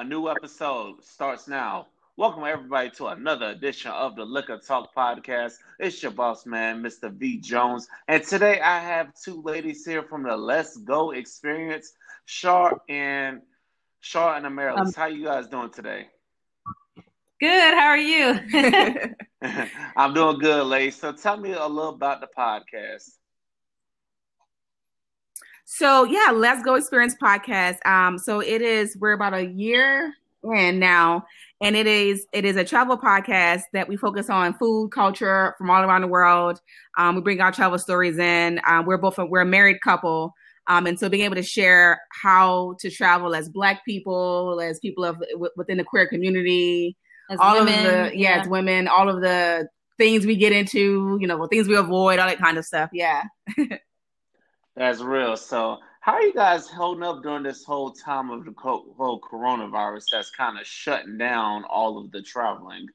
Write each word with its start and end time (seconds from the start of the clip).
A 0.00 0.04
new 0.04 0.30
episode 0.30 1.04
starts 1.04 1.46
now. 1.46 1.88
Welcome 2.16 2.44
everybody 2.44 2.88
to 2.92 3.08
another 3.08 3.50
edition 3.50 3.90
of 3.90 4.16
the 4.16 4.24
Liquor 4.24 4.56
Talk 4.56 4.94
podcast. 4.94 5.58
It's 5.78 6.02
your 6.02 6.10
boss 6.10 6.46
man, 6.46 6.82
Mr. 6.82 7.12
V 7.12 7.36
Jones, 7.36 7.86
and 8.08 8.24
today 8.24 8.62
I 8.62 8.78
have 8.78 9.12
two 9.22 9.42
ladies 9.42 9.84
here 9.84 10.02
from 10.02 10.22
the 10.22 10.30
LezGo 10.30 11.14
Experience, 11.14 11.92
Shar 12.24 12.80
and 12.88 13.42
Shar 14.00 14.36
and 14.36 14.46
Amerilis. 14.46 14.86
Um, 14.86 14.92
How 14.96 15.04
you 15.04 15.26
guys 15.26 15.48
doing 15.48 15.68
today? 15.68 16.06
Good. 17.38 17.74
How 17.74 17.88
are 17.88 17.98
you? 17.98 18.40
I'm 19.98 20.14
doing 20.14 20.38
good, 20.38 20.64
ladies. 20.64 20.96
So 20.96 21.12
tell 21.12 21.36
me 21.36 21.52
a 21.52 21.66
little 21.66 21.90
about 21.90 22.22
the 22.22 22.28
podcast. 22.34 23.18
So 25.72 26.02
yeah, 26.02 26.30
LezGo 26.32 26.76
Experience 26.76 27.14
podcast. 27.14 27.76
Um, 27.86 28.18
so 28.18 28.40
it 28.40 28.60
is 28.60 28.96
we're 28.98 29.12
about 29.12 29.34
a 29.34 29.46
year 29.46 30.12
in 30.42 30.80
now, 30.80 31.24
and 31.60 31.76
it 31.76 31.86
is 31.86 32.26
it 32.32 32.44
is 32.44 32.56
a 32.56 32.64
travel 32.64 32.98
podcast 32.98 33.62
that 33.72 33.88
we 33.88 33.96
focus 33.96 34.28
on 34.28 34.52
food 34.54 34.90
culture 34.90 35.54
from 35.56 35.70
all 35.70 35.80
around 35.80 36.00
the 36.00 36.08
world. 36.08 36.60
Um, 36.98 37.14
we 37.14 37.20
bring 37.20 37.40
our 37.40 37.52
travel 37.52 37.78
stories 37.78 38.18
in. 38.18 38.60
Um, 38.66 38.84
we're 38.84 38.98
both 38.98 39.16
a, 39.20 39.24
we're 39.24 39.42
a 39.42 39.46
married 39.46 39.80
couple. 39.80 40.34
Um, 40.66 40.88
and 40.88 40.98
so 40.98 41.08
being 41.08 41.24
able 41.24 41.36
to 41.36 41.42
share 41.42 42.00
how 42.20 42.74
to 42.80 42.90
travel 42.90 43.32
as 43.36 43.48
black 43.48 43.84
people, 43.84 44.60
as 44.60 44.80
people 44.80 45.04
of 45.04 45.20
w- 45.30 45.52
within 45.56 45.78
the 45.78 45.84
queer 45.84 46.08
community, 46.08 46.96
as 47.30 47.38
all 47.40 47.54
women, 47.54 47.74
of 47.78 47.84
the 47.84 48.18
yeah, 48.18 48.34
yeah, 48.34 48.40
as 48.40 48.48
women, 48.48 48.88
all 48.88 49.08
of 49.08 49.20
the 49.20 49.68
things 49.98 50.26
we 50.26 50.34
get 50.34 50.52
into, 50.52 51.16
you 51.20 51.28
know, 51.28 51.46
things 51.46 51.68
we 51.68 51.76
avoid, 51.76 52.18
all 52.18 52.26
that 52.26 52.40
kind 52.40 52.58
of 52.58 52.64
stuff. 52.64 52.90
Yeah. 52.92 53.22
That's 54.76 55.00
real. 55.00 55.36
So, 55.36 55.78
how 56.00 56.12
are 56.14 56.22
you 56.22 56.32
guys 56.32 56.68
holding 56.68 57.02
up 57.02 57.22
during 57.22 57.42
this 57.42 57.64
whole 57.64 57.92
time 57.92 58.30
of 58.30 58.44
the 58.44 58.54
whole 58.56 59.20
coronavirus 59.20 60.04
that's 60.12 60.30
kind 60.30 60.58
of 60.58 60.66
shutting 60.66 61.18
down 61.18 61.64
all 61.64 61.98
of 61.98 62.10
the 62.10 62.22
traveling? 62.22 62.86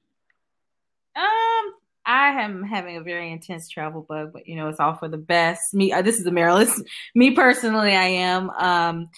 Um, 1.15 1.73
I 2.05 2.41
am 2.41 2.63
having 2.63 2.97
a 2.97 3.01
very 3.01 3.31
intense 3.31 3.69
travel 3.69 4.05
bug, 4.07 4.31
but 4.33 4.47
you 4.47 4.55
know, 4.55 4.67
it's 4.69 4.79
all 4.79 4.95
for 4.95 5.07
the 5.07 5.17
best. 5.17 5.61
Me, 5.73 5.91
uh, 5.91 6.01
this 6.01 6.19
is 6.19 6.25
Amerilis. 6.25 6.81
Me 7.15 7.31
personally, 7.31 7.95
I 7.95 8.05
am. 8.05 8.49
Um, 8.49 9.09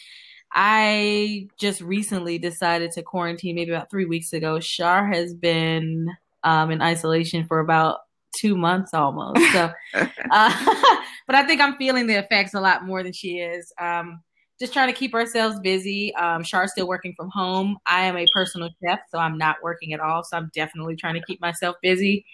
I 0.51 1.47
just 1.59 1.81
recently 1.81 2.39
decided 2.39 2.91
to 2.91 3.03
quarantine 3.03 3.55
maybe 3.55 3.71
about 3.71 3.89
three 3.89 4.05
weeks 4.05 4.33
ago. 4.33 4.59
Shar 4.59 5.07
has 5.11 5.33
been 5.33 6.09
um, 6.43 6.71
in 6.71 6.81
isolation 6.81 7.45
for 7.45 7.59
about 7.59 7.99
two 8.39 8.55
months 8.55 8.93
almost. 8.93 9.41
So, 9.51 9.71
uh, 10.31 10.85
but 11.27 11.35
I 11.35 11.45
think 11.45 11.61
I'm 11.61 11.75
feeling 11.75 12.07
the 12.07 12.15
effects 12.15 12.53
a 12.53 12.61
lot 12.61 12.85
more 12.85 13.03
than 13.03 13.13
she 13.13 13.39
is. 13.39 13.71
Um, 13.79 14.21
just 14.59 14.73
trying 14.73 14.87
to 14.87 14.97
keep 14.97 15.13
ourselves 15.13 15.59
busy. 15.59 16.15
Um, 16.15 16.43
Shar's 16.43 16.71
still 16.71 16.87
working 16.87 17.13
from 17.15 17.29
home. 17.29 17.77
I 17.85 18.05
am 18.05 18.17
a 18.17 18.25
personal 18.33 18.69
chef, 18.83 18.99
so 19.11 19.19
I'm 19.19 19.37
not 19.37 19.57
working 19.61 19.93
at 19.93 19.99
all. 19.99 20.23
So 20.23 20.35
I'm 20.37 20.49
definitely 20.55 20.95
trying 20.95 21.13
to 21.13 21.21
keep 21.27 21.39
myself 21.39 21.75
busy. 21.81 22.25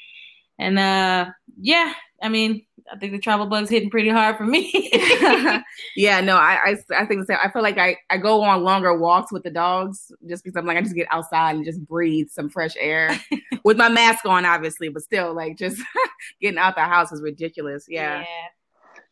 And 0.59 0.79
uh, 0.79 1.31
yeah, 1.59 1.93
I 2.21 2.29
mean, 2.29 2.65
I 2.91 2.97
think 2.97 3.11
the 3.11 3.19
travel 3.19 3.47
bug's 3.47 3.69
hitting 3.69 3.89
pretty 3.89 4.09
hard 4.09 4.37
for 4.37 4.45
me. 4.45 4.71
yeah, 5.95 6.21
no, 6.21 6.37
I, 6.37 6.59
I, 6.65 6.77
I 6.95 7.05
think 7.05 7.25
so. 7.25 7.35
I 7.35 7.51
feel 7.51 7.63
like 7.63 7.77
I, 7.77 7.97
I 8.09 8.17
go 8.17 8.41
on 8.43 8.63
longer 8.63 8.97
walks 8.97 9.31
with 9.31 9.43
the 9.43 9.49
dogs 9.49 10.11
just 10.27 10.43
because 10.43 10.55
I'm 10.55 10.65
like 10.65 10.77
I 10.77 10.81
just 10.81 10.95
get 10.95 11.07
outside 11.11 11.55
and 11.55 11.65
just 11.65 11.85
breathe 11.85 12.27
some 12.29 12.49
fresh 12.49 12.75
air 12.79 13.19
with 13.63 13.77
my 13.77 13.89
mask 13.89 14.25
on, 14.25 14.45
obviously, 14.45 14.89
but 14.89 15.01
still 15.01 15.33
like 15.33 15.57
just 15.57 15.81
getting 16.41 16.59
out 16.59 16.75
the 16.75 16.81
house 16.81 17.11
is 17.11 17.21
ridiculous. 17.21 17.85
Yeah. 17.89 18.21
yeah. 18.21 18.47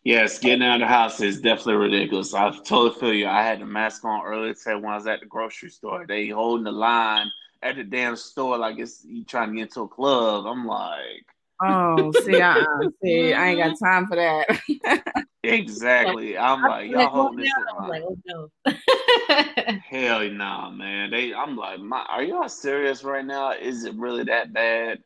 Yes, 0.04 0.40
getting 0.40 0.64
out 0.64 0.76
of 0.76 0.82
the 0.82 0.88
house 0.88 1.22
is 1.22 1.42
definitely 1.42 1.76
ridiculous. 1.76 2.34
I 2.34 2.50
totally 2.50 3.00
feel 3.00 3.14
you. 3.14 3.28
I 3.28 3.44
had 3.44 3.62
the 3.62 3.66
mask 3.66 4.04
on 4.04 4.26
earlier 4.26 4.54
today 4.54 4.76
when 4.76 4.86
I 4.86 4.96
was 4.96 5.06
at 5.06 5.20
the 5.20 5.28
grocery 5.28 5.70
store. 5.70 6.06
They 6.08 6.30
holding 6.30 6.64
the 6.64 6.72
line 6.72 7.28
at 7.62 7.76
the 7.76 7.84
damn 7.84 8.16
store 8.16 8.58
like 8.58 8.80
it's 8.80 9.06
you 9.06 9.24
trying 9.24 9.50
to 9.50 9.56
get 9.56 9.62
into 9.64 9.82
a 9.82 9.88
club. 9.88 10.48
I'm 10.48 10.66
like, 10.66 11.26
Oh, 11.64 12.12
see, 12.14 12.42
uh, 12.42 12.66
see, 13.04 13.34
I 13.34 13.50
ain't 13.50 13.60
got 13.60 13.88
time 13.88 14.08
for 14.08 14.16
that. 14.16 15.14
exactly. 15.44 16.36
I'm 16.36 16.64
like, 16.64 16.90
y'all 16.90 17.10
hold 17.10 17.38
this. 17.38 17.52
I'm 17.78 17.88
like, 17.88 18.04
oh 18.04 18.18
no. 18.26 18.50
Hell 19.88 20.22
no, 20.22 20.30
nah, 20.30 20.72
man. 20.72 21.12
They, 21.12 21.34
I'm 21.34 21.56
like, 21.56 21.80
my, 21.80 22.04
are 22.10 22.24
y'all 22.24 22.50
serious 22.50 23.04
right 23.04 23.26
now? 23.26 23.52
Is 23.52 23.84
it 23.84 23.94
really 23.94 24.24
that 24.24 24.54
bad? 24.54 25.04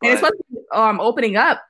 But, 0.00 0.06
and 0.06 0.12
it's 0.12 0.20
supposed 0.20 0.42
to 0.50 0.54
be, 0.54 0.60
um 0.72 1.00
opening 1.00 1.36
up 1.36 1.62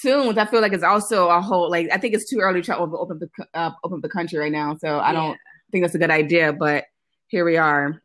soon, 0.00 0.38
I 0.38 0.44
feel 0.46 0.60
like 0.60 0.72
it's 0.72 0.84
also 0.84 1.28
a 1.28 1.40
whole 1.40 1.70
like 1.70 1.88
I 1.92 1.98
think 1.98 2.14
it's 2.14 2.28
too 2.28 2.38
early 2.38 2.62
to 2.62 2.76
open 2.76 3.18
the 3.18 3.46
uh, 3.54 3.70
open 3.82 4.00
the 4.00 4.08
country 4.08 4.38
right 4.38 4.52
now. 4.52 4.76
So 4.76 4.98
I 4.98 5.12
don't 5.12 5.38
think 5.70 5.84
that's 5.84 5.94
a 5.94 5.98
good 5.98 6.10
idea, 6.10 6.52
but 6.52 6.84
here 7.28 7.44
we 7.44 7.56
are. 7.56 8.02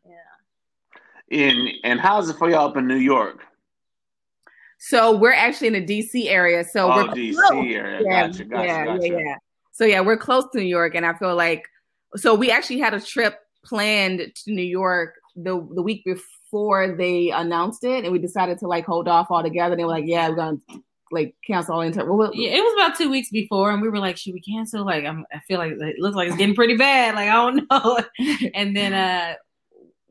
Yeah. 1.30 1.38
And 1.46 1.68
and 1.84 2.00
how's 2.00 2.28
it 2.28 2.36
for 2.36 2.50
y'all 2.50 2.68
up 2.68 2.76
in 2.76 2.86
New 2.86 2.96
York? 2.96 3.42
So 4.78 5.16
we're 5.16 5.32
actually 5.32 5.68
in 5.68 5.72
the 5.74 5.86
DC 5.86 6.26
area. 6.26 6.64
So 6.64 6.90
oh, 6.90 6.96
we're 6.96 7.12
DC 7.12 7.34
close. 7.34 7.52
area. 7.52 8.00
Yeah, 8.02 8.26
gotcha, 8.26 8.44
gotcha, 8.44 8.66
yeah, 8.66 8.84
gotcha. 8.86 9.08
yeah, 9.08 9.18
yeah. 9.18 9.36
So 9.72 9.84
yeah, 9.84 10.00
we're 10.00 10.16
close 10.16 10.44
to 10.52 10.58
New 10.58 10.66
York, 10.66 10.94
and 10.94 11.04
I 11.04 11.14
feel 11.14 11.34
like 11.34 11.66
so 12.16 12.34
we 12.34 12.50
actually 12.50 12.78
had 12.78 12.94
a 12.94 13.00
trip 13.00 13.38
planned 13.64 14.20
to 14.44 14.52
New 14.52 14.62
York 14.62 15.14
the 15.36 15.66
the 15.74 15.82
week 15.82 16.04
before 16.04 16.96
they 16.96 17.30
announced 17.30 17.84
it, 17.84 18.04
and 18.04 18.12
we 18.12 18.18
decided 18.18 18.58
to 18.58 18.68
like 18.68 18.86
hold 18.86 19.08
off 19.08 19.26
altogether. 19.30 19.76
They 19.76 19.84
were 19.84 19.90
like, 19.90 20.06
"Yeah, 20.06 20.28
we're 20.28 20.36
gonna 20.36 20.58
like 21.10 21.34
cancel 21.46 21.74
all 21.74 21.80
inter." 21.80 22.10
Well, 22.10 22.30
yeah, 22.34 22.50
it 22.50 22.60
was 22.60 22.74
about 22.74 22.96
two 22.96 23.10
weeks 23.10 23.30
before, 23.30 23.70
and 23.70 23.82
we 23.82 23.88
were 23.88 23.98
like, 23.98 24.16
"Should 24.16 24.34
we 24.34 24.40
cancel?" 24.40 24.84
Like, 24.84 25.04
I'm, 25.04 25.24
I 25.32 25.40
feel 25.40 25.58
like 25.58 25.72
it 25.72 25.98
looks 25.98 26.16
like 26.16 26.28
it's 26.28 26.36
getting 26.36 26.54
pretty 26.54 26.76
bad. 26.76 27.14
Like, 27.14 27.28
I 27.28 27.32
don't 27.32 27.66
know. 27.70 28.48
and 28.54 28.76
then 28.76 28.92
uh 28.92 29.34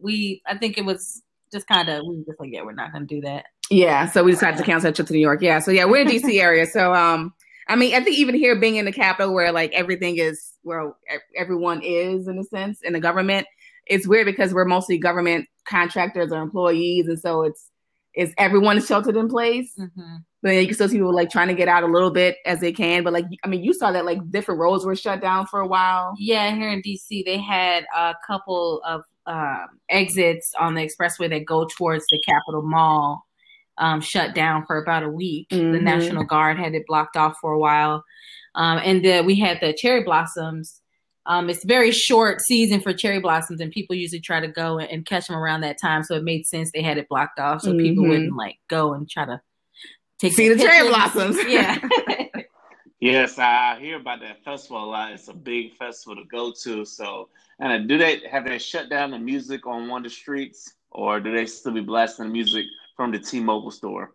we, 0.01 0.41
I 0.47 0.57
think 0.57 0.77
it 0.77 0.85
was 0.85 1.21
just 1.51 1.67
kind 1.67 1.89
of 1.89 2.05
we 2.05 2.17
were 2.17 2.23
just 2.25 2.39
like, 2.39 2.51
"Yeah, 2.51 2.63
we're 2.63 2.73
not 2.73 2.93
gonna 2.93 3.05
do 3.05 3.21
that." 3.21 3.45
Yeah, 3.69 4.07
so 4.07 4.23
we 4.23 4.31
decided 4.31 4.57
to 4.57 4.63
cancel 4.63 4.89
that 4.89 4.95
trip 4.95 5.07
to 5.07 5.13
New 5.13 5.19
York. 5.19 5.41
Yeah, 5.41 5.59
so 5.59 5.71
yeah, 5.71 5.85
we're 5.85 6.01
in 6.01 6.07
DC 6.07 6.39
area. 6.41 6.65
So 6.65 6.93
um, 6.93 7.33
I 7.67 7.75
mean, 7.75 7.93
I 7.93 8.03
think 8.03 8.17
even 8.17 8.35
here 8.35 8.59
being 8.59 8.77
in 8.77 8.85
the 8.85 8.91
capital 8.91 9.33
where 9.33 9.51
like 9.51 9.71
everything 9.73 10.17
is 10.17 10.53
where 10.63 10.93
everyone 11.35 11.81
is 11.83 12.27
in 12.27 12.37
a 12.39 12.43
sense 12.43 12.81
in 12.81 12.93
the 12.93 12.99
government, 12.99 13.47
it's 13.85 14.07
weird 14.07 14.25
because 14.25 14.53
we're 14.53 14.65
mostly 14.65 14.97
government 14.97 15.47
contractors 15.65 16.31
or 16.31 16.41
employees, 16.41 17.07
and 17.07 17.19
so 17.19 17.43
it's 17.43 17.69
it's 18.13 18.33
everyone 18.37 18.77
is 18.77 18.87
sheltered 18.87 19.15
in 19.15 19.29
place. 19.29 19.73
Mm-hmm. 19.79 20.17
But 20.41 20.51
you 20.51 20.65
can 20.65 20.75
still 20.75 20.87
see 20.87 20.97
people 20.97 21.13
like 21.13 21.29
trying 21.29 21.49
to 21.49 21.53
get 21.53 21.67
out 21.67 21.83
a 21.83 21.87
little 21.87 22.11
bit 22.11 22.37
as 22.45 22.61
they 22.61 22.71
can. 22.71 23.03
But 23.03 23.11
like, 23.11 23.25
I 23.43 23.47
mean, 23.47 23.63
you 23.63 23.73
saw 23.73 23.91
that 23.91 24.05
like 24.05 24.19
different 24.31 24.61
roads 24.61 24.85
were 24.85 24.95
shut 24.95 25.21
down 25.21 25.47
for 25.47 25.59
a 25.59 25.67
while. 25.67 26.13
Yeah, 26.17 26.55
here 26.55 26.69
in 26.69 26.81
DC, 26.81 27.25
they 27.25 27.37
had 27.37 27.85
a 27.95 28.13
couple 28.25 28.81
of 28.85 29.01
um, 29.25 29.67
exits 29.89 30.53
on 30.57 30.75
the 30.75 30.81
expressway 30.81 31.29
that 31.29 31.45
go 31.45 31.65
towards 31.65 32.05
the 32.09 32.21
Capitol 32.25 32.61
Mall 32.61 33.25
um, 33.79 34.01
shut 34.01 34.35
down 34.35 34.65
for 34.65 34.77
about 34.77 35.03
a 35.03 35.09
week. 35.09 35.49
Mm-hmm. 35.49 35.71
The 35.71 35.81
National 35.81 36.23
Guard 36.23 36.57
had 36.57 36.75
it 36.75 36.85
blocked 36.87 37.17
off 37.17 37.37
for 37.41 37.51
a 37.51 37.59
while. 37.59 38.03
Um, 38.55 38.79
and 38.83 39.03
the, 39.03 39.21
we 39.21 39.39
had 39.39 39.59
the 39.61 39.73
cherry 39.73 40.03
blossoms. 40.03 40.81
Um, 41.25 41.49
it's 41.49 41.63
very 41.63 41.91
short 41.91 42.41
season 42.41 42.81
for 42.81 42.91
cherry 42.91 43.19
blossoms, 43.19 43.61
and 43.61 43.71
people 43.71 43.95
usually 43.95 44.19
try 44.19 44.39
to 44.39 44.47
go 44.47 44.79
and, 44.79 44.89
and, 44.89 45.05
catch 45.05 45.27
them 45.27 45.37
around 45.37 45.61
that 45.61 45.77
time. 45.79 46.03
So 46.03 46.15
it 46.15 46.23
made 46.23 46.47
sense 46.47 46.71
they 46.71 46.81
had 46.81 46.97
it 46.97 47.07
blocked 47.07 47.39
off, 47.39 47.61
so 47.61 47.69
mm-hmm. 47.69 47.79
people 47.79 48.07
wouldn't 48.07 48.35
like 48.35 48.55
go 48.67 48.93
and 48.93 49.07
try 49.07 49.25
to 49.25 49.39
take 50.19 50.33
see 50.33 50.49
the 50.49 50.55
pictures. 50.55 50.71
cherry 50.71 50.89
blossoms. 50.89 51.37
Yeah. 51.47 51.79
yes, 52.99 53.39
I 53.39 53.79
hear 53.79 53.97
about 53.97 54.19
that 54.21 54.43
festival 54.43 54.83
a 54.83 54.85
lot. 54.85 55.11
It's 55.13 55.27
a 55.27 55.33
big 55.33 55.73
festival 55.75 56.15
to 56.21 56.27
go 56.29 56.53
to. 56.63 56.85
So, 56.85 57.29
and 57.59 57.87
do 57.87 57.97
they 57.97 58.21
have 58.29 58.45
they 58.45 58.57
shut 58.57 58.89
down 58.89 59.11
the 59.11 59.19
music 59.19 59.65
on 59.65 59.87
one 59.87 60.05
of 60.05 60.11
the 60.11 60.15
streets, 60.15 60.73
or 60.91 61.19
do 61.19 61.33
they 61.33 61.45
still 61.45 61.73
be 61.73 61.81
blasting 61.81 62.25
the 62.25 62.31
music 62.31 62.65
from 62.99 63.11
the 63.13 63.19
T-Mobile 63.19 63.71
store. 63.71 64.13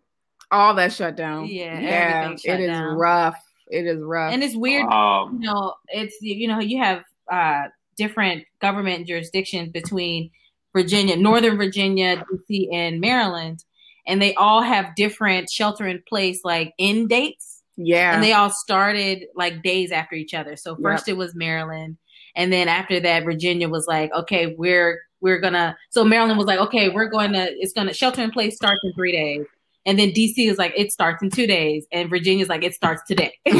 All 0.51 0.75
that 0.75 0.93
shut 0.93 1.15
down. 1.15 1.47
Yeah, 1.47 1.79
yeah, 1.79 2.29
it 2.31 2.59
is 2.59 2.67
down. 2.67 2.95
rough. 2.95 3.35
It 3.67 3.87
is 3.87 3.99
rough, 3.99 4.31
and 4.31 4.43
it's 4.43 4.55
weird. 4.55 4.85
Um, 4.85 5.39
you 5.41 5.47
know, 5.47 5.73
it's 5.87 6.15
you 6.21 6.47
know 6.47 6.59
you 6.59 6.83
have 6.83 7.03
uh, 7.31 7.63
different 7.97 8.45
government 8.61 9.07
jurisdictions 9.07 9.69
between 9.69 10.29
Virginia, 10.71 11.17
Northern 11.17 11.57
Virginia, 11.57 12.23
DC, 12.31 12.71
and 12.71 13.01
Maryland, 13.01 13.65
and 14.07 14.21
they 14.21 14.33
all 14.35 14.61
have 14.61 14.95
different 14.95 15.49
shelter 15.49 15.87
in 15.87 16.01
place 16.07 16.41
like 16.43 16.73
end 16.79 17.09
dates. 17.09 17.63
Yeah, 17.77 18.13
and 18.13 18.23
they 18.23 18.31
all 18.31 18.49
started 18.49 19.25
like 19.35 19.61
days 19.61 19.91
after 19.91 20.15
each 20.15 20.33
other. 20.33 20.55
So 20.55 20.77
first 20.77 21.07
yep. 21.07 21.15
it 21.15 21.17
was 21.17 21.35
Maryland, 21.35 21.97
and 22.35 22.51
then 22.51 22.67
after 22.67 22.99
that, 23.01 23.23
Virginia 23.23 23.67
was 23.67 23.85
like, 23.87 24.11
okay, 24.13 24.55
we're 24.57 25.01
we're 25.21 25.39
gonna 25.39 25.75
so 25.89 26.03
Maryland 26.03 26.37
was 26.37 26.47
like, 26.47 26.59
okay, 26.59 26.89
we're 26.89 27.09
going 27.09 27.33
to 27.33 27.51
it's 27.59 27.73
gonna 27.73 27.93
shelter 27.93 28.21
in 28.21 28.31
place 28.31 28.55
starts 28.55 28.79
in 28.83 28.93
three 28.93 29.11
days. 29.11 29.45
And 29.87 29.99
then 29.99 30.09
DC 30.09 30.49
is 30.49 30.57
like, 30.57 30.73
it 30.75 30.91
starts 30.91 31.21
in 31.21 31.29
two 31.29 31.45
days. 31.45 31.85
And 31.91 32.09
Virginia's 32.09 32.49
like, 32.49 32.63
it 32.63 32.73
starts 32.73 33.03
today. 33.07 33.33
so 33.47 33.57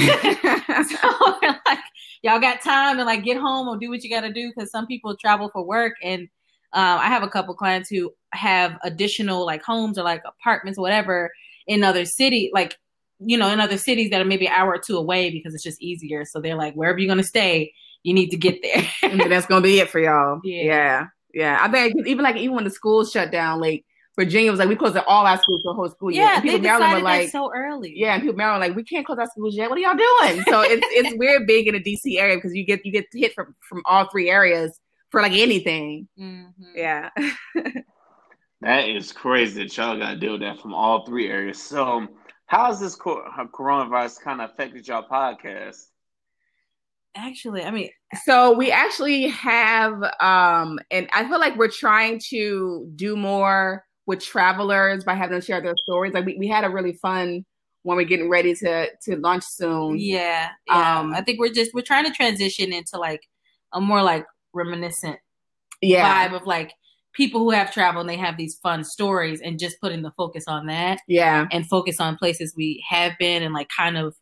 like, 1.43 1.79
y'all 2.23 2.39
got 2.39 2.61
time 2.61 2.97
to 2.97 3.05
like 3.05 3.23
get 3.23 3.37
home 3.37 3.67
or 3.67 3.77
do 3.77 3.89
what 3.89 4.03
you 4.03 4.09
gotta 4.09 4.33
do 4.33 4.51
because 4.53 4.71
some 4.71 4.87
people 4.87 5.15
travel 5.15 5.49
for 5.49 5.63
work 5.63 5.93
and 6.03 6.27
uh, 6.73 6.99
I 7.01 7.07
have 7.07 7.23
a 7.23 7.27
couple 7.27 7.53
clients 7.55 7.89
who 7.89 8.13
have 8.33 8.77
additional 8.83 9.45
like 9.45 9.63
homes 9.63 9.97
or 9.97 10.03
like 10.03 10.23
apartments 10.25 10.77
or 10.77 10.81
whatever 10.81 11.31
in 11.67 11.83
other 11.83 12.05
city, 12.05 12.51
like 12.53 12.77
you 13.19 13.37
know, 13.37 13.49
in 13.49 13.59
other 13.61 13.77
cities 13.77 14.09
that 14.09 14.21
are 14.21 14.25
maybe 14.25 14.45
an 14.45 14.53
hour 14.53 14.75
or 14.75 14.77
two 14.79 14.97
away 14.97 15.31
because 15.31 15.53
it's 15.53 15.63
just 15.63 15.81
easier. 15.81 16.25
So 16.25 16.41
they're 16.41 16.55
like, 16.55 16.73
wherever 16.73 16.99
you're 16.99 17.07
gonna 17.07 17.23
stay, 17.23 17.73
you 18.03 18.13
need 18.13 18.29
to 18.29 18.37
get 18.37 18.61
there. 18.61 19.27
that's 19.29 19.45
gonna 19.45 19.61
be 19.61 19.79
it 19.79 19.89
for 19.89 19.99
y'all. 19.99 20.41
Yeah. 20.43 20.63
yeah. 20.63 21.05
Yeah, 21.35 21.59
I 21.61 21.67
bet 21.67 21.91
even 22.05 22.23
like 22.23 22.37
even 22.37 22.55
when 22.55 22.63
the 22.63 22.69
schools 22.69 23.11
shut 23.11 23.29
down, 23.29 23.59
like 23.59 23.83
Virginia 24.17 24.49
was 24.49 24.59
like, 24.59 24.69
we 24.69 24.77
closed 24.77 24.95
all 24.95 25.27
our 25.27 25.37
schools 25.37 25.61
for 25.61 25.73
the 25.73 25.75
whole 25.75 25.89
school 25.89 26.09
year. 26.09 26.23
Yeah, 26.23 26.35
and 26.35 26.43
people 26.43 26.59
they 26.59 26.67
Maryland 26.67 26.93
were 26.93 27.01
like, 27.01 27.29
so 27.29 27.51
early. 27.53 27.91
Yeah, 27.93 28.13
and 28.13 28.23
people 28.23 28.37
Maryland 28.37 28.61
were 28.61 28.67
like, 28.69 28.75
we 28.77 28.85
can't 28.85 29.05
close 29.05 29.19
our 29.19 29.27
schools 29.27 29.53
yet. 29.53 29.69
What 29.69 29.77
are 29.77 29.81
y'all 29.81 29.97
doing? 29.97 30.43
So 30.47 30.61
it's 30.61 30.85
it's 30.91 31.17
weird 31.17 31.45
being 31.45 31.67
in 31.67 31.75
a 31.75 31.79
DC 31.79 32.17
area 32.17 32.37
because 32.37 32.55
you 32.55 32.65
get 32.65 32.85
you 32.85 32.93
get 32.93 33.05
hit 33.13 33.33
from 33.33 33.53
from 33.67 33.81
all 33.83 34.07
three 34.09 34.29
areas 34.29 34.79
for 35.15 35.21
like 35.21 35.31
anything. 35.31 36.09
Mm-hmm. 36.19 36.63
Yeah. 36.75 37.09
that 38.61 38.89
is 38.89 39.13
crazy 39.13 39.63
that 39.63 39.77
y'all 39.77 39.97
got 39.97 40.09
to 40.09 40.15
deal 40.17 40.33
with 40.33 40.41
that 40.41 40.59
from 40.59 40.73
all 40.73 41.05
three 41.05 41.29
areas. 41.29 41.61
So, 41.61 42.05
how 42.47 42.65
has 42.65 42.81
this 42.81 42.97
coronavirus 42.97 44.19
kind 44.19 44.41
of 44.41 44.49
affected 44.49 44.85
y'all 44.85 45.07
podcast? 45.09 45.77
Actually, 47.15 47.63
I 47.63 47.71
mean, 47.71 47.91
so 48.25 48.51
we 48.57 48.71
actually 48.71 49.29
have, 49.29 50.03
um, 50.19 50.79
and 50.91 51.07
I 51.13 51.25
feel 51.29 51.39
like 51.39 51.55
we're 51.55 51.69
trying 51.69 52.19
to 52.31 52.91
do 52.97 53.15
more 53.15 53.85
with 54.05 54.21
travelers 54.21 55.05
by 55.05 55.13
having 55.13 55.31
them 55.31 55.41
share 55.41 55.61
their 55.61 55.77
stories. 55.77 56.13
Like 56.13 56.25
we, 56.25 56.35
we 56.37 56.49
had 56.49 56.65
a 56.65 56.69
really 56.69 56.91
fun 57.01 57.45
when 57.83 57.95
we're 57.95 58.03
getting 58.03 58.29
ready 58.29 58.53
to 58.53 58.89
to 59.03 59.15
launch 59.15 59.45
soon. 59.45 59.97
Yeah, 59.97 60.49
yeah. 60.67 60.99
Um, 60.99 61.13
I 61.13 61.21
think 61.21 61.39
we're 61.39 61.53
just 61.53 61.73
we're 61.73 61.83
trying 61.83 62.03
to 62.03 62.11
transition 62.11 62.73
into 62.73 62.97
like 62.97 63.21
a 63.71 63.79
more 63.79 64.03
like 64.03 64.25
reminiscent 64.55 65.19
yeah. 65.81 66.27
vibe 66.27 66.35
of 66.35 66.47
like 66.47 66.73
people 67.15 67.39
who 67.41 67.51
have 67.51 67.71
traveled 67.71 68.01
and 68.01 68.09
they 68.09 68.17
have 68.17 68.37
these 68.37 68.59
fun 68.61 68.83
stories 68.83 69.41
and 69.41 69.57
just 69.57 69.79
putting 69.81 70.01
the 70.01 70.11
focus 70.17 70.43
on 70.47 70.67
that. 70.67 70.99
Yeah. 71.07 71.47
And 71.51 71.65
focus 71.67 71.99
on 71.99 72.17
places 72.17 72.53
we 72.55 72.83
have 72.87 73.13
been 73.17 73.41
and 73.41 73.53
like 73.53 73.69
kind 73.75 73.97
of 73.97 74.15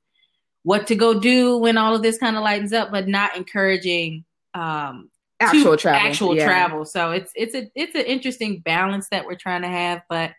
what 0.61 0.87
to 0.87 0.95
go 0.95 1.19
do 1.19 1.57
when 1.57 1.77
all 1.77 1.95
of 1.95 2.03
this 2.03 2.17
kind 2.17 2.37
of 2.37 2.43
lightens 2.43 2.71
up, 2.71 2.91
but 2.91 3.07
not 3.07 3.35
encouraging 3.35 4.23
um 4.53 5.09
actual 5.39 5.75
travel. 5.75 6.07
Actual 6.07 6.35
yeah. 6.35 6.45
travel. 6.45 6.85
So 6.85 7.11
it's 7.11 7.31
it's 7.35 7.55
a 7.55 7.69
it's 7.75 7.95
an 7.95 8.05
interesting 8.05 8.59
balance 8.59 9.07
that 9.11 9.25
we're 9.25 9.35
trying 9.35 9.63
to 9.63 9.67
have. 9.67 10.01
But 10.07 10.31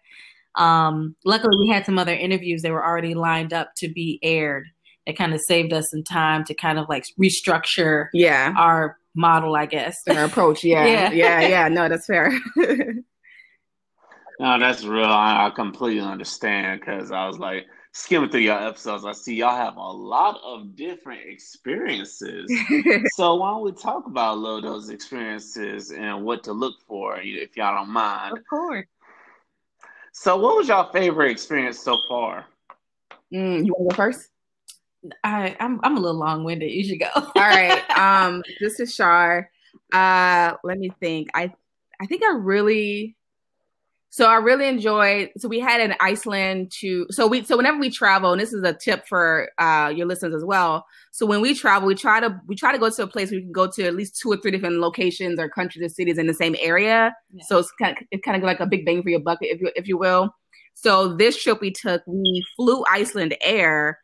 um 0.54 1.16
luckily 1.24 1.56
we 1.58 1.68
had 1.68 1.84
some 1.84 1.98
other 1.98 2.14
interviews 2.14 2.62
that 2.62 2.70
were 2.70 2.84
already 2.84 3.14
lined 3.14 3.52
up 3.52 3.72
to 3.78 3.88
be 3.88 4.20
aired. 4.22 4.66
It 5.06 5.18
kind 5.18 5.34
of 5.34 5.40
saved 5.46 5.72
us 5.72 5.90
some 5.90 6.04
time 6.04 6.44
to 6.44 6.54
kind 6.54 6.78
of 6.78 6.88
like 6.88 7.04
restructure 7.20 8.06
yeah 8.14 8.54
our 8.56 8.96
model, 9.14 9.56
I 9.56 9.66
guess. 9.66 10.02
Our 10.08 10.24
approach, 10.24 10.64
yeah. 10.64 10.86
yeah. 10.86 11.10
yeah, 11.10 11.40
yeah, 11.40 11.68
no, 11.68 11.88
that's 11.88 12.06
fair. 12.06 12.32
no, 12.56 14.58
that's 14.58 14.84
real. 14.84 15.04
I, 15.04 15.46
I 15.46 15.50
completely 15.50 16.00
understand 16.00 16.80
because 16.80 17.12
I 17.12 17.26
was 17.26 17.38
like 17.38 17.66
skimming 17.92 18.28
through 18.28 18.40
your 18.40 18.60
episodes. 18.60 19.04
I 19.04 19.12
see 19.12 19.36
y'all 19.36 19.56
have 19.56 19.76
a 19.76 19.80
lot 19.80 20.40
of 20.44 20.76
different 20.76 21.22
experiences. 21.26 22.52
so 23.14 23.36
why 23.36 23.50
don't 23.50 23.64
we 23.64 23.72
talk 23.72 24.06
about 24.06 24.34
a 24.34 24.40
little 24.40 24.60
those 24.60 24.90
experiences 24.90 25.92
and 25.92 26.24
what 26.24 26.44
to 26.44 26.52
look 26.52 26.74
for, 26.86 27.18
if 27.20 27.56
y'all 27.56 27.76
don't 27.76 27.92
mind? 27.92 28.36
Of 28.36 28.44
course. 28.48 28.86
So, 30.12 30.36
what 30.36 30.56
was 30.56 30.68
your 30.68 30.88
favorite 30.92 31.30
experience 31.30 31.80
so 31.80 31.98
far? 32.08 32.46
Mm, 33.32 33.66
you 33.66 33.72
want 33.72 33.90
to 33.90 33.96
go 33.96 33.96
first? 33.96 34.28
I, 35.22 35.56
I'm 35.60 35.80
I'm 35.82 35.96
a 35.96 36.00
little 36.00 36.18
long 36.18 36.44
winded. 36.44 36.70
You 36.70 36.84
should 36.84 37.00
go. 37.00 37.10
All 37.14 37.32
right. 37.36 37.82
Um, 37.94 38.42
this 38.60 38.80
is 38.80 38.94
Shar. 38.94 39.50
Uh, 39.92 40.54
let 40.64 40.78
me 40.78 40.90
think. 41.00 41.28
I 41.34 41.52
I 42.00 42.06
think 42.06 42.22
I 42.22 42.34
really 42.34 43.16
so 44.14 44.26
I 44.26 44.36
really 44.36 44.68
enjoyed. 44.68 45.30
So 45.38 45.48
we 45.48 45.58
had 45.58 45.80
an 45.80 45.96
Iceland 45.98 46.70
to. 46.78 47.04
So 47.10 47.26
we 47.26 47.42
so 47.42 47.56
whenever 47.56 47.78
we 47.78 47.90
travel, 47.90 48.30
and 48.30 48.40
this 48.40 48.52
is 48.52 48.62
a 48.62 48.72
tip 48.72 49.08
for 49.08 49.50
uh, 49.58 49.92
your 49.92 50.06
listeners 50.06 50.36
as 50.36 50.44
well. 50.44 50.86
So 51.10 51.26
when 51.26 51.40
we 51.40 51.52
travel, 51.52 51.88
we 51.88 51.96
try 51.96 52.20
to 52.20 52.40
we 52.46 52.54
try 52.54 52.70
to 52.70 52.78
go 52.78 52.88
to 52.88 53.02
a 53.02 53.06
place 53.08 53.32
where 53.32 53.40
we 53.40 53.42
can 53.42 53.50
go 53.50 53.68
to 53.68 53.84
at 53.84 53.96
least 53.96 54.20
two 54.20 54.30
or 54.30 54.36
three 54.36 54.52
different 54.52 54.78
locations 54.78 55.40
or 55.40 55.48
countries 55.48 55.84
or 55.84 55.88
cities 55.88 56.16
in 56.16 56.28
the 56.28 56.34
same 56.34 56.54
area. 56.60 57.12
Yeah. 57.32 57.42
So 57.48 57.58
it's 57.58 57.72
kind 57.72 57.96
of 57.98 58.04
it's 58.12 58.24
kind 58.24 58.36
of 58.36 58.44
like 58.44 58.60
a 58.60 58.66
big 58.66 58.86
bang 58.86 59.02
for 59.02 59.08
your 59.08 59.18
bucket, 59.18 59.48
if 59.50 59.60
you 59.60 59.72
if 59.74 59.88
you 59.88 59.98
will. 59.98 60.32
So 60.74 61.14
this 61.14 61.42
trip 61.42 61.60
we 61.60 61.72
took, 61.72 62.02
we 62.06 62.44
flew 62.54 62.84
Icelandair 62.84 63.94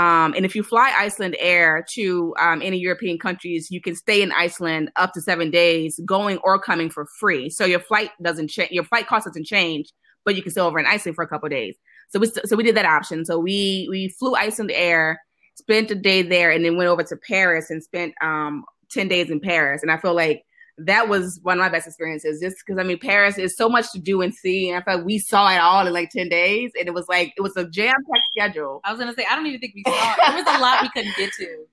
um, 0.00 0.32
and 0.34 0.46
if 0.46 0.54
you 0.54 0.62
fly 0.62 0.90
Icelandair 0.92 1.86
to 1.88 2.34
um, 2.38 2.62
any 2.62 2.78
European 2.78 3.18
countries, 3.18 3.70
you 3.70 3.82
can 3.82 3.94
stay 3.94 4.22
in 4.22 4.32
Iceland 4.32 4.90
up 4.96 5.12
to 5.12 5.20
seven 5.20 5.50
days, 5.50 6.00
going 6.06 6.38
or 6.38 6.58
coming 6.58 6.88
for 6.88 7.04
free. 7.18 7.50
So 7.50 7.66
your 7.66 7.80
flight 7.80 8.10
doesn't 8.22 8.48
change, 8.48 8.70
your 8.70 8.84
flight 8.84 9.06
cost 9.06 9.26
doesn't 9.26 9.44
change, 9.44 9.92
but 10.24 10.36
you 10.36 10.42
can 10.42 10.52
stay 10.52 10.62
over 10.62 10.78
in 10.78 10.86
Iceland 10.86 11.16
for 11.16 11.24
a 11.24 11.28
couple 11.28 11.50
days. 11.50 11.76
So 12.08 12.18
we 12.18 12.28
so 12.28 12.56
we 12.56 12.62
did 12.62 12.78
that 12.78 12.86
option. 12.86 13.26
So 13.26 13.38
we 13.38 13.88
we 13.90 14.08
flew 14.08 14.32
Icelandair, 14.32 15.16
spent 15.56 15.90
a 15.90 15.94
day 15.94 16.22
there, 16.22 16.50
and 16.50 16.64
then 16.64 16.78
went 16.78 16.88
over 16.88 17.02
to 17.02 17.16
Paris 17.28 17.68
and 17.68 17.82
spent 17.82 18.14
um, 18.22 18.64
ten 18.90 19.06
days 19.06 19.28
in 19.28 19.38
Paris. 19.38 19.82
And 19.82 19.92
I 19.92 19.98
feel 19.98 20.14
like 20.14 20.44
that 20.86 21.08
was 21.08 21.40
one 21.42 21.58
of 21.58 21.62
my 21.62 21.68
best 21.68 21.86
experiences 21.86 22.40
just 22.40 22.56
because 22.58 22.78
I 22.78 22.82
mean 22.82 22.98
Paris 22.98 23.38
is 23.38 23.56
so 23.56 23.68
much 23.68 23.90
to 23.92 23.98
do 23.98 24.22
and 24.22 24.34
see 24.34 24.68
and 24.68 24.78
I 24.78 24.82
felt 24.82 25.04
we 25.04 25.18
saw 25.18 25.50
it 25.50 25.58
all 25.58 25.86
in 25.86 25.92
like 25.92 26.10
10 26.10 26.28
days 26.28 26.72
and 26.78 26.88
it 26.88 26.94
was 26.94 27.08
like 27.08 27.32
it 27.36 27.42
was 27.42 27.56
a 27.56 27.68
jam-packed 27.68 28.24
schedule. 28.30 28.80
I 28.84 28.92
was 28.92 29.00
gonna 29.00 29.14
say 29.14 29.24
I 29.30 29.36
don't 29.36 29.46
even 29.46 29.60
think 29.60 29.74
we 29.74 29.82
saw 29.86 30.12
it. 30.12 30.18
There 30.26 30.36
was 30.36 30.56
a 30.56 30.60
lot 30.60 30.82
we 30.82 30.90
couldn't 30.90 31.16
get 31.16 31.32
to. 31.34 31.64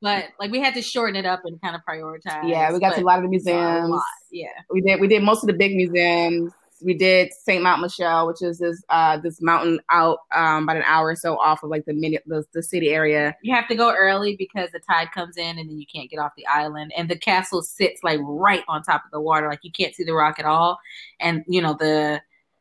But 0.00 0.26
like 0.38 0.50
we 0.50 0.60
had 0.60 0.74
to 0.74 0.82
shorten 0.82 1.16
it 1.16 1.24
up 1.24 1.40
and 1.44 1.60
kind 1.62 1.74
of 1.74 1.82
prioritize. 1.88 2.48
Yeah, 2.48 2.72
we 2.72 2.78
got 2.78 2.94
to 2.94 3.00
a 3.00 3.04
lot 3.04 3.18
of 3.18 3.22
the 3.22 3.28
museums. 3.28 4.00
Yeah. 4.30 4.48
We 4.70 4.80
did 4.80 5.00
we 5.00 5.08
did 5.08 5.22
most 5.22 5.42
of 5.42 5.46
the 5.46 5.54
big 5.54 5.74
museums 5.74 6.52
we 6.84 6.94
did 6.94 7.32
Saint 7.32 7.62
Mount 7.62 7.80
Michelle, 7.80 8.26
which 8.26 8.42
is 8.42 8.58
this 8.58 8.82
uh 8.90 9.18
this 9.18 9.40
mountain 9.40 9.80
out 9.90 10.18
um 10.32 10.64
about 10.64 10.76
an 10.76 10.82
hour 10.86 11.08
or 11.08 11.16
so 11.16 11.38
off 11.38 11.62
of 11.62 11.70
like 11.70 11.84
the 11.86 11.94
minute 11.94 12.22
the, 12.26 12.44
the 12.52 12.62
city 12.62 12.90
area. 12.90 13.34
You 13.42 13.54
have 13.54 13.68
to 13.68 13.74
go 13.74 13.94
early 13.94 14.36
because 14.36 14.70
the 14.70 14.80
tide 14.80 15.10
comes 15.12 15.36
in 15.36 15.58
and 15.58 15.68
then 15.68 15.78
you 15.78 15.86
can't 15.92 16.10
get 16.10 16.18
off 16.18 16.32
the 16.36 16.46
island. 16.46 16.92
And 16.96 17.08
the 17.08 17.18
castle 17.18 17.62
sits 17.62 18.02
like 18.04 18.20
right 18.22 18.62
on 18.68 18.82
top 18.82 19.04
of 19.04 19.10
the 19.10 19.20
water, 19.20 19.48
like 19.48 19.60
you 19.62 19.72
can't 19.72 19.94
see 19.94 20.04
the 20.04 20.12
rock 20.12 20.38
at 20.38 20.44
all. 20.44 20.78
And 21.20 21.44
you 21.48 21.62
know 21.62 21.74
the 21.78 22.20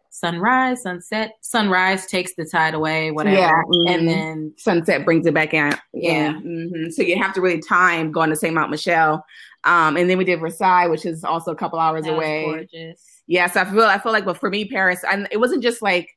sunrise, 0.10 0.84
sunset, 0.84 1.34
sunrise 1.42 2.06
takes 2.06 2.36
the 2.36 2.46
tide 2.46 2.76
away, 2.76 3.10
whatever, 3.12 3.36
yeah, 3.36 3.52
mm-hmm. 3.52 3.88
and 3.88 4.08
then 4.08 4.54
sunset 4.58 5.04
brings 5.06 5.26
it 5.26 5.34
back 5.34 5.54
in. 5.54 5.74
Yeah, 5.92 6.34
mm-hmm. 6.34 6.92
so 6.92 7.02
you 7.02 7.18
have 7.22 7.34
to 7.34 7.42
really 7.42 7.62
time 7.62 8.12
going 8.12 8.30
to 8.30 8.36
Saint 8.36 8.54
Mount 8.54 8.72
Michelle. 8.72 9.26
Um, 9.66 9.96
and 9.96 10.10
then 10.10 10.18
we 10.18 10.26
did 10.26 10.40
Versailles, 10.40 10.88
which 10.88 11.06
is 11.06 11.24
also 11.24 11.52
a 11.52 11.56
couple 11.56 11.80
hours 11.80 12.04
that 12.04 12.14
away. 12.14 12.44
gorgeous 12.46 13.13
yes, 13.34 13.56
I 13.56 13.66
feel 13.66 13.82
I 13.82 13.98
feel 13.98 14.12
like, 14.12 14.26
but 14.26 14.38
for 14.38 14.50
me, 14.50 14.66
Paris, 14.66 15.04
and 15.10 15.28
it 15.32 15.38
wasn't 15.38 15.64
just 15.64 15.82
like 15.82 16.08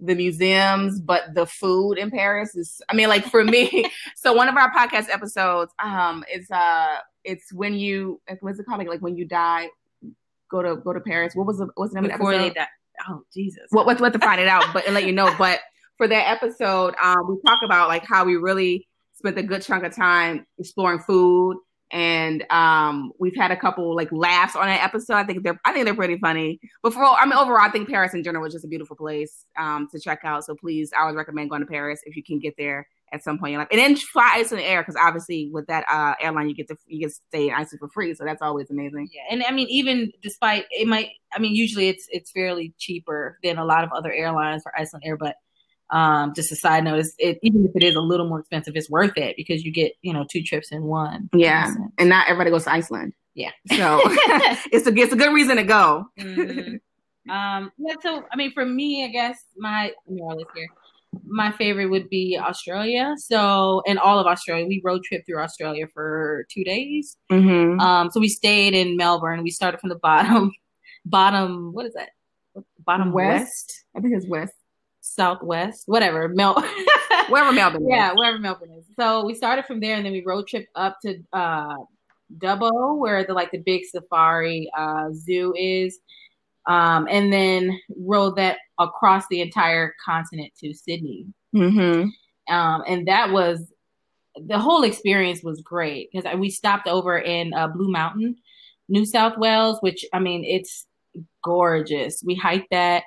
the 0.00 0.14
museums, 0.14 1.00
but 1.00 1.34
the 1.34 1.46
food 1.46 1.98
in 1.98 2.10
Paris 2.10 2.56
is. 2.56 2.80
I 2.88 2.94
mean, 2.94 3.08
like 3.08 3.24
for 3.26 3.44
me, 3.44 3.84
so 4.16 4.32
one 4.32 4.48
of 4.48 4.56
our 4.56 4.72
podcast 4.72 5.10
episodes, 5.10 5.72
um, 5.82 6.24
is 6.32 6.50
uh, 6.50 6.96
it's 7.24 7.52
when 7.52 7.74
you 7.74 8.20
what's 8.40 8.58
it 8.58 8.64
called? 8.64 8.78
Like, 8.78 8.88
like 8.88 9.02
when 9.02 9.16
you 9.16 9.26
die, 9.26 9.68
go 10.50 10.62
to 10.62 10.76
go 10.76 10.94
to 10.94 11.00
Paris. 11.00 11.34
What 11.36 11.46
was 11.46 11.58
the 11.58 11.68
what's 11.74 11.92
the 11.92 12.00
name 12.00 12.10
Before 12.10 12.32
of 12.32 12.38
the 12.38 12.46
episode? 12.46 12.54
They 12.54 12.60
die. 12.60 12.68
Oh 13.08 13.22
Jesus! 13.34 13.66
What 13.70 13.84
what 13.84 14.00
what 14.00 14.14
to 14.14 14.18
find 14.18 14.40
it 14.40 14.48
out, 14.48 14.64
but 14.72 14.86
and 14.86 14.94
let 14.94 15.04
you 15.04 15.12
know. 15.12 15.32
But 15.36 15.60
for 15.98 16.08
that 16.08 16.30
episode, 16.30 16.94
um, 17.02 17.28
we 17.28 17.36
talk 17.46 17.60
about 17.62 17.88
like 17.88 18.04
how 18.06 18.24
we 18.24 18.36
really 18.36 18.88
spent 19.12 19.38
a 19.38 19.42
good 19.42 19.60
chunk 19.60 19.84
of 19.84 19.94
time 19.94 20.46
exploring 20.58 21.00
food 21.00 21.58
and 21.92 22.44
um, 22.50 23.12
we've 23.18 23.36
had 23.36 23.50
a 23.50 23.56
couple 23.56 23.94
like 23.94 24.10
laughs 24.10 24.56
on 24.56 24.66
an 24.68 24.78
episode. 24.78 25.14
I 25.14 25.24
think 25.24 25.44
they're 25.44 25.60
I 25.64 25.72
think 25.72 25.84
they're 25.84 25.94
pretty 25.94 26.16
funny. 26.16 26.58
But 26.82 26.94
for 26.94 27.04
I 27.04 27.24
mean 27.26 27.34
overall, 27.34 27.60
I 27.60 27.70
think 27.70 27.88
Paris 27.88 28.14
in 28.14 28.24
general 28.24 28.44
is 28.46 28.52
just 28.54 28.64
a 28.64 28.68
beautiful 28.68 28.96
place 28.96 29.44
um, 29.58 29.88
to 29.92 30.00
check 30.00 30.20
out. 30.24 30.44
So 30.44 30.54
please, 30.54 30.90
I 30.98 31.06
would 31.06 31.14
recommend 31.14 31.50
going 31.50 31.60
to 31.60 31.66
Paris 31.66 32.00
if 32.06 32.16
you 32.16 32.24
can 32.24 32.38
get 32.38 32.54
there 32.56 32.88
at 33.12 33.22
some 33.22 33.38
point 33.38 33.50
in 33.50 33.52
your 33.52 33.60
life, 33.60 33.68
and 33.70 33.78
then 33.78 33.94
fly 33.94 34.42
Icelandair 34.42 34.80
because 34.80 34.96
obviously 34.98 35.50
with 35.52 35.66
that 35.66 35.84
uh, 35.90 36.14
airline 36.18 36.48
you 36.48 36.54
get 36.54 36.68
to 36.68 36.76
you 36.86 37.00
get 37.00 37.10
to 37.10 37.20
stay 37.28 37.48
in 37.48 37.54
Iceland 37.54 37.80
for 37.80 37.88
free, 37.90 38.14
so 38.14 38.24
that's 38.24 38.40
always 38.40 38.70
amazing. 38.70 39.10
Yeah, 39.12 39.22
and 39.30 39.44
I 39.44 39.52
mean 39.52 39.68
even 39.68 40.10
despite 40.22 40.64
it 40.70 40.88
might, 40.88 41.10
I 41.34 41.38
mean 41.38 41.54
usually 41.54 41.88
it's 41.88 42.06
it's 42.10 42.30
fairly 42.32 42.74
cheaper 42.78 43.38
than 43.42 43.58
a 43.58 43.66
lot 43.66 43.84
of 43.84 43.90
other 43.92 44.12
airlines 44.12 44.62
for 44.62 44.72
Icelandair, 44.80 45.18
but 45.18 45.36
um, 45.92 46.32
just 46.34 46.50
a 46.50 46.56
side 46.56 46.84
note, 46.84 47.04
it, 47.18 47.38
even 47.42 47.66
if 47.66 47.72
it 47.76 47.84
is 47.84 47.94
a 47.94 48.00
little 48.00 48.26
more 48.26 48.40
expensive, 48.40 48.74
it's 48.74 48.90
worth 48.90 49.16
it 49.16 49.36
because 49.36 49.62
you 49.62 49.70
get, 49.70 49.92
you 50.00 50.12
know, 50.12 50.24
two 50.28 50.42
trips 50.42 50.72
in 50.72 50.82
one. 50.84 51.28
Yeah. 51.34 51.72
And 51.98 52.08
not 52.08 52.28
everybody 52.28 52.50
goes 52.50 52.64
to 52.64 52.72
Iceland. 52.72 53.12
Yeah. 53.34 53.50
So 53.68 54.00
it's 54.72 54.86
a, 54.86 54.94
it's 54.94 55.12
a 55.12 55.16
good 55.16 55.32
reason 55.32 55.56
to 55.56 55.64
go. 55.64 56.06
mm-hmm. 56.18 56.76
Um, 57.30 57.70
yeah. 57.78 57.94
So, 58.02 58.24
I 58.32 58.36
mean, 58.36 58.52
for 58.52 58.66
me, 58.66 59.04
I 59.04 59.08
guess 59.08 59.38
my, 59.56 59.92
let 60.08 60.38
here. 60.56 60.66
My 61.24 61.52
favorite 61.52 61.86
would 61.86 62.08
be 62.08 62.38
Australia. 62.40 63.14
So, 63.18 63.82
in 63.84 63.98
all 63.98 64.18
of 64.18 64.26
Australia, 64.26 64.66
we 64.66 64.80
road 64.82 65.04
trip 65.04 65.22
through 65.24 65.40
Australia 65.40 65.86
for 65.92 66.46
two 66.50 66.64
days. 66.64 67.16
Mm-hmm. 67.30 67.78
Um, 67.78 68.10
so 68.10 68.18
we 68.18 68.28
stayed 68.28 68.72
in 68.74 68.96
Melbourne. 68.96 69.42
We 69.42 69.50
started 69.50 69.78
from 69.78 69.90
the 69.90 69.98
bottom, 70.02 70.52
bottom, 71.04 71.72
what 71.72 71.86
is 71.86 71.92
that? 71.92 72.08
Bottom 72.84 73.12
west? 73.12 73.40
west? 73.40 73.84
I 73.94 74.00
think 74.00 74.16
it's 74.16 74.26
west 74.26 74.54
southwest, 75.02 75.82
whatever, 75.86 76.28
Mel, 76.28 76.54
wherever 77.28 77.52
Melbourne. 77.52 77.86
yeah, 77.88 78.12
wherever 78.14 78.38
Melbourne 78.38 78.70
is. 78.78 78.86
So 78.98 79.24
we 79.26 79.34
started 79.34 79.66
from 79.66 79.80
there, 79.80 79.96
and 79.96 80.06
then 80.06 80.12
we 80.12 80.22
road 80.24 80.46
trip 80.46 80.66
up 80.74 80.98
to 81.02 81.18
uh, 81.32 81.76
Dubbo, 82.38 82.98
where 82.98 83.24
the 83.24 83.34
like 83.34 83.50
the 83.50 83.58
big 83.58 83.84
safari 83.84 84.70
uh, 84.76 85.10
zoo 85.12 85.52
is, 85.56 85.98
um, 86.66 87.06
and 87.10 87.32
then 87.32 87.78
rode 87.96 88.36
that 88.36 88.58
across 88.78 89.24
the 89.28 89.42
entire 89.42 89.94
continent 90.04 90.52
to 90.60 90.72
Sydney. 90.72 91.26
Mm-hmm. 91.54 92.54
Um, 92.54 92.82
and 92.86 93.06
that 93.08 93.30
was 93.30 93.70
the 94.36 94.58
whole 94.58 94.82
experience 94.84 95.42
was 95.42 95.60
great 95.60 96.10
because 96.10 96.38
we 96.38 96.48
stopped 96.48 96.88
over 96.88 97.18
in 97.18 97.52
uh, 97.52 97.68
Blue 97.68 97.90
Mountain, 97.90 98.36
New 98.88 99.04
South 99.04 99.36
Wales, 99.36 99.78
which 99.80 100.04
I 100.12 100.20
mean, 100.20 100.44
it's 100.44 100.86
gorgeous. 101.44 102.22
We 102.24 102.34
hiked 102.34 102.70
that, 102.70 103.04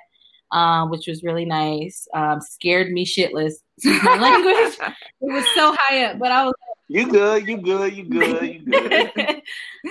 um, 0.52 0.90
which 0.90 1.06
was 1.06 1.22
really 1.22 1.44
nice. 1.44 2.06
Um, 2.14 2.40
scared 2.40 2.90
me 2.90 3.04
shitless. 3.04 3.54
My 3.84 4.18
language. 4.18 4.78
it 5.20 5.32
was 5.32 5.44
so 5.54 5.74
high 5.78 6.04
up, 6.04 6.18
but 6.18 6.32
I 6.32 6.44
was. 6.46 6.54
You 6.88 7.10
good? 7.10 7.48
You 7.48 7.56
good? 7.58 7.96
You 7.96 8.04
good? 8.04 8.42
You 8.42 8.60
good? 8.70 9.42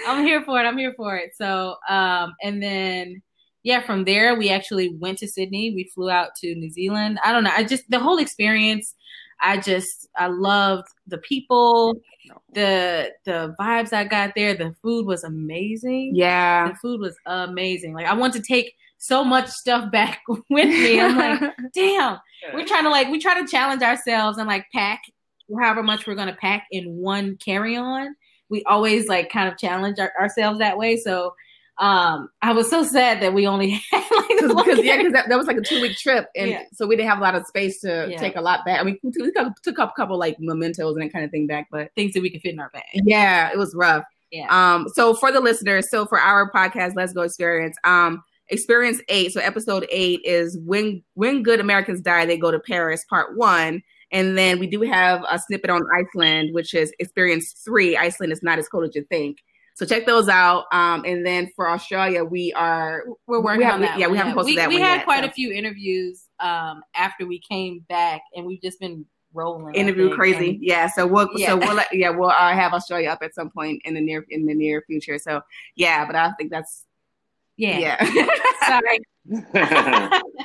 I'm 0.07 0.25
here 0.25 0.43
for 0.43 0.59
it. 0.59 0.65
I'm 0.65 0.77
here 0.77 0.93
for 0.95 1.15
it. 1.17 1.31
So, 1.35 1.75
um, 1.89 2.33
and 2.41 2.63
then 2.63 3.21
yeah, 3.63 3.81
from 3.81 4.05
there 4.05 4.35
we 4.35 4.49
actually 4.49 4.95
went 4.99 5.17
to 5.19 5.27
Sydney. 5.27 5.73
We 5.73 5.91
flew 5.93 6.09
out 6.09 6.35
to 6.41 6.53
New 6.55 6.69
Zealand. 6.69 7.19
I 7.23 7.31
don't 7.31 7.43
know. 7.43 7.51
I 7.51 7.63
just 7.63 7.83
the 7.89 7.99
whole 7.99 8.19
experience. 8.19 8.93
I 9.41 9.57
just 9.57 10.07
I 10.15 10.27
loved 10.27 10.87
the 11.07 11.17
people, 11.17 11.95
the 12.53 13.11
the 13.25 13.55
vibes 13.59 13.91
I 13.91 14.03
got 14.05 14.33
there. 14.35 14.53
The 14.53 14.75
food 14.83 15.07
was 15.07 15.23
amazing. 15.23 16.11
Yeah, 16.13 16.69
the 16.69 16.75
food 16.75 17.01
was 17.01 17.17
amazing. 17.25 17.93
Like 17.93 18.05
I 18.05 18.13
want 18.13 18.33
to 18.33 18.41
take 18.41 18.71
so 18.97 19.23
much 19.23 19.47
stuff 19.49 19.91
back 19.91 20.21
with 20.27 20.43
me. 20.49 20.99
I'm 20.99 21.17
like, 21.17 21.53
damn. 21.73 22.19
We're 22.53 22.65
trying 22.65 22.83
to 22.83 22.89
like 22.89 23.09
we 23.09 23.19
try 23.19 23.39
to 23.41 23.47
challenge 23.47 23.81
ourselves 23.81 24.37
and 24.37 24.47
like 24.47 24.65
pack 24.73 25.01
however 25.59 25.83
much 25.83 26.07
we're 26.07 26.15
gonna 26.15 26.37
pack 26.39 26.65
in 26.71 26.95
one 26.97 27.37
carry 27.37 27.75
on. 27.75 28.15
We 28.49 28.63
always 28.65 29.07
like 29.07 29.31
kind 29.31 29.49
of 29.49 29.57
challenge 29.57 29.99
our, 29.99 30.11
ourselves 30.19 30.59
that 30.59 30.77
way. 30.77 30.97
So 30.97 31.33
um 31.77 32.29
I 32.41 32.53
was 32.53 32.69
so 32.69 32.83
sad 32.83 33.21
that 33.21 33.33
we 33.33 33.47
only 33.47 33.71
had 33.91 34.03
like 34.15 34.27
because 34.29 34.83
yeah 34.83 34.97
because 34.97 35.11
that, 35.13 35.27
that, 35.27 35.37
was 35.37 35.47
like 35.47 35.57
a 35.57 35.61
two 35.61 35.81
week 35.81 35.97
trip 35.97 36.27
and 36.33 36.51
yeah. 36.51 36.63
so 36.71 36.87
we 36.87 36.95
didn't 36.95 37.09
have 37.09 37.17
a 37.17 37.21
lot 37.21 37.35
of 37.35 37.45
space 37.47 37.81
to 37.81 38.07
yeah. 38.09 38.17
take 38.17 38.37
a 38.37 38.41
lot 38.41 38.63
back. 38.63 38.79
I 38.79 38.83
mean 38.83 38.97
we 39.03 39.11
took, 39.11 39.61
took 39.61 39.79
up 39.79 39.89
a 39.89 39.93
couple 39.99 40.17
like 40.17 40.37
mementos 40.39 40.95
and 40.95 41.03
that 41.03 41.11
kind 41.11 41.25
of 41.25 41.31
thing 41.31 41.47
back, 41.47 41.67
but 41.71 41.89
things 41.95 42.13
that 42.13 42.21
we 42.21 42.29
could 42.29 42.41
fit 42.41 42.53
in 42.53 42.59
our 42.59 42.69
bag. 42.69 42.83
Yeah, 42.93 43.51
it 43.51 43.57
was 43.57 43.75
rough. 43.75 44.05
Yeah. 44.31 44.47
Um. 44.49 44.87
So 44.93 45.13
for 45.13 45.31
the 45.31 45.39
listeners, 45.39 45.89
so 45.89 46.05
for 46.05 46.19
our 46.19 46.51
podcast, 46.51 46.93
LezGo 46.93 47.25
Experience. 47.25 47.77
Um. 47.83 48.23
Experience 48.49 49.01
eight. 49.09 49.33
So 49.33 49.41
episode 49.41 49.87
eight 49.89 50.21
is 50.23 50.57
when 50.59 51.03
when 51.15 51.43
good 51.43 51.59
Americans 51.59 52.01
die, 52.01 52.25
they 52.25 52.37
go 52.37 52.51
to 52.51 52.59
Paris. 52.59 53.05
Part 53.09 53.37
one. 53.37 53.81
And 54.11 54.37
then 54.37 54.59
we 54.59 54.67
do 54.67 54.81
have 54.81 55.25
a 55.29 55.39
snippet 55.39 55.69
on 55.69 55.81
Iceland, 55.93 56.53
which 56.53 56.73
is 56.73 56.93
experience 56.99 57.53
three. 57.53 57.97
Iceland 57.97 58.31
is 58.31 58.43
not 58.43 58.59
as 58.59 58.69
cold 58.69 58.85
as 58.85 58.95
you 58.95 59.03
think. 59.05 59.39
So 59.73 59.85
check 59.85 60.05
those 60.05 60.29
out. 60.29 60.65
Um, 60.71 61.03
and 61.05 61.25
then 61.25 61.51
for 61.53 61.69
Australia, 61.69 62.23
we 62.23 62.53
are 62.53 63.03
we're 63.27 63.41
working 63.41 63.59
we 63.59 63.65
have, 63.65 63.73
on 63.73 63.81
that. 63.81 63.99
Yeah, 63.99 64.07
we 64.07 64.17
haven't 64.17 64.33
posted 64.33 64.51
we, 64.51 64.55
that. 64.55 64.69
We 64.69 64.79
had 64.79 64.97
yet, 64.97 65.05
quite 65.05 65.23
so. 65.23 65.29
a 65.29 65.31
few 65.31 65.51
interviews 65.51 66.29
um, 66.39 66.81
after 66.95 67.25
we 67.25 67.39
came 67.39 67.83
back, 67.89 68.21
and 68.35 68.45
we've 68.45 68.61
just 68.61 68.79
been 68.79 69.05
rolling. 69.33 69.75
Interview 69.75 70.15
crazy, 70.15 70.51
and, 70.51 70.63
yeah. 70.63 70.87
So 70.87 71.05
we'll 71.05 71.27
yeah. 71.35 71.47
so 71.47 71.57
we'll 71.57 71.81
yeah 71.91 72.09
we'll 72.09 72.29
uh, 72.29 72.53
have 72.53 72.73
Australia 72.73 73.09
up 73.09 73.19
at 73.21 73.35
some 73.35 73.49
point 73.49 73.81
in 73.83 73.95
the 73.95 74.01
near 74.01 74.25
in 74.29 74.45
the 74.45 74.53
near 74.53 74.81
future. 74.87 75.17
So 75.17 75.41
yeah, 75.75 76.05
but 76.05 76.15
I 76.15 76.31
think 76.37 76.51
that's 76.51 76.85
yeah 77.57 77.99
yeah. 78.07 78.29
Sorry. 78.67 80.21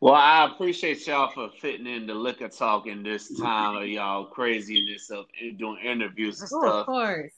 Well, 0.00 0.14
I 0.14 0.44
appreciate 0.44 1.06
y'all 1.06 1.30
for 1.32 1.48
fitting 1.58 1.86
in 1.86 2.06
the 2.06 2.14
liquor 2.14 2.48
talk 2.48 2.86
in 2.86 3.02
this 3.02 3.40
time 3.40 3.76
of 3.76 3.88
y'all 3.88 4.26
craziness 4.26 5.10
of 5.10 5.24
doing 5.56 5.78
interviews 5.82 6.42
and 6.42 6.50
oh, 6.52 6.60
stuff. 6.60 6.74
Of 6.80 6.86
course. 6.86 7.32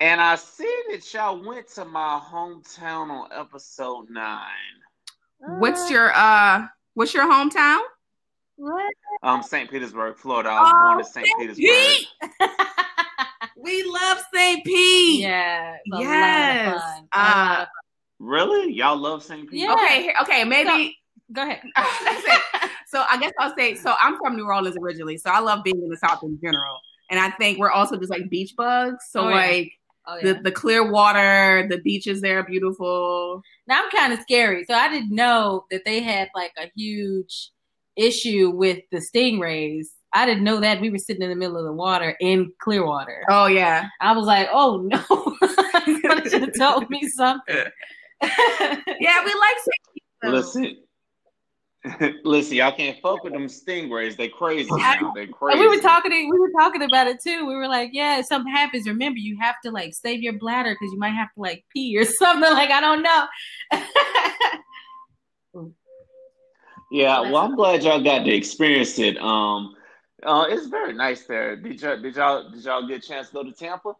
And 0.00 0.20
I 0.20 0.34
see 0.34 0.82
that 0.90 1.14
y'all 1.14 1.42
went 1.42 1.68
to 1.74 1.84
my 1.84 2.20
hometown 2.22 3.10
on 3.10 3.28
episode 3.32 4.10
nine. 4.10 4.42
What's 5.58 5.90
your 5.90 6.12
uh 6.14 6.66
what's 6.94 7.14
your 7.14 7.24
hometown? 7.24 7.80
What? 8.56 8.92
Um 9.22 9.42
St. 9.42 9.70
Petersburg, 9.70 10.16
Florida. 10.16 10.50
I 10.50 10.60
was 10.60 10.72
oh, 10.74 10.88
born 10.88 10.98
in 10.98 11.04
St. 11.04 11.28
Petersburg. 11.38 12.40
we 13.60 13.82
love 13.84 14.18
St. 14.32 14.64
Pete. 14.64 15.20
Yeah. 15.20 15.76
Yes. 15.86 16.82
Uh, 17.12 17.66
really? 18.18 18.72
Y'all 18.72 18.96
love 18.96 19.22
St. 19.22 19.48
Pete? 19.48 19.60
Yeah. 19.60 19.72
Okay, 19.72 20.12
okay, 20.22 20.44
maybe 20.44 20.98
Go 21.32 21.42
ahead. 21.42 21.60
so 22.86 23.04
I 23.10 23.18
guess 23.18 23.32
I'll 23.38 23.54
say 23.56 23.74
so. 23.74 23.94
I'm 24.00 24.16
from 24.16 24.36
New 24.36 24.46
Orleans 24.46 24.76
originally, 24.80 25.18
so 25.18 25.30
I 25.30 25.40
love 25.40 25.62
being 25.62 25.82
in 25.82 25.88
the 25.88 25.96
South 25.96 26.22
in 26.22 26.38
general, 26.42 26.78
and 27.10 27.20
I 27.20 27.30
think 27.30 27.58
we're 27.58 27.70
also 27.70 27.96
just 27.96 28.10
like 28.10 28.30
beach 28.30 28.54
bugs. 28.56 29.04
So 29.10 29.22
oh, 29.22 29.28
yeah. 29.28 29.34
like 29.34 29.72
oh, 30.06 30.16
yeah. 30.16 30.32
the 30.32 30.42
the 30.44 30.52
clear 30.52 30.90
water, 30.90 31.66
the 31.68 31.78
beaches 31.78 32.22
there 32.22 32.38
are 32.38 32.44
beautiful. 32.44 33.42
Now 33.66 33.82
I'm 33.82 33.90
kind 33.90 34.12
of 34.12 34.20
scary, 34.20 34.64
so 34.64 34.74
I 34.74 34.88
didn't 34.88 35.14
know 35.14 35.66
that 35.70 35.84
they 35.84 36.00
had 36.00 36.30
like 36.34 36.52
a 36.56 36.70
huge 36.74 37.50
issue 37.96 38.50
with 38.50 38.78
the 38.90 38.98
stingrays. 38.98 39.88
I 40.12 40.26
didn't 40.26 40.44
know 40.44 40.60
that 40.60 40.80
we 40.80 40.90
were 40.90 40.98
sitting 40.98 41.22
in 41.22 41.30
the 41.30 41.36
middle 41.36 41.56
of 41.56 41.64
the 41.64 41.72
water 41.72 42.16
in 42.20 42.52
Clearwater. 42.60 43.24
Oh 43.28 43.46
yeah, 43.46 43.88
I 44.00 44.12
was 44.12 44.26
like, 44.26 44.48
oh 44.52 44.78
no, 44.78 45.02
you 45.86 46.30
should 46.30 46.42
have 46.42 46.58
told 46.58 46.88
me 46.90 47.08
something. 47.08 47.56
yeah, 48.22 49.24
we 49.24 49.34
like. 49.34 49.56
Listen, 50.24 50.76
Listen, 52.24 52.56
y'all 52.56 52.72
can't 52.72 52.98
fuck 53.00 53.22
with 53.24 53.32
them 53.32 53.46
stingrays. 53.46 54.16
They 54.16 54.28
crazy 54.28 54.68
now. 54.70 55.12
They 55.14 55.26
crazy. 55.26 55.60
We 55.60 55.68
were 55.68 55.80
talking. 55.80 56.10
We 56.30 56.38
were 56.38 56.50
talking 56.58 56.82
about 56.82 57.06
it 57.06 57.20
too. 57.20 57.46
We 57.46 57.54
were 57.54 57.68
like, 57.68 57.90
"Yeah, 57.92 58.18
if 58.18 58.26
something 58.26 58.52
happens, 58.52 58.86
remember 58.86 59.18
you 59.18 59.38
have 59.40 59.56
to 59.64 59.70
like 59.70 59.94
save 59.94 60.22
your 60.22 60.34
bladder 60.34 60.74
because 60.74 60.92
you 60.92 60.98
might 60.98 61.14
have 61.14 61.32
to 61.34 61.40
like 61.40 61.64
pee 61.72 61.96
or 61.96 62.04
something." 62.04 62.52
Like 62.52 62.70
I 62.70 62.80
don't 62.80 63.02
know. 63.02 63.26
yeah, 66.90 67.20
well, 67.20 67.38
I'm 67.38 67.54
glad 67.54 67.84
y'all 67.84 68.02
got 68.02 68.24
to 68.24 68.32
experience 68.32 68.98
it. 68.98 69.16
Um, 69.18 69.76
uh, 70.22 70.46
it's 70.48 70.66
very 70.66 70.92
nice 70.92 71.24
there. 71.24 71.56
Did 71.56 71.80
y'all 71.80 72.00
did 72.00 72.16
y'all 72.16 72.50
did 72.50 72.64
y'all 72.64 72.86
get 72.86 73.04
a 73.04 73.08
chance 73.08 73.28
to 73.28 73.34
go 73.34 73.42
to 73.44 73.52
Tampa? 73.52 73.94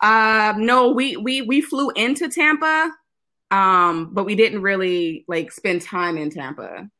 Um, 0.00 0.66
no, 0.66 0.90
we 0.92 1.16
we 1.16 1.42
we 1.42 1.60
flew 1.60 1.90
into 1.90 2.28
Tampa 2.28 2.92
um, 3.54 4.10
but 4.12 4.24
we 4.24 4.34
didn't 4.34 4.62
really 4.62 5.24
like 5.28 5.52
spend 5.52 5.82
time 5.82 6.18
in 6.18 6.30
Tampa. 6.30 6.90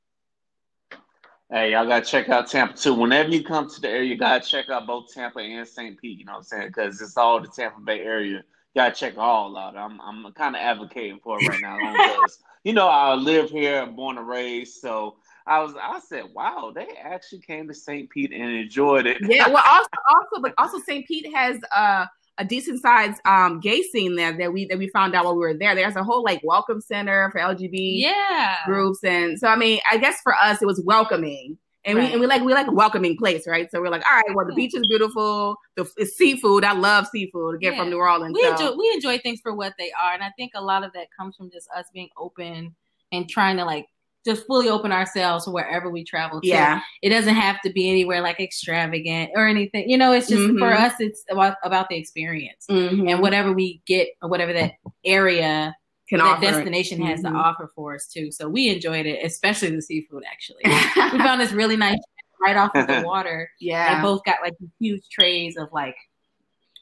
Hey, 1.50 1.72
y'all 1.72 1.86
gotta 1.86 2.04
check 2.04 2.28
out 2.28 2.48
Tampa 2.48 2.76
too. 2.76 2.94
Whenever 2.94 3.30
you 3.30 3.42
come 3.42 3.68
to 3.68 3.80
the 3.80 3.88
area, 3.88 4.10
you 4.10 4.16
gotta 4.16 4.46
check 4.46 4.70
out 4.70 4.86
both 4.86 5.12
Tampa 5.12 5.40
and 5.40 5.66
St. 5.66 6.00
Pete. 6.00 6.18
You 6.18 6.24
know 6.24 6.32
what 6.32 6.38
I'm 6.38 6.44
saying? 6.44 6.68
Because 6.68 7.00
it's 7.00 7.16
all 7.16 7.40
the 7.40 7.48
Tampa 7.48 7.80
Bay 7.80 8.00
area. 8.00 8.36
You 8.38 8.80
gotta 8.80 8.94
check 8.94 9.18
all 9.18 9.56
out. 9.56 9.76
I'm 9.76 10.00
I'm 10.00 10.32
kind 10.34 10.54
of 10.54 10.62
advocating 10.62 11.20
for 11.22 11.38
it 11.40 11.48
right 11.48 11.60
now 11.60 11.76
because 11.92 12.38
you 12.62 12.72
know 12.72 12.88
I 12.88 13.14
live 13.14 13.50
here, 13.50 13.86
born 13.86 14.18
and 14.18 14.28
raised, 14.28 14.80
so 14.80 15.16
I 15.46 15.60
was 15.60 15.74
I 15.80 16.00
said, 16.00 16.24
wow, 16.32 16.72
they 16.74 16.88
actually 17.02 17.40
came 17.40 17.68
to 17.68 17.74
St. 17.74 18.08
Pete 18.08 18.32
and 18.32 18.50
enjoyed 18.50 19.06
it. 19.06 19.18
Yeah, 19.20 19.48
well, 19.48 19.62
also 19.68 19.88
also 20.08 20.42
but 20.42 20.54
also 20.58 20.78
St. 20.80 21.06
Pete 21.06 21.34
has 21.34 21.60
uh 21.74 22.06
a 22.38 22.44
decent 22.44 22.82
sized 22.82 23.20
um, 23.24 23.60
gay 23.60 23.82
scene 23.82 24.16
there 24.16 24.36
that 24.36 24.52
we 24.52 24.66
that 24.66 24.78
we 24.78 24.88
found 24.88 25.14
out 25.14 25.24
while 25.24 25.34
we 25.34 25.40
were 25.40 25.54
there. 25.54 25.74
There's 25.74 25.96
a 25.96 26.02
whole 26.02 26.24
like 26.24 26.40
welcome 26.42 26.80
center 26.80 27.30
for 27.30 27.40
LGBT 27.40 28.00
yeah. 28.00 28.56
groups, 28.66 29.04
and 29.04 29.38
so 29.38 29.48
I 29.48 29.56
mean, 29.56 29.80
I 29.90 29.98
guess 29.98 30.20
for 30.22 30.34
us 30.34 30.60
it 30.60 30.66
was 30.66 30.82
welcoming, 30.84 31.58
and 31.84 31.96
right. 31.96 32.08
we 32.08 32.12
and 32.12 32.20
we 32.20 32.26
like 32.26 32.42
we 32.42 32.52
like 32.52 32.66
a 32.66 32.72
welcoming 32.72 33.16
place, 33.16 33.46
right? 33.46 33.70
So 33.70 33.80
we're 33.80 33.90
like, 33.90 34.04
all 34.04 34.16
right, 34.16 34.34
well 34.34 34.46
the 34.46 34.54
beach 34.54 34.74
is 34.74 34.86
beautiful, 34.88 35.56
the 35.76 35.88
it's 35.96 36.16
seafood. 36.16 36.64
I 36.64 36.72
love 36.72 37.06
seafood. 37.06 37.60
Get 37.60 37.74
yeah. 37.74 37.80
from 37.80 37.90
New 37.90 37.98
Orleans. 37.98 38.34
We 38.34 38.42
so. 38.42 38.50
enjoy 38.50 38.76
we 38.76 38.90
enjoy 38.94 39.18
things 39.18 39.40
for 39.40 39.54
what 39.54 39.74
they 39.78 39.92
are, 39.92 40.12
and 40.12 40.22
I 40.22 40.30
think 40.36 40.52
a 40.54 40.62
lot 40.62 40.82
of 40.82 40.92
that 40.94 41.08
comes 41.16 41.36
from 41.36 41.50
just 41.50 41.68
us 41.76 41.86
being 41.94 42.08
open 42.16 42.74
and 43.12 43.28
trying 43.28 43.58
to 43.58 43.64
like 43.64 43.86
just 44.24 44.46
fully 44.46 44.68
open 44.68 44.92
ourselves 44.92 45.46
wherever 45.46 45.90
we 45.90 46.04
travel 46.04 46.40
to. 46.40 46.46
Yeah. 46.46 46.80
It 47.02 47.10
doesn't 47.10 47.34
have 47.34 47.60
to 47.62 47.72
be 47.72 47.90
anywhere 47.90 48.20
like 48.20 48.40
extravagant 48.40 49.32
or 49.34 49.46
anything. 49.46 49.88
You 49.88 49.98
know, 49.98 50.12
it's 50.12 50.28
just 50.28 50.40
mm-hmm. 50.40 50.58
for 50.58 50.72
us, 50.72 50.94
it's 50.98 51.24
about, 51.30 51.56
about 51.62 51.88
the 51.88 51.96
experience 51.96 52.64
mm-hmm. 52.70 53.08
and 53.08 53.20
whatever 53.20 53.52
we 53.52 53.82
get 53.86 54.08
or 54.22 54.28
whatever 54.28 54.52
that 54.52 54.72
area 55.04 55.74
can 56.08 56.18
that 56.18 56.40
destination 56.40 57.00
has 57.02 57.20
mm-hmm. 57.20 57.34
to 57.34 57.40
offer 57.40 57.70
for 57.74 57.94
us 57.94 58.06
too. 58.06 58.30
So 58.30 58.48
we 58.48 58.68
enjoyed 58.68 59.06
it, 59.06 59.24
especially 59.24 59.70
the 59.70 59.82
seafood 59.82 60.22
actually. 60.30 60.60
we 60.64 61.18
found 61.18 61.40
this 61.40 61.52
really 61.52 61.76
nice 61.76 61.98
right 62.44 62.56
off 62.56 62.74
of 62.74 62.86
the 62.86 63.02
water. 63.06 63.50
Yeah. 63.60 63.96
They 63.96 64.02
both 64.02 64.22
got 64.24 64.36
like 64.42 64.54
huge 64.80 65.02
trays 65.10 65.56
of 65.56 65.68
like 65.72 65.96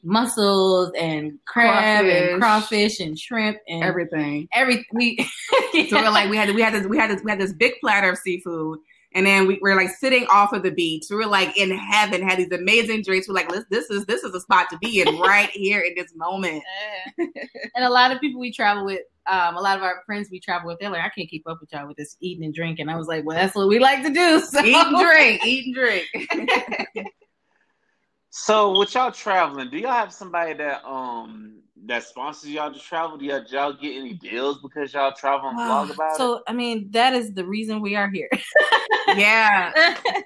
mussels 0.03 0.91
and 0.97 1.39
crab 1.45 2.03
crawfish. 2.03 2.31
and 2.31 2.41
crawfish 2.41 2.99
and 2.99 3.17
shrimp 3.17 3.57
and 3.67 3.83
everything. 3.83 4.47
Every 4.53 4.85
we 4.91 5.17
yeah. 5.73 5.85
so 5.89 6.01
we're 6.01 6.09
like 6.09 6.29
we 6.29 6.37
had 6.37 6.53
we 6.53 6.61
had 6.61 6.73
this 6.73 6.85
we 6.87 6.97
had 6.97 7.09
this 7.09 7.23
we 7.23 7.31
had 7.31 7.39
this 7.39 7.53
big 7.53 7.73
platter 7.81 8.11
of 8.11 8.17
seafood. 8.17 8.79
And 9.15 9.27
then 9.27 9.45
we 9.45 9.59
were 9.61 9.75
like 9.75 9.89
sitting 9.89 10.25
off 10.25 10.53
of 10.53 10.63
the 10.63 10.71
beach. 10.71 11.05
We 11.09 11.17
were 11.17 11.27
like 11.27 11.55
in 11.55 11.69
heaven, 11.69 12.27
had 12.27 12.39
these 12.39 12.51
amazing 12.51 13.03
drinks. 13.03 13.27
We're 13.27 13.35
like, 13.35 13.49
this 13.69 13.91
is 13.91 14.05
this 14.05 14.23
is 14.23 14.33
a 14.33 14.41
spot 14.41 14.71
to 14.71 14.77
be 14.79 15.01
in 15.01 15.19
right 15.19 15.51
here 15.51 15.81
in 15.81 15.93
this 15.95 16.13
moment. 16.15 16.63
Yeah. 17.17 17.25
and 17.75 17.85
a 17.85 17.89
lot 17.89 18.11
of 18.11 18.19
people 18.19 18.41
we 18.41 18.51
travel 18.51 18.85
with, 18.85 19.01
um, 19.27 19.55
a 19.55 19.61
lot 19.61 19.77
of 19.77 19.83
our 19.83 20.01
friends 20.07 20.29
we 20.31 20.39
travel 20.39 20.67
with, 20.67 20.79
they're 20.79 20.89
like, 20.89 21.03
I 21.03 21.09
can't 21.09 21.29
keep 21.29 21.47
up 21.47 21.59
with 21.61 21.71
y'all 21.71 21.87
with 21.87 21.97
this 21.97 22.17
eating 22.21 22.43
and 22.43 22.55
drinking. 22.55 22.89
I 22.89 22.97
was 22.97 23.07
like, 23.07 23.23
well, 23.23 23.37
that's 23.37 23.55
what 23.55 23.67
we 23.67 23.77
like 23.77 24.03
to 24.03 24.09
do. 24.09 24.41
So. 24.45 24.63
Eat 24.63 24.75
and 24.75 24.97
drink, 24.97 25.45
eat 25.45 25.65
and 25.67 25.75
drink. 25.75 27.07
So 28.35 28.79
with 28.79 28.95
y'all 28.95 29.11
traveling, 29.11 29.69
do 29.69 29.77
y'all 29.77 29.91
have 29.91 30.11
somebody 30.11 30.53
that 30.55 30.83
um 30.83 31.61
that 31.85 32.01
sponsors 32.01 32.49
y'all 32.49 32.73
to 32.73 32.79
travel? 32.79 33.15
Do 33.15 33.25
y'all, 33.25 33.43
y'all 33.47 33.73
get 33.73 33.95
any 33.95 34.13
deals 34.13 34.59
because 34.59 34.91
y'all 34.91 35.11
travel 35.11 35.49
and 35.49 35.59
vlog 35.59 35.93
about 35.93 36.17
so, 36.17 36.33
it? 36.33 36.37
So 36.37 36.43
I 36.47 36.53
mean, 36.53 36.89
that 36.91 37.13
is 37.13 37.31
the 37.33 37.45
reason 37.45 37.79
we 37.79 37.95
are 37.95 38.09
here. 38.09 38.29
yeah. 39.15 39.97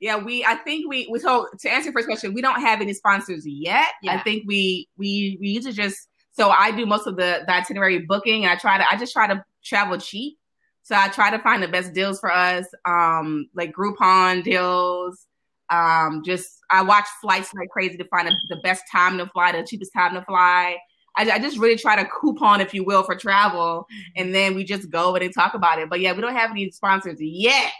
Yeah, 0.00 0.22
we. 0.22 0.44
I 0.44 0.56
think 0.56 0.86
we. 0.86 1.08
we 1.10 1.18
so 1.18 1.46
to 1.60 1.72
answer 1.72 1.84
your 1.84 1.94
first 1.94 2.06
question, 2.06 2.34
we 2.34 2.42
don't 2.42 2.60
have 2.60 2.82
any 2.82 2.92
sponsors 2.92 3.46
yet. 3.46 3.88
Yeah. 4.02 4.16
I 4.16 4.22
think 4.22 4.42
we 4.46 4.86
we 4.98 5.38
we 5.40 5.48
usually 5.48 5.72
just. 5.72 6.08
So 6.32 6.50
I 6.50 6.72
do 6.72 6.84
most 6.84 7.06
of 7.06 7.16
the, 7.16 7.42
the 7.46 7.54
itinerary 7.54 8.00
booking, 8.00 8.44
and 8.44 8.52
I 8.52 8.56
try 8.56 8.76
to. 8.76 8.84
I 8.90 8.98
just 8.98 9.14
try 9.14 9.28
to 9.28 9.42
travel 9.64 9.96
cheap. 9.96 10.36
So 10.82 10.94
I 10.94 11.08
try 11.08 11.30
to 11.30 11.38
find 11.38 11.62
the 11.62 11.68
best 11.68 11.94
deals 11.94 12.20
for 12.20 12.30
us, 12.30 12.66
um, 12.84 13.48
like 13.54 13.72
Groupon 13.72 14.44
deals. 14.44 15.24
Um, 15.70 16.22
just 16.22 16.53
I 16.70 16.82
watch 16.82 17.06
flights 17.20 17.52
like 17.54 17.68
crazy 17.70 17.96
to 17.96 18.04
find 18.04 18.28
a, 18.28 18.32
the 18.48 18.56
best 18.56 18.84
time 18.90 19.18
to 19.18 19.26
fly, 19.26 19.52
the 19.52 19.66
cheapest 19.66 19.92
time 19.92 20.14
to 20.14 20.22
fly. 20.24 20.76
I, 21.16 21.30
I, 21.30 21.38
just 21.38 21.58
really 21.58 21.76
try 21.76 21.94
to 21.94 22.08
coupon, 22.20 22.60
if 22.60 22.74
you 22.74 22.84
will, 22.84 23.04
for 23.04 23.14
travel, 23.14 23.86
and 24.16 24.34
then 24.34 24.54
we 24.54 24.64
just 24.64 24.90
go 24.90 25.14
and 25.14 25.32
talk 25.32 25.54
about 25.54 25.78
it. 25.78 25.88
But 25.88 26.00
yeah, 26.00 26.12
we 26.12 26.20
don't 26.20 26.34
have 26.34 26.50
any 26.50 26.70
sponsors 26.70 27.18
yet. 27.20 27.72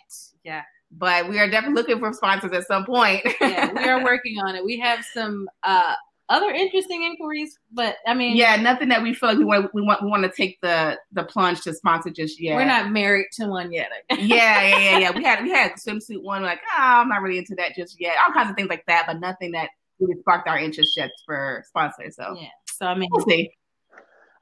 Yeah, 0.45 0.63
but 0.93 1.29
we 1.29 1.39
are 1.41 1.51
definitely 1.51 1.75
looking 1.75 1.99
for 1.99 2.13
sponsors 2.13 2.53
at 2.53 2.67
some 2.67 2.85
point. 2.85 3.23
yeah, 3.41 3.73
we 3.73 3.85
are 3.89 4.05
working 4.05 4.39
on 4.39 4.55
it. 4.55 4.65
We 4.65 4.79
have 4.79 5.05
some 5.05 5.49
uh, 5.65 5.95
other 6.29 6.51
interesting 6.51 7.03
inquiries, 7.03 7.59
but 7.73 7.97
I 8.07 8.15
mean, 8.15 8.37
yeah, 8.37 8.57
nothing 8.57 8.89
that 8.89 9.03
we 9.03 9.13
feel 9.15 9.31
like 9.31 9.39
we 9.39 9.45
want 9.45 9.75
we 9.75 9.83
want 9.83 10.03
we 10.03 10.09
want 10.09 10.23
to 10.25 10.31
take 10.31 10.59
the 10.63 10.99
the 11.13 11.25
plunge 11.25 11.63
to 11.63 11.75
sponsor 11.75 12.11
just 12.11 12.41
yet. 12.41 12.57
We're 12.57 12.65
not 12.65 12.91
married 12.91 13.27
to 13.35 13.47
one 13.47 13.73
yet. 13.73 13.91
yeah, 14.11 14.19
yeah, 14.19 14.79
yeah, 14.79 14.99
yeah. 14.99 15.11
We 15.15 15.23
had 15.23 15.43
we 15.43 15.51
had 15.51 15.73
swimsuit 15.73 16.23
one 16.23 16.43
like, 16.43 16.61
oh, 16.79 16.83
I'm 16.83 17.09
not 17.09 17.21
really 17.21 17.39
into 17.39 17.55
that 17.57 17.75
just 17.75 18.01
yet. 18.01 18.17
All 18.27 18.33
kinds 18.33 18.51
of 18.51 18.57
things 18.57 18.69
like 18.69 18.85
that, 18.87 19.05
but 19.07 19.21
nothing 19.21 19.53
that 19.53 19.69
really 20.01 20.19
sparked 20.21 20.49
our 20.49 20.59
interest 20.59 20.97
yet 20.97 21.11
for 21.27 21.63
sponsors. 21.69 22.17
So 22.17 22.37
yeah, 22.41 22.49
so 22.67 22.87
I 22.87 22.95
mean, 22.95 23.09
we'll 23.13 23.27
see. 23.27 23.51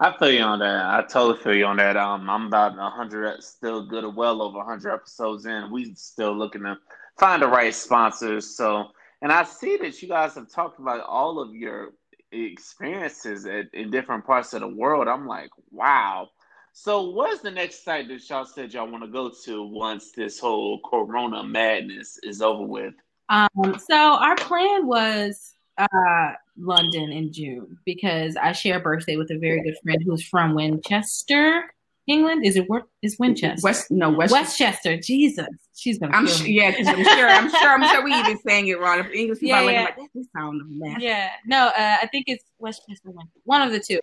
I 0.03 0.17
feel 0.19 0.33
you 0.33 0.43
on 0.43 0.59
that. 0.59 0.85
I 0.85 1.03
totally 1.03 1.41
feel 1.43 1.55
you 1.55 1.65
on 1.65 1.77
that. 1.77 1.97
Um, 1.97 2.29
I'm 2.29 2.47
about 2.47 2.77
hundred, 2.77 3.41
still 3.43 3.87
good, 3.87 4.05
well 4.17 4.43
over 4.43 4.63
hundred 4.63 4.95
episodes 4.95 5.47
in. 5.47 5.71
We 5.71 5.95
still 5.95 6.37
looking 6.37 6.63
to 6.63 6.77
find 7.19 7.41
the 7.41 7.47
right 7.47 7.73
sponsors. 7.73 8.57
So, 8.57 8.89
and 9.23 9.33
I 9.33 9.45
see 9.45 9.79
that 9.79 10.03
you 10.03 10.09
guys 10.09 10.35
have 10.35 10.51
talked 10.51 10.79
about 10.79 11.01
all 11.01 11.41
of 11.41 11.55
your 11.55 11.93
experiences 12.33 13.47
at, 13.47 13.73
in 13.73 13.91
different 13.91 14.27
parts 14.27 14.53
of 14.53 14.61
the 14.61 14.69
world. 14.69 15.09
I'm 15.09 15.27
like, 15.27 15.51
wow. 15.71 16.29
So, 16.75 17.11
what's 17.11 17.41
the 17.41 17.51
next 17.51 17.85
site 17.85 18.09
that 18.09 18.29
y'all 18.29 18.45
said 18.45 18.75
y'all 18.75 18.91
want 18.91 19.05
to 19.05 19.11
go 19.11 19.31
to 19.45 19.63
once 19.63 20.13
this 20.13 20.41
whole 20.41 20.81
Corona 20.81 21.45
madness 21.45 22.19
is 22.23 22.43
over 22.43 22.65
with? 22.65 22.95
Um, 23.29 23.79
so 23.79 23.97
our 23.97 24.35
plan 24.37 24.87
was 24.87 25.55
uh, 25.79 26.33
London 26.59 27.13
in 27.13 27.33
June 27.33 27.79
because 27.85 28.37
I 28.37 28.53
share 28.53 28.79
a 28.79 28.81
birthday 28.81 29.17
with 29.17 29.31
a 29.31 29.39
very 29.39 29.63
good 29.63 29.77
friend 29.83 30.03
who's 30.05 30.23
from 30.23 30.55
Winchester, 30.55 31.73
England. 32.07 32.45
Is 32.45 32.57
it 32.57 32.69
what 32.69 32.85
is 33.03 33.17
Winchester? 33.19 33.65
West 33.65 33.91
no 33.91 34.11
West 34.11 34.33
Westchester. 34.33 34.97
Jesus, 34.99 35.47
she's 35.75 35.99
gonna. 35.99 36.17
I'm 36.17 36.27
sure, 36.27 36.47
yeah, 36.47 36.73
I'm 36.77 37.05
sure, 37.05 37.29
I'm 37.29 37.51
sure, 37.51 37.71
I'm 37.71 37.89
sure 37.89 38.05
we 38.05 38.15
even 38.15 38.39
saying 38.47 38.69
it 38.69 38.81
wrong. 38.81 38.99
If 39.01 39.13
English 39.13 39.41
people 39.41 39.57
Yeah, 39.57 39.65
are 39.65 39.71
yeah. 39.71 39.85
like, 39.85 39.97
that 39.97 40.09
this 40.15 40.27
sound 40.37 40.63
mess. 40.69 41.01
Yeah, 41.01 41.31
no, 41.47 41.69
uh, 41.69 41.97
I 42.03 42.09
think 42.11 42.25
it's 42.29 42.45
Westchester. 42.59 43.11
One 43.45 43.63
of 43.63 43.73
the 43.73 43.81
two. 43.81 44.01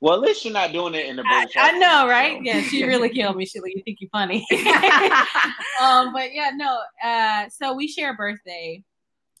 Well, 0.00 0.14
at 0.14 0.20
least 0.20 0.44
you're 0.44 0.52
not 0.52 0.72
doing 0.72 0.94
it 0.96 1.06
in 1.06 1.14
the 1.14 1.22
I, 1.24 1.44
British. 1.44 1.56
I 1.56 1.78
know, 1.78 2.08
right? 2.08 2.38
so. 2.38 2.42
Yeah, 2.42 2.60
she 2.62 2.84
really 2.86 3.08
killed 3.08 3.36
me. 3.36 3.46
She 3.46 3.60
like, 3.60 3.72
you 3.76 3.82
think 3.84 3.98
you're 4.00 4.10
funny. 4.10 4.44
um, 5.80 6.12
but 6.12 6.34
yeah, 6.34 6.50
no. 6.56 6.80
Uh, 7.04 7.48
so 7.48 7.74
we 7.74 7.86
share 7.86 8.12
a 8.12 8.14
birthday. 8.14 8.82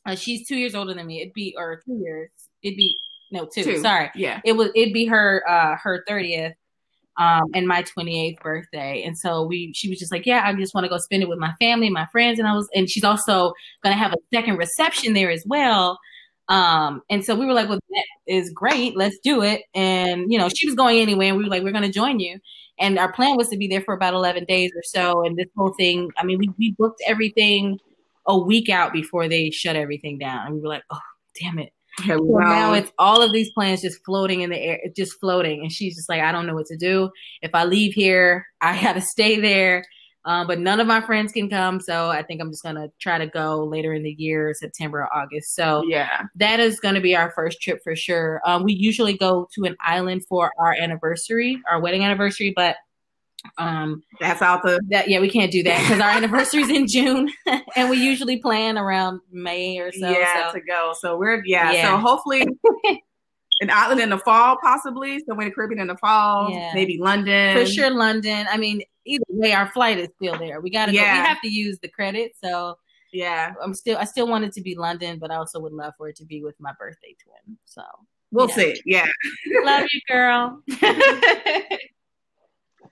Uh, 0.06 0.14
she's 0.14 0.46
two 0.46 0.56
years 0.56 0.76
older 0.76 0.94
than 0.94 1.04
me. 1.04 1.20
It'd 1.20 1.32
be 1.32 1.54
or 1.58 1.82
two 1.84 1.94
years. 1.94 2.30
It'd 2.62 2.76
be 2.76 2.96
no 3.32 3.48
two. 3.52 3.64
Two. 3.64 3.78
Sorry, 3.78 4.10
yeah. 4.14 4.40
it 4.44 4.52
was. 4.52 4.68
It'd 4.76 4.94
be 4.94 5.06
her 5.06 5.42
uh 5.48 5.76
her 5.82 6.04
thirtieth, 6.06 6.54
um, 7.18 7.44
and 7.54 7.66
my 7.66 7.82
twenty 7.82 8.26
eighth 8.26 8.40
birthday. 8.42 9.02
And 9.04 9.18
so 9.18 9.44
we, 9.44 9.72
she 9.74 9.88
was 9.88 9.98
just 9.98 10.12
like, 10.12 10.26
yeah, 10.26 10.42
I 10.44 10.54
just 10.54 10.74
want 10.74 10.84
to 10.84 10.88
go 10.88 10.98
spend 10.98 11.22
it 11.22 11.28
with 11.28 11.38
my 11.38 11.52
family, 11.60 11.90
my 11.90 12.06
friends, 12.12 12.38
and 12.38 12.48
I 12.48 12.54
was, 12.54 12.68
and 12.74 12.88
she's 12.88 13.04
also 13.04 13.52
gonna 13.82 13.96
have 13.96 14.12
a 14.12 14.16
second 14.34 14.56
reception 14.56 15.14
there 15.14 15.30
as 15.30 15.44
well. 15.46 15.98
Um, 16.48 17.02
and 17.08 17.24
so 17.24 17.34
we 17.34 17.46
were 17.46 17.52
like, 17.54 17.68
well, 17.68 17.78
that 17.90 18.04
is 18.26 18.50
great. 18.50 18.96
Let's 18.96 19.18
do 19.22 19.42
it. 19.42 19.62
And, 19.74 20.30
you 20.30 20.38
know, 20.38 20.48
she 20.48 20.66
was 20.66 20.74
going 20.74 20.98
anyway. 20.98 21.28
And 21.28 21.38
we 21.38 21.44
were 21.44 21.50
like, 21.50 21.62
we're 21.62 21.72
going 21.72 21.84
to 21.84 21.90
join 21.90 22.20
you. 22.20 22.38
And 22.78 22.98
our 22.98 23.12
plan 23.12 23.36
was 23.36 23.48
to 23.48 23.56
be 23.56 23.68
there 23.68 23.80
for 23.80 23.94
about 23.94 24.12
11 24.14 24.44
days 24.44 24.70
or 24.74 24.82
so. 24.84 25.24
And 25.24 25.36
this 25.36 25.46
whole 25.56 25.72
thing, 25.72 26.10
I 26.18 26.24
mean, 26.24 26.38
we, 26.38 26.50
we 26.58 26.72
booked 26.72 27.02
everything 27.06 27.78
a 28.26 28.36
week 28.36 28.68
out 28.68 28.92
before 28.92 29.28
they 29.28 29.50
shut 29.50 29.76
everything 29.76 30.18
down. 30.18 30.46
And 30.46 30.54
we 30.56 30.60
were 30.60 30.68
like, 30.68 30.84
oh, 30.90 30.98
damn 31.40 31.58
it. 31.58 31.72
So 32.06 32.16
now 32.16 32.72
it's 32.72 32.90
all 32.98 33.22
of 33.22 33.32
these 33.32 33.50
plans 33.52 33.82
just 33.82 34.04
floating 34.04 34.40
in 34.40 34.50
the 34.50 34.58
air, 34.58 34.80
just 34.96 35.20
floating. 35.20 35.60
And 35.60 35.70
she's 35.70 35.94
just 35.94 36.08
like, 36.08 36.22
I 36.22 36.32
don't 36.32 36.46
know 36.46 36.54
what 36.54 36.66
to 36.66 36.76
do. 36.76 37.10
If 37.42 37.50
I 37.54 37.64
leave 37.64 37.92
here, 37.94 38.46
I 38.60 38.80
got 38.82 38.94
to 38.94 39.00
stay 39.00 39.40
there. 39.40 39.84
Um, 40.24 40.46
but 40.46 40.60
none 40.60 40.78
of 40.78 40.86
my 40.86 41.00
friends 41.00 41.32
can 41.32 41.50
come. 41.50 41.80
So 41.80 42.08
I 42.08 42.22
think 42.22 42.40
I'm 42.40 42.50
just 42.50 42.62
going 42.62 42.76
to 42.76 42.92
try 43.00 43.18
to 43.18 43.26
go 43.26 43.64
later 43.64 43.92
in 43.92 44.04
the 44.04 44.14
year, 44.16 44.54
September 44.54 45.00
or 45.00 45.14
August. 45.14 45.54
So 45.56 45.82
yeah. 45.84 46.22
that 46.36 46.60
is 46.60 46.78
going 46.78 46.94
to 46.94 47.00
be 47.00 47.16
our 47.16 47.32
first 47.32 47.60
trip 47.60 47.80
for 47.82 47.96
sure. 47.96 48.40
Um, 48.46 48.62
we 48.62 48.72
usually 48.72 49.18
go 49.18 49.48
to 49.54 49.64
an 49.64 49.76
island 49.80 50.22
for 50.28 50.52
our 50.58 50.74
anniversary, 50.74 51.60
our 51.68 51.80
wedding 51.80 52.04
anniversary, 52.04 52.52
but 52.54 52.76
um, 53.58 54.02
That's 54.20 54.42
out 54.42 54.62
the 54.62 54.80
that 54.90 55.08
yeah, 55.08 55.20
we 55.20 55.28
can't 55.30 55.50
do 55.52 55.62
that 55.64 55.80
because 55.82 56.00
our 56.00 56.10
anniversary 56.10 56.62
is 56.62 56.70
in 56.70 56.86
June, 56.86 57.30
and 57.76 57.90
we 57.90 57.96
usually 57.96 58.38
plan 58.38 58.78
around 58.78 59.20
May 59.30 59.78
or 59.78 59.92
so. 59.92 60.08
yeah 60.08 60.48
so. 60.50 60.58
to 60.58 60.64
go. 60.64 60.94
So 60.98 61.16
we're 61.18 61.42
yeah. 61.44 61.72
Yeah. 61.72 61.90
So 61.90 61.96
hopefully 61.98 62.42
an 63.60 63.70
island 63.70 64.00
in 64.00 64.10
the 64.10 64.18
fall, 64.18 64.56
possibly 64.62 65.18
somewhere 65.26 65.46
in 65.46 65.50
the 65.50 65.54
Caribbean 65.54 65.80
in 65.80 65.86
the 65.88 65.96
fall. 65.98 66.50
Yeah. 66.50 66.72
Maybe 66.74 66.98
London 66.98 67.56
for 67.56 67.66
sure, 67.66 67.90
London. 67.90 68.46
I 68.50 68.56
mean, 68.56 68.82
either 69.04 69.24
way, 69.28 69.52
our 69.52 69.70
flight 69.70 69.98
is 69.98 70.08
still 70.16 70.38
there. 70.38 70.60
We 70.60 70.70
got 70.70 70.86
to. 70.86 70.92
Yeah. 70.92 71.20
We 71.20 71.26
have 71.28 71.40
to 71.42 71.48
use 71.48 71.78
the 71.80 71.88
credit, 71.88 72.32
so 72.42 72.78
Yeah, 73.12 73.52
I'm 73.62 73.74
still. 73.74 73.98
I 73.98 74.04
still 74.04 74.26
want 74.28 74.44
it 74.44 74.52
to 74.54 74.62
be 74.62 74.74
London, 74.74 75.18
but 75.18 75.30
I 75.30 75.36
also 75.36 75.60
would 75.60 75.72
love 75.72 75.92
for 75.98 76.08
it 76.08 76.16
to 76.16 76.24
be 76.24 76.42
with 76.42 76.54
my 76.58 76.72
birthday 76.78 77.14
twin. 77.22 77.58
So 77.64 77.82
we'll 78.30 78.48
Yeah. 78.48 78.54
see. 78.54 78.80
Yeah, 78.86 79.06
love 79.64 79.86
you, 79.92 80.00
girl. 80.08 80.62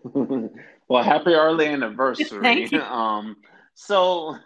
well, 0.89 1.03
happy 1.03 1.33
early 1.33 1.67
anniversary. 1.67 2.43
Thank 2.43 2.73
you. 2.73 2.81
Um, 2.91 3.37
so, 3.75 4.37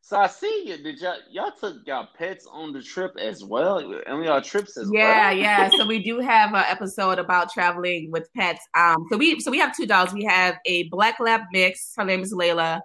so 0.00 0.16
I 0.16 0.28
see 0.28 0.64
you. 0.66 0.82
Did 0.82 1.00
y'all 1.00 1.16
y'all 1.30 1.52
took 1.58 1.86
y'all 1.86 2.08
pets 2.16 2.46
on 2.50 2.72
the 2.72 2.82
trip 2.82 3.16
as 3.18 3.44
well? 3.44 3.78
And 3.78 4.24
y'all 4.24 4.40
trips 4.40 4.76
as 4.76 4.90
yeah, 4.92 5.28
well. 5.28 5.36
yeah. 5.36 5.68
Yeah. 5.70 5.78
So 5.78 5.86
we 5.86 6.02
do 6.02 6.20
have 6.20 6.54
an 6.54 6.64
episode 6.66 7.18
about 7.18 7.50
traveling 7.50 8.10
with 8.10 8.28
pets. 8.34 8.66
Um, 8.74 9.06
so 9.10 9.18
we 9.18 9.40
so 9.40 9.50
we 9.50 9.58
have 9.58 9.76
two 9.76 9.86
dogs. 9.86 10.12
We 10.14 10.24
have 10.24 10.56
a 10.64 10.84
black 10.84 11.20
lab 11.20 11.42
mix. 11.52 11.92
Her 11.96 12.04
name 12.04 12.20
is 12.20 12.32
Layla. 12.32 12.80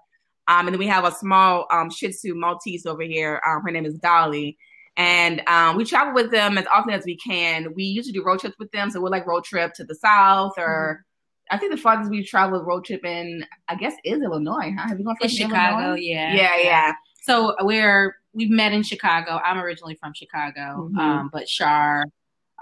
Um, 0.47 0.67
and 0.67 0.69
then 0.69 0.79
we 0.79 0.87
have 0.87 1.05
a 1.05 1.11
small 1.11 1.67
um 1.71 1.89
Shih 1.89 2.11
Tzu 2.11 2.33
Maltese 2.35 2.85
over 2.85 3.03
here. 3.03 3.41
Um, 3.47 3.61
her 3.63 3.71
name 3.71 3.85
is 3.85 3.95
Dolly. 3.95 4.57
And 4.97 5.41
um, 5.47 5.77
we 5.77 5.85
travel 5.85 6.13
with 6.13 6.31
them 6.31 6.57
as 6.57 6.65
often 6.67 6.93
as 6.93 7.05
we 7.05 7.15
can. 7.15 7.73
We 7.75 7.83
usually 7.83 8.13
do 8.13 8.23
road 8.23 8.39
trips 8.39 8.57
with 8.59 8.71
them. 8.71 8.89
So 8.89 8.99
we're 8.99 9.09
like 9.09 9.25
road 9.25 9.45
trip 9.45 9.73
to 9.75 9.85
the 9.85 9.95
south, 9.95 10.53
or 10.57 11.05
I 11.51 11.57
think 11.57 11.71
the 11.71 11.77
farthest 11.77 12.09
we've 12.09 12.25
traveled 12.25 12.65
road 12.65 12.85
trip 12.85 13.03
in, 13.05 13.45
I 13.67 13.75
guess, 13.75 13.93
is 14.05 14.21
Illinois. 14.21 14.73
Huh? 14.77 14.87
Have 14.87 14.97
you 14.99 15.05
gone 15.05 15.17
to 15.21 15.27
Chicago, 15.27 15.79
Illinois? 15.83 15.99
yeah, 16.01 16.33
Yeah, 16.33 16.57
yeah. 16.57 16.93
So 17.23 17.55
we're 17.61 18.15
we've 18.33 18.49
met 18.49 18.71
in 18.71 18.81
Chicago. 18.83 19.39
I'm 19.43 19.59
originally 19.59 19.95
from 19.95 20.13
Chicago, 20.13 20.89
Mhm. 20.93 20.97
um, 20.97 21.29
but 21.31 21.47
Shar 21.49 22.05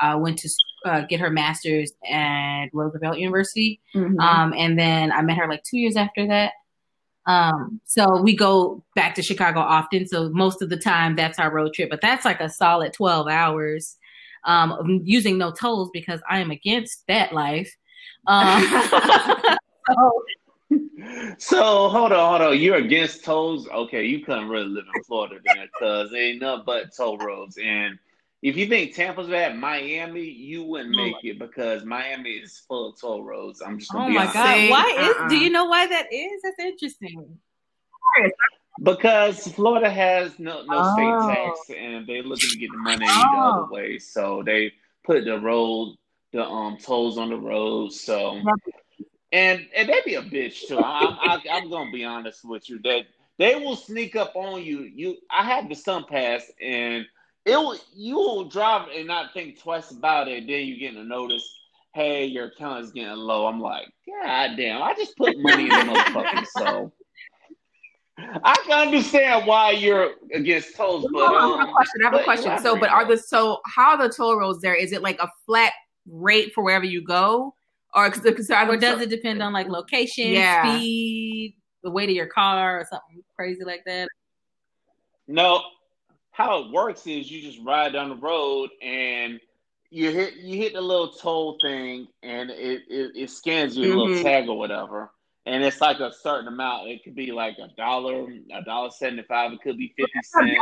uh, 0.02 0.18
went 0.20 0.40
to 0.40 0.50
uh, 0.86 1.02
get 1.02 1.20
her 1.20 1.30
master's 1.30 1.92
at 2.10 2.68
Roosevelt 2.74 3.18
University, 3.20 3.80
Mhm. 3.94 4.18
um, 4.20 4.54
and 4.58 4.80
then 4.80 5.12
I 5.12 5.22
met 5.22 5.38
her 5.38 5.48
like 5.48 5.64
two 5.64 5.78
years 5.78 5.96
after 5.98 6.26
that. 6.28 6.54
Um, 7.26 7.80
so 7.84 8.22
we 8.22 8.36
go 8.36 8.84
back 8.96 9.14
to 9.16 9.22
Chicago 9.22 9.60
often. 9.60 10.08
So 10.08 10.30
most 10.30 10.62
of 10.62 10.70
the 10.70 10.78
time, 10.78 11.16
that's 11.16 11.38
our 11.38 11.52
road 11.54 11.74
trip. 11.74 11.90
But 11.90 12.02
that's 12.02 12.26
like 12.26 12.40
a 12.40 12.50
solid 12.50 12.94
12 12.94 13.28
hours 13.28 13.98
um, 14.46 15.02
using 15.04 15.38
no 15.38 15.52
tolls 15.52 15.90
because 15.94 16.22
I 16.30 16.40
am 16.40 16.50
against 16.50 17.06
that 17.08 17.34
life. 17.34 17.76
Um, 18.30 18.64
so 19.90 20.24
So 21.40 21.90
hold 21.90 22.12
on, 22.12 22.30
hold 22.40 22.42
on. 22.54 22.60
You're 22.60 22.76
against 22.78 23.24
tolls? 23.24 23.68
Okay, 23.68 24.06
you 24.06 24.24
couldn't 24.24 24.50
really 24.50 24.68
live 24.68 24.86
in 24.94 25.02
Florida 25.02 25.38
then, 25.44 25.68
because 25.68 26.14
ain't 26.14 26.42
nothing 26.42 26.64
but 26.66 26.96
toll 26.96 27.18
roads. 27.18 27.58
And 27.58 27.98
if 28.44 28.56
you 28.56 28.68
think 28.68 28.94
Tampa's 28.94 29.28
bad, 29.28 29.58
Miami, 29.58 30.24
you 30.24 30.64
wouldn't 30.64 30.92
make 30.92 31.16
it 31.24 31.40
because 31.40 31.84
Miami 31.86 32.32
is 32.32 32.60
full 32.68 32.90
of 32.90 33.02
toll 33.02 33.24
roads. 33.24 33.62
I'm 33.66 33.80
just 33.80 33.92
gonna 33.92 34.06
Oh 34.06 34.10
be 34.10 34.14
my 34.16 34.22
honest. 34.22 34.34
god! 34.36 34.70
Why 34.70 34.98
is? 35.00 35.16
Uh-uh. 35.18 35.28
Do 35.30 35.38
you 35.38 35.50
know 35.50 35.66
why 35.66 35.88
that 35.88 36.14
is? 36.14 36.42
That's 36.44 36.60
interesting. 36.60 37.40
Because 38.82 39.48
Florida 39.50 39.90
has 39.90 40.38
no 40.40 40.64
no 40.64 40.78
Oh. 40.82 40.94
state 40.94 41.14
tax, 41.28 41.70
and 41.76 42.06
they 42.08 42.22
looking 42.22 42.50
to 42.52 42.56
get 42.58 42.72
the 42.72 42.78
money 42.78 43.08
the 43.08 43.38
Oh. 43.38 43.50
other 43.50 43.66
way. 43.74 43.98
So 44.00 44.44
they 44.46 44.72
put 45.04 45.26
the 45.26 45.40
road, 45.40 45.98
the 46.32 46.44
um 46.44 46.78
tolls 46.78 47.18
on 47.18 47.30
the 47.30 47.38
road. 47.38 47.92
So 47.92 48.42
and 49.32 49.68
and 49.76 49.90
they 49.90 50.02
be 50.06 50.16
a 50.16 50.22
bitch 50.22 50.68
too. 50.68 50.80
I'm 50.80 51.14
I, 51.20 51.40
I'm 51.52 51.70
gonna 51.70 51.92
be 51.92 52.06
honest 52.06 52.44
with 52.44 52.70
you 52.70 52.80
that 52.84 53.04
they 53.38 53.56
will 53.56 53.76
sneak 53.76 54.16
up 54.16 54.36
on 54.36 54.64
you. 54.64 54.82
You 54.82 55.18
I 55.32 55.44
had 55.44 55.70
the 55.70 55.76
SunPass, 55.76 56.44
and 56.62 57.06
it 57.46 57.56
will 57.56 57.78
you 57.94 58.16
will 58.16 58.46
drive 58.46 58.88
and 58.96 59.08
not 59.08 59.34
think 59.34 59.60
twice 59.60 59.92
about 59.92 60.28
it. 60.28 60.48
Then 60.48 60.66
you 60.66 60.80
get 60.80 60.96
a 60.96 61.04
notice. 61.04 61.48
Hey, 61.94 62.26
your 62.26 62.48
account 62.48 62.86
is 62.86 62.92
getting 62.92 63.16
low. 63.18 63.48
I'm 63.48 63.60
like, 63.60 63.88
God 64.08 64.56
damn! 64.58 64.82
I 64.82 64.94
just 64.94 65.18
put 65.18 65.40
money 65.40 65.70
in 65.70 65.76
the 65.76 65.82
motherfucker. 65.82 66.46
So 66.56 66.92
I 68.44 68.56
can 68.68 68.88
understand 68.88 69.48
why 69.48 69.72
you're 69.72 70.12
against 70.34 70.76
tolls, 70.76 71.08
but 71.12 71.22
I 71.22 71.48
have 71.48 71.60
a 71.60 71.64
um, 71.64 71.74
question. 71.74 72.02
I 72.02 72.06
have 72.06 72.14
a 72.16 72.24
question. 72.24 72.60
So, 72.60 72.78
but 72.78 72.90
are 72.90 73.06
the 73.06 73.18
so 73.18 73.60
how 73.66 73.92
are 73.92 74.08
the 74.08 74.14
toll 74.14 74.38
roads 74.38 74.62
there? 74.62 74.76
Is 74.76 74.92
it 74.92 75.02
like 75.02 75.20
a 75.20 75.30
flat 75.46 75.72
rate 76.08 76.54
for 76.54 76.64
wherever 76.64 76.86
you 76.86 77.04
go, 77.04 77.54
or 77.94 78.10
because 78.10 78.50
Or 78.50 78.78
does 78.78 79.02
it 79.02 79.10
depend 79.10 79.42
on 79.42 79.54
like 79.54 79.68
location, 79.68 80.32
Yeah. 80.32 80.62
speed, 80.62 81.56
the 81.84 81.92
weight 81.92 82.10
of 82.10 82.16
your 82.16 82.28
car, 82.28 82.80
or 82.82 82.86
something 82.86 83.24
crazy 83.36 83.64
like 83.64 83.84
that? 83.86 84.08
No, 85.28 85.62
how 86.32 86.64
it 86.64 86.72
works 86.72 87.06
is 87.06 87.30
you 87.32 87.42
just 87.42 87.60
ride 87.64 87.94
down 87.94 88.10
the 88.10 88.16
road 88.16 88.70
and 88.82 89.40
you 89.92 90.12
hit 90.12 90.36
you 90.36 90.58
hit 90.58 90.74
the 90.74 90.82
little 90.82 91.12
toll 91.12 91.58
thing 91.62 92.08
and 92.24 92.50
it 92.52 92.84
it, 92.90 93.12
it 93.16 93.30
scans 93.30 93.76
your 93.78 93.88
Mhm. 93.88 93.98
little 93.98 94.24
tag 94.24 94.48
or 94.48 94.58
whatever. 94.58 95.12
And 95.46 95.64
it's 95.64 95.82
like 95.82 96.00
a 96.00 96.12
certain 96.14 96.48
amount. 96.48 96.90
It 96.90 97.04
could 97.04 97.16
be 97.16 97.32
like 97.32 97.58
a 97.58 97.70
dollar, 97.76 98.28
a 98.54 98.62
dollar 98.64 98.92
seventy 98.92 99.24
five. 99.24 99.52
It 99.52 99.62
could 99.62 99.78
be 99.78 99.94
fifty 99.98 100.20
cents. 100.22 100.60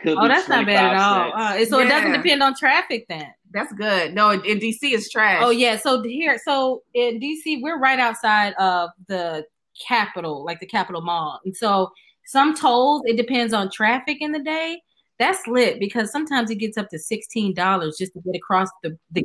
Could 0.00 0.18
Oh, 0.18 0.22
be 0.22 0.28
that's 0.28 0.48
not 0.48 0.66
bad 0.66 0.94
at 0.94 1.00
all. 1.00 1.32
Uh, 1.32 1.64
so 1.64 1.78
it 1.78 1.88
doesn't 1.88 2.12
depend 2.12 2.42
on 2.42 2.54
traffic 2.54 3.06
then. 3.08 3.32
That's 3.56 3.72
good. 3.72 4.12
No, 4.14 4.28
in, 4.28 4.44
in 4.44 4.58
DC 4.58 4.92
is 4.92 5.10
trash. 5.10 5.40
Oh 5.42 5.48
yeah, 5.48 5.78
so 5.78 6.02
here, 6.02 6.38
so 6.44 6.82
in 6.92 7.18
DC, 7.18 7.62
we're 7.62 7.78
right 7.78 7.98
outside 7.98 8.52
of 8.58 8.90
the 9.08 9.46
Capitol, 9.80 10.44
like 10.44 10.60
the 10.60 10.66
Capitol 10.66 11.00
Mall, 11.00 11.40
and 11.42 11.56
so 11.56 11.90
some 12.26 12.54
tolls. 12.54 13.00
It 13.06 13.16
depends 13.16 13.54
on 13.54 13.70
traffic 13.70 14.18
in 14.20 14.32
the 14.32 14.40
day. 14.40 14.82
That's 15.18 15.46
lit 15.46 15.80
because 15.80 16.12
sometimes 16.12 16.50
it 16.50 16.56
gets 16.56 16.76
up 16.76 16.90
to 16.90 16.98
sixteen 16.98 17.54
dollars 17.54 17.96
just 17.98 18.12
to 18.12 18.20
get 18.20 18.36
across 18.36 18.68
the 18.82 18.98
the 19.12 19.24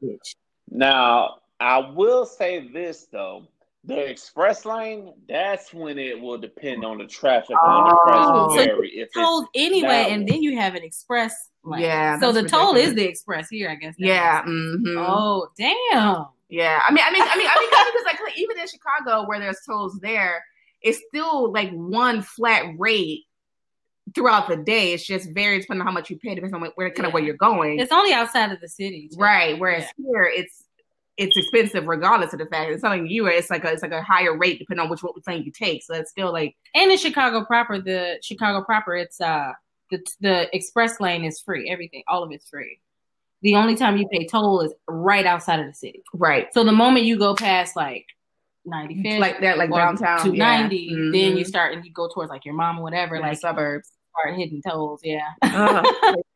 bridge. 0.00 0.34
Now, 0.70 1.40
I 1.60 1.78
will 1.78 2.24
say 2.24 2.66
this 2.72 3.08
though. 3.12 3.46
The 3.86 3.98
express 4.10 4.64
lane, 4.64 5.12
that's 5.28 5.72
when 5.72 5.96
it 5.98 6.20
will 6.20 6.38
depend 6.38 6.84
on 6.84 6.98
the 6.98 7.06
traffic 7.06 7.56
on 7.64 7.88
the 7.88 7.94
price 8.04 8.26
will 8.26 8.50
Oh. 8.50 8.54
vary. 8.56 8.88
If 8.90 9.06
it's 9.06 9.14
Tolls 9.14 9.46
anyway, 9.54 10.08
and 10.10 10.26
then 10.28 10.42
you 10.42 10.56
have 10.58 10.74
an 10.74 10.82
express. 10.82 11.50
Lane. 11.62 11.82
Yeah, 11.82 12.18
So 12.20 12.30
the 12.32 12.42
that's 12.42 12.52
toll 12.52 12.76
is 12.76 12.94
the 12.94 13.04
express 13.04 13.48
here, 13.48 13.68
I 13.70 13.74
guess. 13.76 13.94
yeah. 13.98 14.42
is. 14.44 14.48
mhm. 14.48 14.94
Oh 14.98 15.48
damn. 15.58 16.26
Yeah, 16.48 16.80
I 16.86 16.92
mean, 16.92 17.02
I 17.04 17.10
mean, 17.12 17.22
I 17.22 17.36
mean, 17.36 17.46
I 17.48 17.58
mean, 17.58 17.70
because 17.70 18.04
like, 18.04 18.20
like 18.22 18.38
even 18.38 18.58
in 18.58 18.66
Chicago 18.68 19.26
where 19.26 19.40
there's 19.40 19.58
tolls 19.66 19.98
there, 20.00 20.44
it's 20.82 21.00
still 21.08 21.52
like 21.52 21.70
one 21.72 22.22
flat 22.22 22.66
rate 22.78 23.24
throughout 24.14 24.46
the 24.48 24.56
day. 24.56 24.92
It's 24.92 25.04
just 25.04 25.28
varies 25.34 25.64
depending 25.64 25.80
on 25.82 25.86
how 25.88 25.92
much 25.92 26.08
you 26.10 26.18
pay, 26.18 26.34
depends 26.36 26.54
on 26.54 26.60
where, 26.60 26.70
where 26.76 26.90
kind 26.90 27.06
of 27.06 27.12
where 27.12 27.22
you're 27.22 27.34
going. 27.36 27.80
It's 27.80 27.90
only 27.90 28.12
outside 28.12 28.52
of 28.52 28.60
the 28.60 28.68
city, 28.68 29.08
too. 29.12 29.18
right. 29.18 29.58
Whereas 29.58 29.86
here, 29.96 30.24
it's 30.24 30.62
it's 31.16 31.36
expensive 31.36 31.86
regardless 31.86 32.32
of 32.34 32.38
the 32.38 32.46
fact 32.46 32.70
it's 32.70 32.82
something 32.82 33.06
you. 33.06 33.26
It's 33.26 33.48
like 33.50 33.64
a 33.64 33.72
it's 33.72 33.82
like 33.82 33.92
a 33.92 34.02
higher 34.02 34.36
rate 34.36 34.58
depending 34.58 34.84
on 34.84 34.90
which 34.90 35.02
what 35.02 35.14
plane 35.24 35.42
you 35.44 35.50
take. 35.50 35.82
So 35.82 35.94
it's 35.94 36.10
still 36.10 36.32
like 36.32 36.54
And 36.74 36.90
in 36.90 36.98
Chicago 36.98 37.44
proper, 37.44 37.80
the 37.80 38.18
Chicago 38.22 38.62
proper, 38.64 38.94
it's 38.96 39.20
uh 39.20 39.52
the 39.90 40.04
the 40.20 40.54
express 40.54 41.00
lane 41.00 41.24
is 41.24 41.40
free. 41.40 41.70
Everything, 41.70 42.02
all 42.08 42.22
of 42.22 42.32
it's 42.32 42.48
free. 42.48 42.80
The 43.42 43.54
only 43.54 43.76
time 43.76 43.96
you 43.96 44.08
pay 44.08 44.26
toll 44.26 44.60
is 44.62 44.72
right 44.88 45.24
outside 45.26 45.60
of 45.60 45.66
the 45.66 45.74
city. 45.74 46.02
right 46.14 46.52
So 46.52 46.64
the 46.64 46.72
moment 46.72 47.06
you 47.06 47.18
go 47.18 47.34
past 47.34 47.76
like 47.76 48.06
95th, 48.66 49.20
like 49.20 49.40
that, 49.42 49.58
like 49.58 49.70
or 49.70 49.78
downtown 49.78 50.18
290, 50.24 50.76
yeah. 50.76 50.94
then 50.96 51.34
Mhm. 51.34 51.38
you 51.38 51.44
start 51.44 51.72
and 51.72 51.84
you 51.84 51.92
go 51.92 52.08
towards 52.12 52.30
like 52.30 52.44
your 52.44 52.54
mom 52.54 52.80
or 52.80 52.82
whatever, 52.82 53.14
Yeah, 53.16 53.22
like 53.28 53.38
suburbs. 53.38 53.92
start 54.10 54.36
hitting 54.36 54.60
tolls. 54.60 55.00
Yeah. 55.04 55.28
Ugh. 55.42 55.86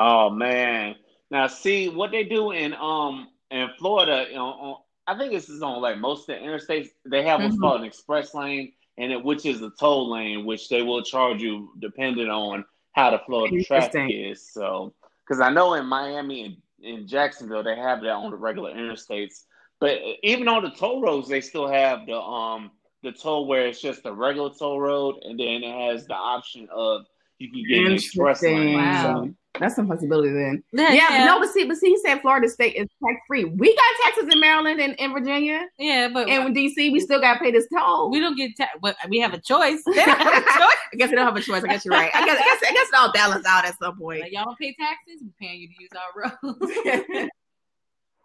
Oh 0.00 0.30
man. 0.30 0.94
Now 1.30 1.46
see 1.46 1.88
what 1.88 2.10
they 2.10 2.24
do 2.24 2.50
in 2.50 2.74
um 2.74 3.28
in 3.50 3.68
Florida, 3.78 4.26
you 4.28 4.36
know, 4.36 4.46
on, 4.46 4.76
I 5.06 5.16
think 5.16 5.32
this 5.32 5.48
is 5.48 5.62
on 5.62 5.80
like 5.80 5.98
most 5.98 6.28
of 6.28 6.38
the 6.38 6.44
interstates, 6.44 6.88
they 7.04 7.22
have 7.24 7.42
what's 7.42 7.56
Mhm. 7.56 7.60
called 7.60 7.80
an 7.80 7.86
express 7.86 8.34
lane 8.34 8.72
and 8.98 9.12
it 9.12 9.22
which 9.22 9.46
is 9.46 9.62
a 9.62 9.70
toll 9.78 10.10
lane, 10.10 10.44
which 10.44 10.68
they 10.68 10.82
will 10.82 11.02
charge 11.02 11.42
you 11.42 11.72
depending 11.78 12.28
on 12.28 12.64
how 12.92 13.10
the 13.10 13.18
flow 13.20 13.44
of 13.44 13.50
the 13.50 13.62
traffic 13.64 14.10
is. 14.10 14.52
So 14.52 14.94
because 15.24 15.40
I 15.40 15.50
know 15.50 15.74
in 15.74 15.86
Miami 15.86 16.44
and 16.44 16.56
in 16.82 17.06
Jacksonville 17.06 17.62
they 17.62 17.76
have 17.76 18.00
that 18.02 18.10
on 18.10 18.30
the 18.30 18.36
regular 18.36 18.72
interstates. 18.74 19.44
But 19.78 20.00
even 20.22 20.48
on 20.48 20.62
the 20.62 20.70
toll 20.70 21.02
roads, 21.02 21.28
they 21.28 21.40
still 21.42 21.68
have 21.68 22.06
the 22.06 22.18
um 22.18 22.70
the 23.02 23.12
toll 23.12 23.46
where 23.46 23.66
it's 23.66 23.80
just 23.80 24.06
a 24.06 24.12
regular 24.12 24.50
toll 24.58 24.80
road, 24.80 25.22
and 25.22 25.38
then 25.38 25.62
it 25.62 25.90
has 25.90 26.06
the 26.06 26.14
option 26.14 26.66
of 26.72 27.06
you 27.38 27.50
can 27.50 27.64
get 27.68 27.86
an 27.86 27.92
express 27.92 28.42
lane. 28.42 28.74
Wow. 28.74 29.02
So, 29.02 29.34
That's 29.60 29.76
some 29.76 29.88
possibility 29.88 30.32
then. 30.32 30.62
Yeah, 30.72 30.92
Yeah, 30.92 31.08
but 31.10 31.24
no, 31.26 31.40
but 31.40 31.50
see, 31.52 31.64
but 31.64 31.76
see, 31.76 31.90
he 31.90 31.98
said 31.98 32.20
Florida 32.20 32.48
State 32.48 32.74
is 32.74 32.86
tax 33.04 33.20
free. 33.26 33.44
We 33.44 33.74
got 33.74 33.84
taxes 34.04 34.28
in 34.32 34.40
Maryland 34.40 34.80
and 34.80 34.94
in 34.94 35.12
Virginia, 35.12 35.66
yeah, 35.78 36.08
but 36.12 36.28
and 36.28 36.48
in 36.48 36.54
DC, 36.54 36.92
we 36.92 37.00
still 37.00 37.20
got 37.20 37.34
to 37.34 37.40
pay 37.40 37.50
this 37.50 37.66
toll. 37.74 38.10
we 38.10 38.20
don't 38.20 38.36
get 38.36 38.52
ta- 38.58 38.68
but 38.80 38.96
we 39.08 39.18
have 39.20 39.34
a 39.34 39.40
choice. 39.40 39.82
They 39.84 39.94
don't 40.04 40.18
have 40.18 40.42
a 40.42 40.46
choice. 40.58 40.76
I 40.92 40.96
guess 40.96 41.10
we 41.10 41.16
don't 41.16 41.26
have 41.26 41.36
a 41.36 41.40
choice. 41.40 41.64
I 41.64 41.68
guess 41.68 41.84
you're 41.84 41.94
right. 41.94 42.10
I 42.14 42.24
guess, 42.24 42.38
I 42.40 42.44
guess, 42.44 42.70
I 42.70 42.72
guess 42.72 42.88
it 42.88 42.94
all 42.96 43.12
balance 43.12 43.46
out 43.46 43.64
at 43.64 43.78
some 43.78 43.98
point. 43.98 44.20
Like, 44.20 44.32
y'all 44.32 44.44
don't 44.44 44.58
pay 44.58 44.74
taxes, 44.78 45.22
we're 45.22 45.46
paying 45.46 45.60
you 45.60 45.68
to 45.68 45.74
use 45.78 45.90
our 45.96 47.10
roads. 47.14 47.30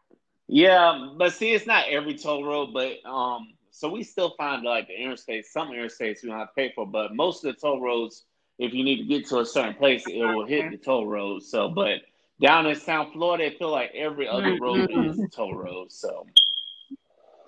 yeah, 0.47 1.09
but 1.17 1.33
see, 1.33 1.51
it's 1.51 1.67
not 1.67 1.87
every 1.89 2.17
toll 2.17 2.45
road, 2.45 2.71
but 2.73 2.97
um, 3.09 3.53
so 3.71 3.89
we 3.89 4.03
still 4.03 4.35
find 4.37 4.63
like 4.63 4.87
the 4.87 4.93
interstates, 4.93 5.45
some 5.45 5.69
interstates 5.69 6.23
we 6.23 6.29
don't 6.29 6.37
have 6.37 6.49
to 6.49 6.53
pay 6.55 6.71
for, 6.75 6.85
but 6.85 7.15
most 7.15 7.43
of 7.43 7.53
the 7.53 7.59
toll 7.59 7.81
roads, 7.81 8.25
if 8.61 8.73
you 8.75 8.83
need 8.83 8.97
to 8.97 9.03
get 9.05 9.27
to 9.29 9.39
a 9.39 9.45
certain 9.45 9.73
place, 9.73 10.03
it 10.07 10.19
will 10.23 10.45
hit 10.45 10.69
the 10.69 10.77
toll 10.77 11.07
road. 11.07 11.41
So, 11.41 11.67
but 11.69 12.01
down 12.39 12.67
in 12.67 12.75
South 12.75 13.11
Florida, 13.11 13.47
I 13.47 13.57
feel 13.57 13.71
like 13.71 13.89
every 13.95 14.27
other 14.27 14.55
road 14.61 14.87
Mhm. 14.91 15.09
is 15.09 15.19
a 15.19 15.27
toll 15.27 15.55
road. 15.55 15.91
So, 15.91 16.27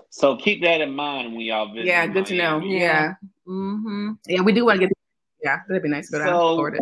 so 0.09 0.35
keep 0.37 0.63
that 0.63 0.81
in 0.81 0.91
mind 0.95 1.33
when 1.33 1.41
y'all 1.41 1.71
visit. 1.71 1.85
yeah, 1.85 2.07
good 2.07 2.25
to 2.25 2.35
know. 2.35 2.59
Miami. 2.59 2.79
Yeah, 2.79 3.13
mm-hmm. 3.47 4.11
yeah, 4.27 4.41
we 4.41 4.53
do 4.53 4.65
want 4.65 4.81
to 4.81 4.87
get. 4.87 4.97
Yeah, 5.43 5.59
that'd 5.67 5.83
be 5.83 5.89
nice 5.89 6.09
to 6.09 6.13
go 6.13 6.25
down 6.25 6.27
to 6.29 6.79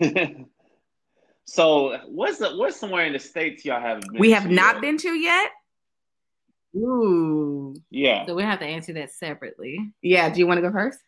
Florida. 0.00 0.44
so 1.44 1.98
what's 2.08 2.38
the, 2.38 2.56
what's 2.56 2.78
somewhere 2.80 3.04
in 3.04 3.12
the 3.12 3.18
states 3.18 3.64
y'all 3.64 3.80
haven't 3.80 4.10
been? 4.10 4.20
We 4.20 4.30
have 4.30 4.44
to 4.44 4.48
not 4.54 4.76
yet? 4.76 4.80
been 4.80 4.96
to 4.98 5.14
yet. 5.14 5.50
Ooh, 6.76 7.74
Yeah. 7.90 8.24
So 8.26 8.34
we 8.34 8.42
have 8.44 8.60
to 8.60 8.64
answer 8.64 8.92
that 8.94 9.10
separately. 9.12 9.92
yeah. 10.02 10.30
Do 10.30 10.38
you 10.38 10.46
want 10.46 10.58
to 10.58 10.62
go 10.62 10.70
first? 10.72 10.98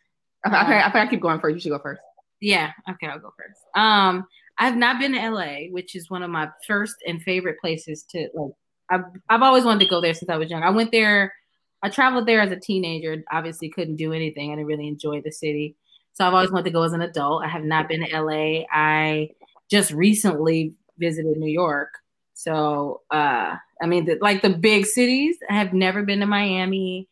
Okay, 0.45 0.55
okay, 0.57 0.79
I 0.79 0.91
think 0.91 0.95
I 0.95 1.07
keep 1.07 1.21
going 1.21 1.39
first. 1.39 1.55
You 1.55 1.59
should 1.61 1.69
go 1.69 1.79
first. 1.79 2.01
Yeah, 2.41 2.71
okay, 2.89 3.07
I'll 3.07 3.19
go 3.19 3.33
first. 3.37 3.59
Um, 3.75 4.25
I've 4.57 4.75
not 4.75 4.99
been 4.99 5.13
to 5.13 5.29
LA, 5.29 5.69
which 5.71 5.95
is 5.95 6.09
one 6.09 6.23
of 6.23 6.29
my 6.29 6.49
first 6.67 6.95
and 7.07 7.21
favorite 7.21 7.59
places 7.59 8.03
to 8.09 8.29
like. 8.33 8.51
I've 8.89 9.05
I've 9.29 9.41
always 9.41 9.63
wanted 9.63 9.79
to 9.85 9.89
go 9.89 10.01
there 10.01 10.13
since 10.13 10.29
I 10.29 10.37
was 10.37 10.49
young. 10.49 10.63
I 10.63 10.69
went 10.69 10.91
there. 10.91 11.33
I 11.81 11.89
traveled 11.89 12.27
there 12.27 12.41
as 12.41 12.51
a 12.51 12.59
teenager. 12.59 13.23
Obviously, 13.31 13.69
couldn't 13.69 13.95
do 13.95 14.13
anything. 14.13 14.51
I 14.51 14.55
didn't 14.55 14.67
really 14.67 14.87
enjoy 14.87 15.21
the 15.21 15.31
city, 15.31 15.75
so 16.13 16.27
I've 16.27 16.33
always 16.33 16.51
wanted 16.51 16.65
to 16.65 16.71
go 16.71 16.83
as 16.83 16.93
an 16.93 17.01
adult. 17.01 17.43
I 17.43 17.47
have 17.47 17.63
not 17.63 17.87
been 17.87 18.05
to 18.05 18.21
LA. 18.21 18.63
I 18.71 19.29
just 19.71 19.91
recently 19.91 20.73
visited 20.97 21.37
New 21.37 21.51
York. 21.51 21.89
So, 22.33 23.01
uh, 23.09 23.55
I 23.81 23.85
mean, 23.85 24.05
the, 24.05 24.17
like 24.21 24.41
the 24.41 24.49
big 24.49 24.85
cities. 24.85 25.37
I 25.49 25.53
have 25.53 25.73
never 25.73 26.03
been 26.03 26.19
to 26.19 26.25
Miami. 26.25 27.07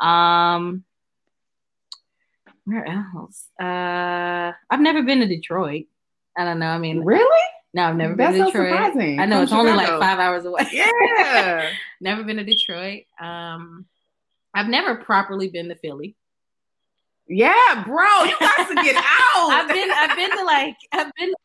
Um, 0.00 0.84
where 2.68 2.86
else? 2.86 3.46
Uh, 3.60 4.52
I've 4.70 4.80
never 4.80 5.02
been 5.02 5.20
to 5.20 5.26
Detroit. 5.26 5.84
I 6.36 6.44
don't 6.44 6.58
know. 6.58 6.66
I 6.68 6.78
mean, 6.78 7.02
Really? 7.04 7.44
no, 7.74 7.84
I've 7.84 7.96
never 7.96 8.14
That's 8.14 8.32
been 8.36 8.46
to 8.46 8.52
so 8.52 8.58
Detroit. 8.64 8.70
surprising. 8.92 9.20
I 9.20 9.24
know 9.26 9.36
From 9.36 9.42
it's 9.44 9.52
only 9.52 9.72
like 9.72 9.88
five 9.88 10.18
hours 10.18 10.44
away. 10.44 10.66
Yeah. 10.72 11.70
never 12.00 12.22
been 12.24 12.36
to 12.36 12.44
Detroit. 12.44 13.02
Um, 13.20 13.86
I've 14.54 14.68
never 14.68 14.96
properly 14.96 15.48
been 15.48 15.68
to 15.68 15.74
Philly. 15.76 16.14
yeah, 17.28 17.82
bro, 17.86 18.24
you 18.24 18.34
got 18.40 18.68
to 18.68 18.74
get 18.74 18.96
out. 19.36 19.50
I've 19.50 19.68
been, 19.68 19.90
I've 19.90 20.16
been 20.16 20.30
to 20.38 20.44
like, 20.44 20.76
I've 20.92 21.12
been 21.18 21.28
to 21.30 21.36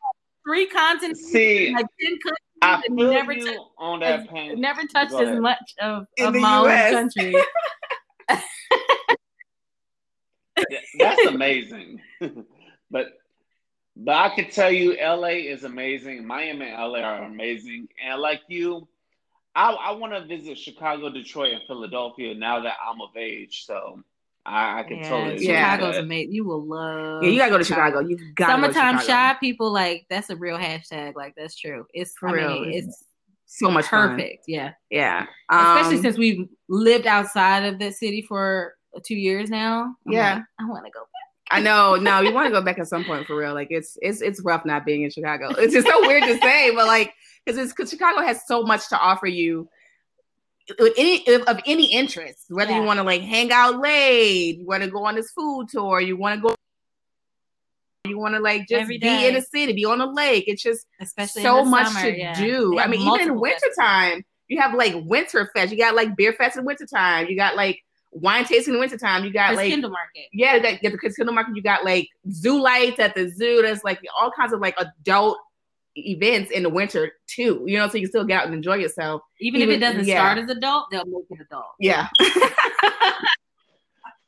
three 0.46 0.66
continents, 0.66 1.24
See, 1.30 1.72
like 1.74 1.86
ten 2.00 2.12
countries, 2.22 2.38
I 2.62 2.82
and 2.86 2.98
feel 2.98 3.10
never 3.12 3.32
you 3.32 3.44
touched, 3.46 3.60
on 3.78 4.00
that 4.00 4.28
pain. 4.30 4.60
never 4.60 4.82
touched 4.86 5.14
as 5.14 5.38
much 5.40 5.74
of, 5.80 6.06
of 6.20 6.32
the 6.32 6.40
my 6.40 6.60
US. 6.66 6.94
own 6.94 7.10
country. 7.10 7.34
That's 10.98 11.26
amazing. 11.26 12.00
but 12.90 13.06
but 13.96 14.14
I 14.14 14.34
can 14.34 14.50
tell 14.50 14.70
you 14.70 14.96
LA 15.00 15.28
is 15.28 15.64
amazing. 15.64 16.26
Miami 16.26 16.68
and 16.68 16.76
LA 16.82 16.98
are 17.00 17.22
amazing. 17.24 17.88
And 18.04 18.20
like 18.20 18.40
you, 18.48 18.88
I, 19.54 19.70
I 19.72 19.92
want 19.92 20.12
to 20.14 20.24
visit 20.26 20.58
Chicago, 20.58 21.10
Detroit, 21.10 21.52
and 21.54 21.62
Philadelphia 21.66 22.34
now 22.34 22.60
that 22.60 22.74
I'm 22.84 23.00
of 23.00 23.16
age. 23.16 23.64
So 23.66 24.02
I, 24.44 24.80
I 24.80 24.82
can 24.82 24.98
Yeah, 24.98 25.08
totally 25.08 25.38
see 25.38 25.46
Yeah. 25.48 25.70
Chicago's 25.72 25.94
that. 25.96 26.02
amazing. 26.04 26.32
You 26.34 26.44
will 26.44 26.64
love. 26.66 27.22
yeah, 27.22 27.30
you 27.30 27.38
gotta 27.38 27.50
go 27.52 27.58
to 27.58 27.64
Chicago. 27.64 28.00
You've 28.00 28.34
got 28.34 28.48
Summertime 28.50 28.94
go 28.94 28.98
to 29.00 29.04
Chicago. 29.06 29.32
shy 29.32 29.36
people 29.38 29.72
like 29.72 30.06
that's 30.10 30.30
a 30.30 30.36
real 30.36 30.58
hashtag. 30.58 31.14
Like 31.14 31.34
that's 31.36 31.56
true. 31.56 31.86
It's 31.94 32.14
For 32.18 32.28
I 32.30 32.32
real. 32.32 32.60
mean, 32.62 32.72
it's 32.74 33.04
So 33.46 33.70
much 33.70 33.86
fun. 33.86 34.10
perfect. 34.16 34.44
Yeah. 34.48 34.72
Yeah, 34.90 35.26
especially 35.50 35.96
Um, 35.96 36.02
since 36.02 36.18
we've 36.18 36.48
lived 36.68 37.06
outside 37.06 37.64
of 37.64 37.78
that 37.78 37.94
city 37.94 38.22
for 38.22 38.74
two 39.02 39.14
years 39.16 39.50
now. 39.50 39.96
I'm 40.06 40.12
Yeah. 40.12 40.34
like, 40.34 40.44
I 40.60 40.64
want 40.68 40.84
to 40.84 40.90
go 40.90 41.00
back. 41.00 41.08
I 41.50 41.60
know. 41.60 41.96
No, 41.96 42.20
you 42.20 42.32
want 42.32 42.46
to 42.46 42.50
go 42.52 42.62
back 42.62 42.78
at 42.78 42.88
some 42.88 43.04
point 43.04 43.26
for 43.26 43.36
real. 43.36 43.54
Like 43.54 43.68
it's 43.70 43.98
it's 44.00 44.20
it's 44.22 44.40
rough 44.42 44.64
not 44.64 44.84
being 44.86 45.02
in 45.02 45.10
Chicago. 45.10 45.48
It's 45.50 45.74
just 45.74 45.86
so 45.86 46.00
weird 46.00 46.24
to 46.24 46.38
say, 46.42 46.70
but 46.74 46.86
like 46.86 47.12
because 47.44 47.58
it's 47.60 47.72
because 47.72 47.90
Chicago 47.90 48.22
has 48.22 48.46
so 48.46 48.62
much 48.62 48.88
to 48.88 48.98
offer 48.98 49.26
you. 49.26 49.68
any 50.96 51.26
of 51.46 51.60
any 51.66 51.92
interest, 51.92 52.46
whether 52.48 52.70
yeah. 52.70 52.80
you 52.80 52.84
want 52.84 52.98
to 52.98 53.02
like 53.02 53.20
hang 53.20 53.52
out 53.52 53.78
late, 53.78 54.58
you 54.58 54.66
want 54.66 54.82
to 54.82 54.90
go 54.90 55.04
on 55.04 55.14
this 55.14 55.30
food 55.32 55.68
tour, 55.68 56.00
you 56.00 56.16
want 56.16 56.40
to 56.40 56.48
go 56.48 56.54
you 58.06 58.18
want 58.18 58.34
to 58.34 58.40
like 58.40 58.68
just 58.68 58.88
be 58.88 58.96
in 59.26 59.36
a 59.36 59.42
city, 59.42 59.72
be 59.72 59.84
on 59.84 60.00
a 60.00 60.06
lake. 60.06 60.44
It's 60.46 60.62
just 60.62 60.86
Especially 61.00 61.42
so 61.42 61.64
much 61.64 61.88
summer, 61.88 62.10
to 62.10 62.18
yeah. 62.18 62.34
do. 62.34 62.78
I 62.78 62.86
mean, 62.86 63.00
even 63.00 63.28
in 63.28 63.40
wintertime, 63.40 64.24
you 64.48 64.60
have 64.60 64.74
like 64.74 64.94
winter 65.06 65.50
fest. 65.54 65.72
You 65.72 65.78
got 65.78 65.94
like 65.94 66.16
beer 66.16 66.32
fest 66.32 66.58
in 66.58 66.64
wintertime. 66.64 67.26
You 67.28 67.36
got 67.36 67.56
like 67.56 67.80
wine 68.14 68.44
tasting 68.44 68.72
in 68.72 68.74
the 68.74 68.80
wintertime. 68.80 69.24
You 69.24 69.32
got 69.32 69.50
the 69.50 69.56
like 69.56 69.70
Kindle 69.70 69.90
Market. 69.90 70.26
Yeah, 70.32 70.54
you 70.54 70.62
got 70.62 70.80
the 70.80 71.12
Kindle 71.16 71.34
Market. 71.34 71.56
You 71.56 71.62
got 71.62 71.84
like 71.84 72.08
zoo 72.30 72.60
lights 72.60 72.98
at 73.00 73.14
the 73.14 73.28
zoo. 73.28 73.62
There's 73.62 73.84
like 73.84 74.00
all 74.18 74.30
kinds 74.30 74.52
of 74.52 74.60
like 74.60 74.74
adult 74.78 75.38
events 75.96 76.50
in 76.50 76.62
the 76.62 76.68
winter 76.68 77.12
too. 77.26 77.62
You 77.66 77.78
know, 77.78 77.88
so 77.88 77.96
you 77.96 78.02
can 78.02 78.10
still 78.10 78.24
get 78.24 78.40
out 78.40 78.46
and 78.46 78.54
enjoy 78.54 78.76
yourself. 78.76 79.22
Even, 79.40 79.60
Even 79.60 79.74
if 79.74 79.76
it 79.76 79.80
doesn't 79.80 80.06
yeah. 80.06 80.16
start 80.16 80.38
as 80.38 80.48
adult, 80.48 80.86
they'll 80.90 81.04
make 81.04 81.24
it 81.30 81.38
adult. 81.40 81.66
Yeah. 81.78 82.08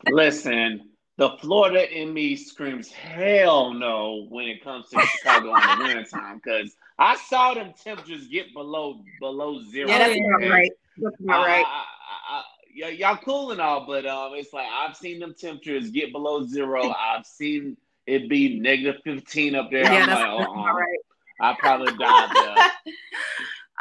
Listen, 0.08 0.90
the 1.16 1.30
Florida 1.40 1.90
in 1.98 2.12
me 2.12 2.36
screams 2.36 2.92
hell 2.92 3.72
no 3.72 4.26
when 4.28 4.46
it 4.46 4.62
comes 4.62 4.88
to 4.90 5.00
Chicago 5.00 5.54
in 5.54 5.78
the 5.78 5.84
wintertime 5.84 6.40
because 6.42 6.76
I 6.98 7.16
saw 7.16 7.54
them 7.54 7.72
temperatures 7.82 8.26
get 8.28 8.52
below 8.52 9.00
below 9.20 9.62
zero. 9.62 9.88
Yeah, 9.88 9.98
that's 9.98 10.18
about 10.18 10.50
right. 10.50 10.70
That's 10.98 11.20
about 11.20 11.46
right. 11.46 11.64
I, 11.66 11.84
I, 11.84 12.36
I, 12.38 12.42
y'all 12.76 13.16
cool 13.16 13.52
and 13.52 13.60
all, 13.60 13.86
but 13.86 14.06
um, 14.06 14.32
it's 14.34 14.52
like 14.52 14.66
I've 14.72 14.96
seen 14.96 15.18
them 15.18 15.34
temperatures 15.38 15.90
get 15.90 16.12
below 16.12 16.46
zero. 16.46 16.94
I've 16.98 17.26
seen 17.26 17.76
it 18.06 18.28
be 18.28 18.58
negative 18.60 19.00
fifteen 19.02 19.54
up 19.54 19.70
there. 19.70 19.82
Yeah, 19.82 19.94
I'm 19.94 20.06
that's, 20.06 20.20
like, 20.20 20.48
oh, 20.48 20.64
right. 20.74 20.98
I 21.40 21.56
probably 21.58 21.96
died 21.96 22.30
there. 22.34 22.94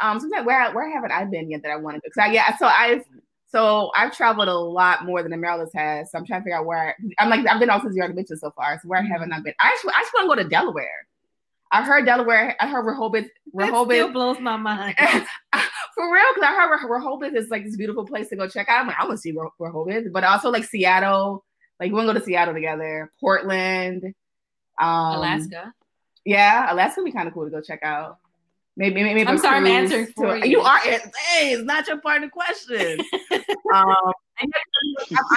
um, 0.00 0.20
sometimes 0.20 0.46
where 0.46 0.72
where 0.72 0.90
haven't 0.92 1.12
I 1.12 1.24
been 1.24 1.50
yet 1.50 1.62
that 1.62 1.70
I 1.70 1.76
want 1.76 1.96
to 1.96 2.00
go? 2.00 2.04
Because 2.04 2.30
I 2.30 2.32
yeah, 2.32 2.56
so 2.56 2.66
I've 2.66 3.04
so 3.46 3.90
I've 3.94 4.14
traveled 4.14 4.48
a 4.48 4.54
lot 4.54 5.04
more 5.04 5.22
than 5.22 5.32
Amaryllis 5.32 5.72
has. 5.74 6.10
So 6.10 6.18
I'm 6.18 6.26
trying 6.26 6.40
to 6.40 6.44
figure 6.44 6.58
out 6.58 6.66
where 6.66 6.96
I, 7.18 7.22
am 7.22 7.30
like 7.30 7.46
I've 7.46 7.60
been 7.60 7.70
all 7.70 7.80
since 7.80 7.94
you 7.94 8.00
already 8.00 8.14
mentioned 8.14 8.40
so 8.40 8.50
far. 8.50 8.78
So 8.82 8.88
where 8.88 9.02
haven't 9.02 9.32
I 9.32 9.40
been? 9.40 9.54
I 9.60 9.68
actually 9.68 9.92
I 9.94 10.00
just 10.00 10.14
want 10.14 10.30
to 10.30 10.36
go 10.36 10.42
to 10.42 10.48
Delaware. 10.48 11.06
I 11.72 11.82
heard 11.82 12.06
Delaware. 12.06 12.56
I 12.60 12.68
heard 12.68 12.86
Rehoboth. 12.86 13.26
Rehoboth 13.52 13.88
that 13.88 13.94
still 13.94 14.12
blows 14.12 14.38
my 14.38 14.56
mind. 14.56 14.94
For 15.96 16.12
real, 16.12 16.24
because 16.34 16.50
I 16.50 16.54
heard 16.54 16.88
Rehoboth 16.90 17.34
is 17.34 17.48
like 17.48 17.64
this 17.64 17.76
beautiful 17.76 18.06
place 18.06 18.28
to 18.28 18.36
go 18.36 18.46
check 18.46 18.68
out. 18.68 18.82
I'm 18.82 18.86
like, 18.86 18.96
I 19.00 19.06
want 19.06 19.16
to 19.16 19.22
see 19.22 19.34
Rehoboth, 19.58 20.12
but 20.12 20.24
also 20.24 20.50
like 20.50 20.64
Seattle. 20.64 21.42
Like, 21.80 21.88
we 21.90 21.94
want 21.94 22.06
to 22.08 22.12
go 22.12 22.18
to 22.18 22.24
Seattle 22.24 22.52
together. 22.52 23.10
Portland, 23.18 24.04
um, 24.78 25.16
Alaska. 25.16 25.72
Yeah, 26.26 26.70
Alaska 26.70 27.00
would 27.00 27.06
be 27.06 27.12
kind 27.12 27.26
of 27.26 27.32
cool 27.32 27.44
to 27.44 27.50
go 27.50 27.62
check 27.62 27.80
out. 27.82 28.18
Maybe, 28.76 28.96
maybe. 28.96 29.14
maybe 29.14 29.28
I'm 29.28 29.38
sorry, 29.38 29.56
I'm 29.56 29.66
answering 29.66 30.08
for 30.08 30.36
you. 30.36 30.44
You 30.44 30.60
are. 30.60 30.78
Hey, 30.78 31.52
it's 31.52 31.64
not 31.64 31.88
your 31.88 31.98
part 31.98 32.22
of 32.22 32.28
the 32.28 32.30
question. 32.30 33.00
um, 33.74 34.12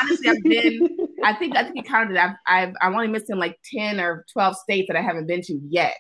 honestly, 0.01 0.29
I've 0.29 0.43
been. 0.43 0.97
I 1.23 1.33
think 1.35 1.55
I 1.55 1.63
think 1.63 1.77
you 1.77 1.83
counted. 1.83 2.17
I've 2.17 2.35
I've 2.45 2.73
I'm 2.81 2.93
only 2.95 3.07
missing 3.07 3.37
like 3.37 3.57
ten 3.63 4.01
or 4.01 4.25
twelve 4.33 4.57
states 4.57 4.87
that 4.89 4.97
I 4.97 5.01
haven't 5.01 5.27
been 5.27 5.41
to 5.43 5.59
yet. 5.69 5.95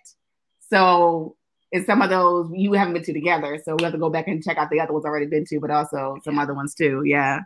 So 0.69 1.37
it's 1.71 1.85
some 1.85 2.01
of 2.01 2.09
those 2.09 2.49
you 2.53 2.73
haven't 2.73 2.93
been 2.93 3.03
to 3.03 3.13
together. 3.13 3.59
So 3.63 3.75
we 3.75 3.83
have 3.83 3.93
to 3.93 3.99
go 3.99 4.09
back 4.09 4.27
and 4.27 4.43
check 4.43 4.57
out 4.57 4.69
the 4.69 4.79
other 4.79 4.93
ones 4.93 5.05
I've 5.05 5.09
already 5.09 5.27
been 5.27 5.45
to, 5.45 5.59
but 5.59 5.71
also 5.71 6.17
some 6.23 6.39
other 6.39 6.53
ones 6.53 6.73
too. 6.73 7.03
Yeah. 7.05 7.41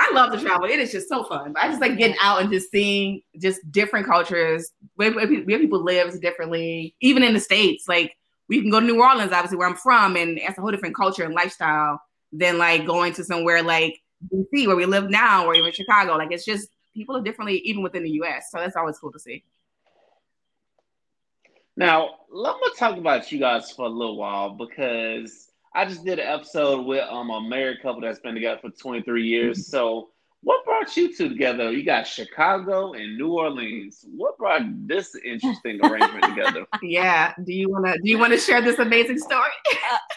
I 0.00 0.12
love 0.12 0.32
to 0.32 0.40
travel. 0.40 0.66
It 0.66 0.78
is 0.78 0.92
just 0.92 1.08
so 1.08 1.24
fun. 1.24 1.54
I 1.60 1.68
just 1.68 1.80
like 1.80 1.98
getting 1.98 2.16
out 2.20 2.40
and 2.40 2.52
just 2.52 2.70
seeing 2.70 3.20
just 3.40 3.60
different 3.72 4.06
cultures, 4.06 4.70
where, 4.94 5.12
where 5.12 5.26
people 5.26 5.82
live 5.82 6.20
differently, 6.20 6.94
even 7.00 7.24
in 7.24 7.34
the 7.34 7.40
States. 7.40 7.88
Like 7.88 8.16
we 8.48 8.60
can 8.60 8.70
go 8.70 8.78
to 8.78 8.86
New 8.86 9.02
Orleans, 9.02 9.32
obviously, 9.32 9.58
where 9.58 9.66
I'm 9.66 9.74
from, 9.74 10.16
and 10.16 10.38
it's 10.38 10.56
a 10.56 10.60
whole 10.60 10.70
different 10.70 10.94
culture 10.94 11.24
and 11.24 11.34
lifestyle 11.34 12.00
than 12.32 12.58
like 12.58 12.86
going 12.86 13.12
to 13.14 13.24
somewhere 13.24 13.60
like 13.62 14.00
DC, 14.32 14.68
where 14.68 14.76
we 14.76 14.86
live 14.86 15.10
now, 15.10 15.46
or 15.46 15.54
even 15.56 15.72
Chicago. 15.72 16.16
Like 16.16 16.30
it's 16.30 16.44
just 16.44 16.68
people 16.94 17.16
are 17.16 17.22
differently, 17.22 17.58
even 17.64 17.82
within 17.82 18.04
the 18.04 18.10
US. 18.22 18.52
So 18.52 18.58
that's 18.58 18.76
always 18.76 18.98
cool 18.98 19.10
to 19.10 19.18
see. 19.18 19.42
Now, 21.78 22.16
let 22.32 22.56
me 22.56 22.62
talk 22.76 22.98
about 22.98 23.30
you 23.30 23.38
guys 23.38 23.70
for 23.70 23.86
a 23.86 23.88
little 23.88 24.16
while 24.16 24.50
because 24.50 25.52
I 25.72 25.84
just 25.84 26.04
did 26.04 26.18
an 26.18 26.26
episode 26.26 26.84
with 26.84 27.04
um, 27.08 27.30
a 27.30 27.40
married 27.40 27.82
couple 27.82 28.00
that's 28.00 28.18
been 28.18 28.34
together 28.34 28.58
for 28.60 28.70
23 28.70 29.24
years. 29.24 29.68
So 29.68 30.08
what 30.42 30.64
brought 30.64 30.96
you 30.96 31.16
two 31.16 31.28
together? 31.28 31.70
You 31.70 31.84
got 31.84 32.04
Chicago 32.04 32.94
and 32.94 33.16
New 33.16 33.28
Orleans. 33.28 34.04
What 34.10 34.36
brought 34.38 34.62
this 34.88 35.14
interesting 35.24 35.78
arrangement 35.84 36.24
together? 36.34 36.66
Yeah. 36.82 37.32
Do 37.44 37.52
you 37.52 37.70
wanna 37.70 37.94
do 37.94 38.10
you 38.10 38.18
wanna 38.18 38.38
share 38.38 38.60
this 38.60 38.80
amazing 38.80 39.20
story? 39.20 39.50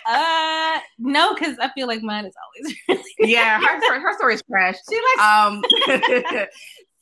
uh, 0.07 0.11
uh 0.11 0.79
no, 0.97 1.35
because 1.35 1.59
I 1.59 1.69
feel 1.73 1.85
like 1.85 2.01
mine 2.01 2.25
is 2.25 2.33
always 2.43 2.75
really 2.89 3.03
Yeah, 3.33 3.59
her 3.59 3.99
her 3.99 4.17
story 4.17 4.33
is 4.33 4.41
trash. 4.49 4.77
She 4.89 4.99
likes 4.99 5.21
um 5.21 5.61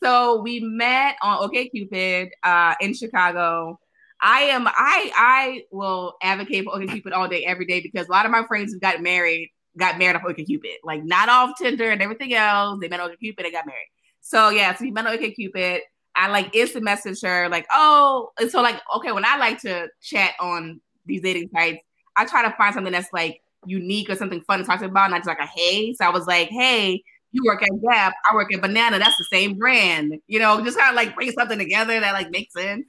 so 0.04 0.42
we 0.42 0.60
met 0.60 1.16
on 1.22 1.50
OkCupid 1.50 2.32
uh 2.44 2.76
in 2.82 2.94
Chicago. 2.94 3.80
I 4.22 4.42
am 4.42 4.68
I 4.68 5.12
I 5.16 5.64
will 5.72 6.16
advocate 6.22 6.66
for 6.66 6.74
OkCupid 6.74 7.14
all 7.14 7.28
day, 7.28 7.46
every 7.46 7.66
day 7.66 7.82
because 7.82 8.08
a 8.08 8.12
lot 8.12 8.26
of 8.26 8.32
my 8.32 8.46
friends 8.48 8.74
who 8.74 8.80
got 8.80 9.02
married 9.02 9.52
got 9.78 9.98
married 9.98 10.16
off 10.16 10.36
Cupid, 10.36 10.78
like 10.84 11.04
not 11.04 11.30
off 11.30 11.58
Tinder 11.58 11.90
and 11.90 12.02
everything 12.02 12.34
else. 12.34 12.80
They 12.82 12.88
met 12.88 13.00
on 13.00 13.16
Cupid 13.18 13.46
and 13.46 13.54
got 13.54 13.66
married. 13.66 13.88
So 14.22 14.50
yeah, 14.50 14.76
so 14.76 14.84
we 14.84 14.92
met 14.92 15.08
on 15.08 15.18
Cupid. 15.18 15.82
I 16.16 16.28
like 16.28 16.54
instant 16.54 16.84
message 16.84 17.22
her 17.22 17.48
like, 17.50 17.66
oh, 17.72 18.32
and 18.40 18.52
so 18.52 18.62
like, 18.62 18.82
okay, 18.98 19.12
when 19.12 19.26
I 19.26 19.38
like 19.38 19.62
to 19.62 19.88
chat 20.02 20.34
on 20.40 20.82
these 21.06 21.22
dating 21.22 21.50
sites, 21.54 21.80
I 22.16 22.26
try 22.26 22.44
to 22.44 22.54
find 22.58 22.74
something 22.74 22.92
that's 22.92 23.14
like 23.14 23.42
unique 23.66 24.10
or 24.10 24.16
something 24.16 24.42
fun 24.42 24.60
to 24.60 24.66
talk 24.66 24.82
about, 24.82 25.12
not 25.12 25.20
just 25.20 25.28
like 25.28 25.40
a 25.40 25.46
hey. 25.46 25.94
So 25.94 26.06
I 26.06 26.10
was 26.10 26.28
like, 26.28 26.50
hey, 26.50 27.02
you 27.32 27.44
work 27.46 27.64
at 27.64 27.70
Gap, 27.82 28.14
I 28.30 28.34
work 28.34 28.54
at 28.54 28.62
Banana, 28.62 29.00
that's 29.00 29.18
the 29.18 29.26
same 29.32 29.58
brand, 29.58 30.20
you 30.28 30.40
know, 30.40 30.62
just 30.64 30.78
kind 30.78 30.90
of 30.90 30.96
like 30.96 31.16
bring 31.16 31.32
something 31.32 31.60
together 31.60 32.00
that 32.00 32.14
like 32.14 32.32
makes 32.32 32.54
sense. 32.54 32.86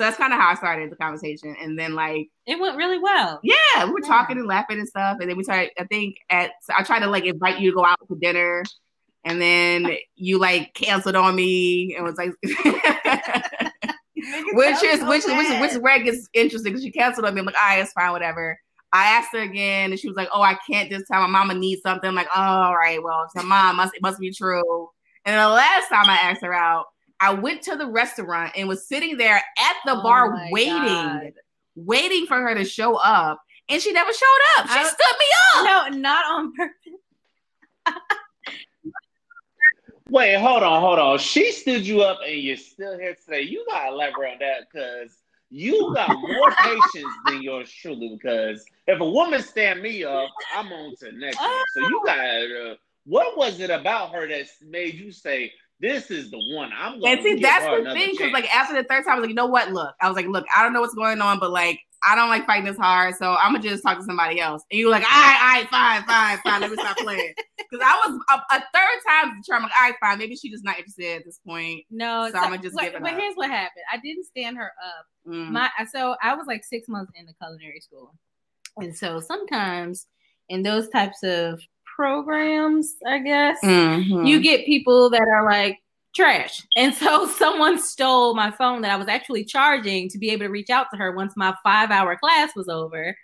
So 0.00 0.04
that's 0.06 0.16
kind 0.16 0.32
of 0.32 0.40
how 0.40 0.48
I 0.48 0.54
started 0.54 0.90
the 0.90 0.96
conversation. 0.96 1.54
And 1.60 1.78
then 1.78 1.94
like 1.94 2.30
it 2.46 2.58
went 2.58 2.78
really 2.78 2.98
well. 2.98 3.38
Yeah, 3.42 3.84
we 3.84 3.90
were 3.90 4.00
yeah. 4.00 4.08
talking 4.08 4.38
and 4.38 4.46
laughing 4.46 4.78
and 4.78 4.88
stuff. 4.88 5.18
And 5.20 5.28
then 5.28 5.36
we 5.36 5.44
started, 5.44 5.72
I 5.78 5.84
think 5.84 6.16
at 6.30 6.52
I 6.74 6.82
tried 6.84 7.00
to 7.00 7.06
like 7.06 7.26
invite 7.26 7.60
you 7.60 7.70
to 7.70 7.74
go 7.74 7.84
out 7.84 7.98
to 8.08 8.16
dinner. 8.16 8.64
And 9.26 9.42
then 9.42 9.98
you 10.16 10.38
like 10.38 10.72
canceled 10.72 11.16
on 11.16 11.36
me 11.36 11.94
and 11.96 12.06
was 12.06 12.16
like 12.16 12.32
which 14.54 14.82
is 14.82 15.00
so 15.00 15.06
which, 15.06 15.24
which 15.26 15.26
is 15.26 15.60
which 15.60 15.72
is 15.72 15.78
where 15.80 16.00
it 16.00 16.04
gets 16.04 16.30
interesting 16.32 16.72
because 16.72 16.82
she 16.82 16.92
canceled 16.92 17.26
on 17.26 17.34
me. 17.34 17.40
I'm 17.40 17.44
like, 17.44 17.56
all 17.56 17.68
right, 17.68 17.82
it's 17.82 17.92
fine, 17.92 18.12
whatever. 18.12 18.58
I 18.94 19.04
asked 19.18 19.34
her 19.34 19.42
again, 19.42 19.90
and 19.90 20.00
she 20.00 20.08
was 20.08 20.16
like, 20.16 20.28
"Oh, 20.32 20.40
I 20.40 20.56
can't 20.66 20.88
this 20.88 21.06
time. 21.08 21.20
My 21.30 21.38
mama 21.38 21.52
needs 21.54 21.82
something." 21.82 22.08
I'm 22.08 22.14
like, 22.14 22.26
oh, 22.34 22.40
"All 22.40 22.74
right, 22.76 23.02
well, 23.02 23.24
it's 23.24 23.44
mom. 23.44 23.76
Must 23.76 23.94
it 23.94 24.02
must 24.02 24.18
be 24.18 24.32
true." 24.32 24.88
And 25.26 25.38
the 25.38 25.48
last 25.48 25.88
time 25.90 26.08
I 26.08 26.16
asked 26.16 26.42
her 26.42 26.54
out, 26.54 26.86
I 27.20 27.34
went 27.34 27.62
to 27.62 27.76
the 27.76 27.86
restaurant 27.86 28.52
and 28.56 28.66
was 28.66 28.86
sitting 28.86 29.16
there 29.16 29.36
at 29.36 29.76
the 29.84 29.92
oh 29.92 30.02
bar 30.02 30.48
waiting, 30.50 30.72
God. 30.72 31.32
waiting 31.76 32.26
for 32.26 32.40
her 32.40 32.54
to 32.54 32.64
show 32.64 32.96
up. 32.96 33.40
And 33.68 33.80
she 33.80 33.92
never 33.92 34.12
showed 34.12 34.58
up. 34.58 34.68
She 34.68 34.78
I, 34.78 34.84
stood 34.84 35.18
me 35.18 35.26
up. 35.54 35.92
No, 35.92 35.98
not 35.98 36.24
on 36.26 36.52
purpose. 36.54 36.74
Wait, 40.10 40.36
hold 40.36 40.64
on, 40.64 40.80
hold 40.80 40.98
on. 40.98 41.18
She 41.18 41.52
stood 41.52 41.86
you 41.86 42.02
up 42.02 42.18
and 42.26 42.40
you're 42.40 42.56
still 42.56 42.98
here 42.98 43.16
today. 43.24 43.42
You 43.42 43.64
gotta 43.68 43.92
elaborate 43.92 44.32
on 44.32 44.38
that 44.40 44.66
because 44.72 45.18
you 45.50 45.92
got 45.94 46.10
more 46.20 46.50
patience 46.62 47.14
than 47.26 47.42
yours 47.42 47.70
truly. 47.70 48.18
Because 48.20 48.64
if 48.88 48.98
a 49.00 49.08
woman 49.08 49.40
stand 49.40 49.82
me 49.82 50.02
up, 50.02 50.30
I'm 50.56 50.72
on 50.72 50.96
to 50.96 51.04
the 51.06 51.12
next 51.12 51.38
one. 51.40 51.50
So 51.74 51.80
you 51.80 52.02
got 52.04 52.18
uh, 52.18 52.74
what 53.04 53.36
was 53.36 53.60
it 53.60 53.70
about 53.70 54.12
her 54.12 54.26
that 54.26 54.46
made 54.66 54.94
you 54.94 55.12
say, 55.12 55.52
this 55.80 56.10
is 56.10 56.30
the 56.30 56.38
one. 56.38 56.70
I'm 56.76 57.00
going. 57.00 57.18
And 57.18 57.22
see, 57.22 57.34
that's 57.36 57.64
the 57.64 57.92
thing 57.92 58.10
because 58.12 58.32
like 58.32 58.54
after 58.54 58.74
the 58.74 58.84
third 58.84 59.04
time, 59.04 59.12
I 59.12 59.14
was 59.16 59.22
like, 59.22 59.30
you 59.30 59.34
know 59.34 59.46
what? 59.46 59.72
Look, 59.72 59.94
I 60.00 60.08
was 60.08 60.16
like, 60.16 60.26
look, 60.26 60.44
I 60.54 60.62
don't 60.62 60.72
know 60.72 60.80
what's 60.80 60.94
going 60.94 61.20
on, 61.20 61.38
but 61.38 61.50
like 61.50 61.80
I 62.02 62.14
don't 62.14 62.28
like 62.28 62.46
fighting 62.46 62.64
this 62.64 62.78
hard, 62.78 63.14
so 63.16 63.34
I'm 63.34 63.52
gonna 63.52 63.62
just 63.62 63.82
talk 63.82 63.98
to 63.98 64.04
somebody 64.04 64.40
else. 64.40 64.62
And 64.70 64.78
you 64.78 64.86
were 64.86 64.92
like, 64.92 65.04
all 65.04 65.08
right, 65.08 65.38
all 65.40 65.60
right, 65.60 65.68
fine, 65.68 66.02
fine, 66.04 66.38
fine. 66.44 66.60
Let 66.60 66.70
me 66.70 66.76
stop 66.76 66.96
playing. 66.98 67.34
Because 67.70 67.86
I 67.86 68.08
was 68.10 68.20
a, 68.28 68.56
a, 68.56 68.64
third 68.74 68.98
time 69.06 69.40
determined, 69.40 69.70
like, 69.70 69.80
all 69.80 69.90
right, 69.90 69.94
fine. 70.00 70.18
Maybe 70.18 70.34
she's 70.34 70.50
just 70.50 70.64
not 70.64 70.76
interested 70.76 71.18
at 71.18 71.24
this 71.24 71.38
point. 71.46 71.84
No, 71.88 72.26
so, 72.26 72.32
so 72.32 72.38
I'm 72.38 72.50
gonna 72.50 72.60
just 72.60 72.74
but, 72.74 72.82
give 72.82 72.94
it. 72.94 73.02
But 73.02 73.12
up. 73.12 73.18
here's 73.20 73.36
what 73.36 73.48
happened. 73.48 73.84
I 73.92 73.98
didn't 73.98 74.24
stand 74.24 74.56
her 74.56 74.72
up. 74.84 75.06
Mm. 75.28 75.50
My 75.50 75.70
so 75.88 76.16
I 76.20 76.34
was 76.34 76.48
like 76.48 76.64
six 76.64 76.88
months 76.88 77.12
in 77.14 77.26
the 77.26 77.32
culinary 77.34 77.78
school, 77.78 78.12
and 78.76 78.96
so 78.96 79.20
sometimes 79.20 80.08
in 80.48 80.64
those 80.64 80.88
types 80.88 81.22
of 81.22 81.60
programs, 82.00 82.96
I 83.06 83.18
guess 83.18 83.58
mm-hmm. 83.62 84.24
you 84.24 84.40
get 84.40 84.64
people 84.64 85.10
that 85.10 85.20
are 85.20 85.44
like 85.44 85.80
trash. 86.14 86.66
And 86.74 86.94
so 86.94 87.26
someone 87.38 87.78
stole 87.78 88.34
my 88.34 88.50
phone 88.50 88.80
that 88.80 88.90
I 88.90 88.96
was 88.96 89.06
actually 89.06 89.44
charging 89.44 90.08
to 90.08 90.16
be 90.16 90.30
able 90.30 90.46
to 90.46 90.50
reach 90.50 90.70
out 90.70 90.86
to 90.92 90.96
her 90.96 91.12
once 91.12 91.34
my 91.36 91.54
five 91.62 91.90
hour 91.90 92.16
class 92.16 92.56
was 92.56 92.70
over. 92.70 93.14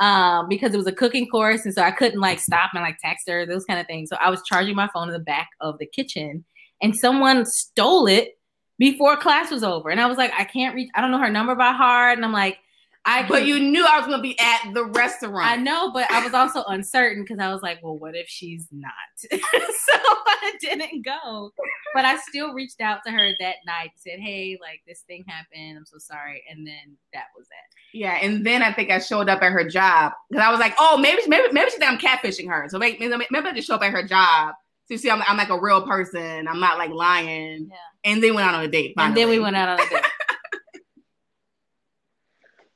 Um, 0.00 0.48
because 0.48 0.74
it 0.74 0.78
was 0.78 0.86
a 0.86 0.92
cooking 0.92 1.28
course, 1.28 1.66
and 1.66 1.74
so 1.74 1.82
I 1.82 1.90
couldn't 1.90 2.20
like 2.20 2.40
stop 2.40 2.70
and 2.72 2.82
like 2.82 2.96
text 3.04 3.28
her, 3.28 3.44
those 3.44 3.66
kind 3.66 3.78
of 3.78 3.86
things. 3.86 4.08
So 4.08 4.16
I 4.16 4.30
was 4.30 4.42
charging 4.42 4.74
my 4.74 4.88
phone 4.94 5.08
in 5.08 5.12
the 5.12 5.18
back 5.18 5.50
of 5.60 5.78
the 5.78 5.84
kitchen, 5.84 6.42
and 6.80 6.96
someone 6.96 7.44
stole 7.44 8.06
it 8.06 8.38
before 8.78 9.18
class 9.18 9.50
was 9.50 9.62
over. 9.62 9.90
And 9.90 10.00
I 10.00 10.06
was 10.06 10.16
like, 10.16 10.32
I 10.32 10.44
can't 10.44 10.74
reach, 10.74 10.88
I 10.94 11.02
don't 11.02 11.10
know 11.10 11.18
her 11.18 11.28
number 11.28 11.54
by 11.54 11.72
heart. 11.72 12.16
And 12.16 12.24
I'm 12.24 12.32
like, 12.32 12.56
I 13.06 13.26
but 13.26 13.46
you 13.46 13.58
knew 13.58 13.84
I 13.84 13.98
was 13.98 14.06
going 14.06 14.18
to 14.18 14.22
be 14.22 14.38
at 14.38 14.74
the 14.74 14.84
restaurant. 14.84 15.46
I 15.46 15.56
know, 15.56 15.90
but 15.90 16.10
I 16.10 16.22
was 16.22 16.34
also 16.34 16.62
uncertain 16.64 17.22
because 17.22 17.38
I 17.38 17.50
was 17.50 17.62
like, 17.62 17.82
well, 17.82 17.96
what 17.96 18.14
if 18.14 18.28
she's 18.28 18.66
not? 18.70 18.92
so 19.16 19.38
I 19.38 20.52
didn't 20.60 21.02
go. 21.04 21.50
But 21.94 22.04
I 22.04 22.18
still 22.28 22.52
reached 22.52 22.80
out 22.80 23.00
to 23.06 23.12
her 23.12 23.30
that 23.40 23.56
night, 23.66 23.92
said, 23.96 24.20
hey, 24.20 24.58
like 24.60 24.82
this 24.86 25.00
thing 25.06 25.24
happened. 25.26 25.78
I'm 25.78 25.86
so 25.86 25.96
sorry. 25.98 26.44
And 26.50 26.66
then 26.66 26.96
that 27.14 27.24
was 27.36 27.46
it. 27.46 27.98
Yeah, 27.98 28.18
and 28.20 28.44
then 28.44 28.62
I 28.62 28.72
think 28.72 28.90
I 28.90 28.98
showed 28.98 29.28
up 29.28 29.42
at 29.42 29.50
her 29.50 29.68
job 29.68 30.12
because 30.28 30.44
I 30.44 30.50
was 30.50 30.60
like, 30.60 30.74
oh, 30.78 30.98
maybe 30.98 31.22
maybe 31.26 31.52
maybe 31.52 31.70
she 31.70 31.78
think 31.78 31.90
I'm 31.90 31.98
catfishing 31.98 32.48
her. 32.48 32.68
So 32.68 32.78
maybe 32.78 32.98
maybe, 33.08 33.48
I 33.48 33.52
just 33.52 33.66
show 33.66 33.76
up 33.76 33.82
at 33.82 33.92
her 33.92 34.06
job 34.06 34.54
to 34.90 34.98
see 34.98 35.10
I'm, 35.10 35.22
I'm 35.22 35.38
like 35.38 35.48
a 35.48 35.60
real 35.60 35.86
person. 35.86 36.46
I'm 36.46 36.60
not 36.60 36.76
like 36.76 36.90
lying. 36.90 37.68
Yeah. 37.70 38.12
And 38.12 38.22
then 38.22 38.34
went 38.34 38.46
out 38.46 38.54
on 38.54 38.64
a 38.64 38.68
date. 38.68 38.92
Finally. 38.94 39.08
And 39.08 39.16
then 39.16 39.28
we 39.28 39.42
went 39.42 39.56
out 39.56 39.68
on 39.70 39.86
a 39.86 39.88
date. 39.88 40.04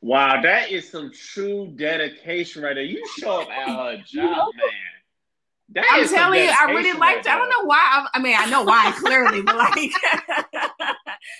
Wow, 0.05 0.43
that 0.43 0.71
is 0.71 0.91
some 0.91 1.11
true 1.11 1.73
dedication 1.77 2.63
right 2.63 2.75
there. 2.75 2.85
You 2.85 3.03
show 3.19 3.41
up 3.41 3.49
at 3.49 3.69
her 3.69 4.03
job, 4.07 4.51
man. 4.55 4.69
That 5.71 5.87
I'm 5.91 6.07
telling 6.07 6.41
you, 6.45 6.51
I 6.51 6.71
really 6.73 6.93
liked 6.93 7.01
right 7.01 7.27
it. 7.27 7.33
I 7.33 7.39
don't 7.39 7.49
know 7.49 7.65
why. 7.65 7.79
I, 7.81 8.07
I, 8.13 8.19
mean, 8.21 8.37
I 8.39 8.45
know 8.51 8.65
why 8.65 8.93
clearly, 8.99 9.41
but 9.41 9.57
like, 9.57 9.79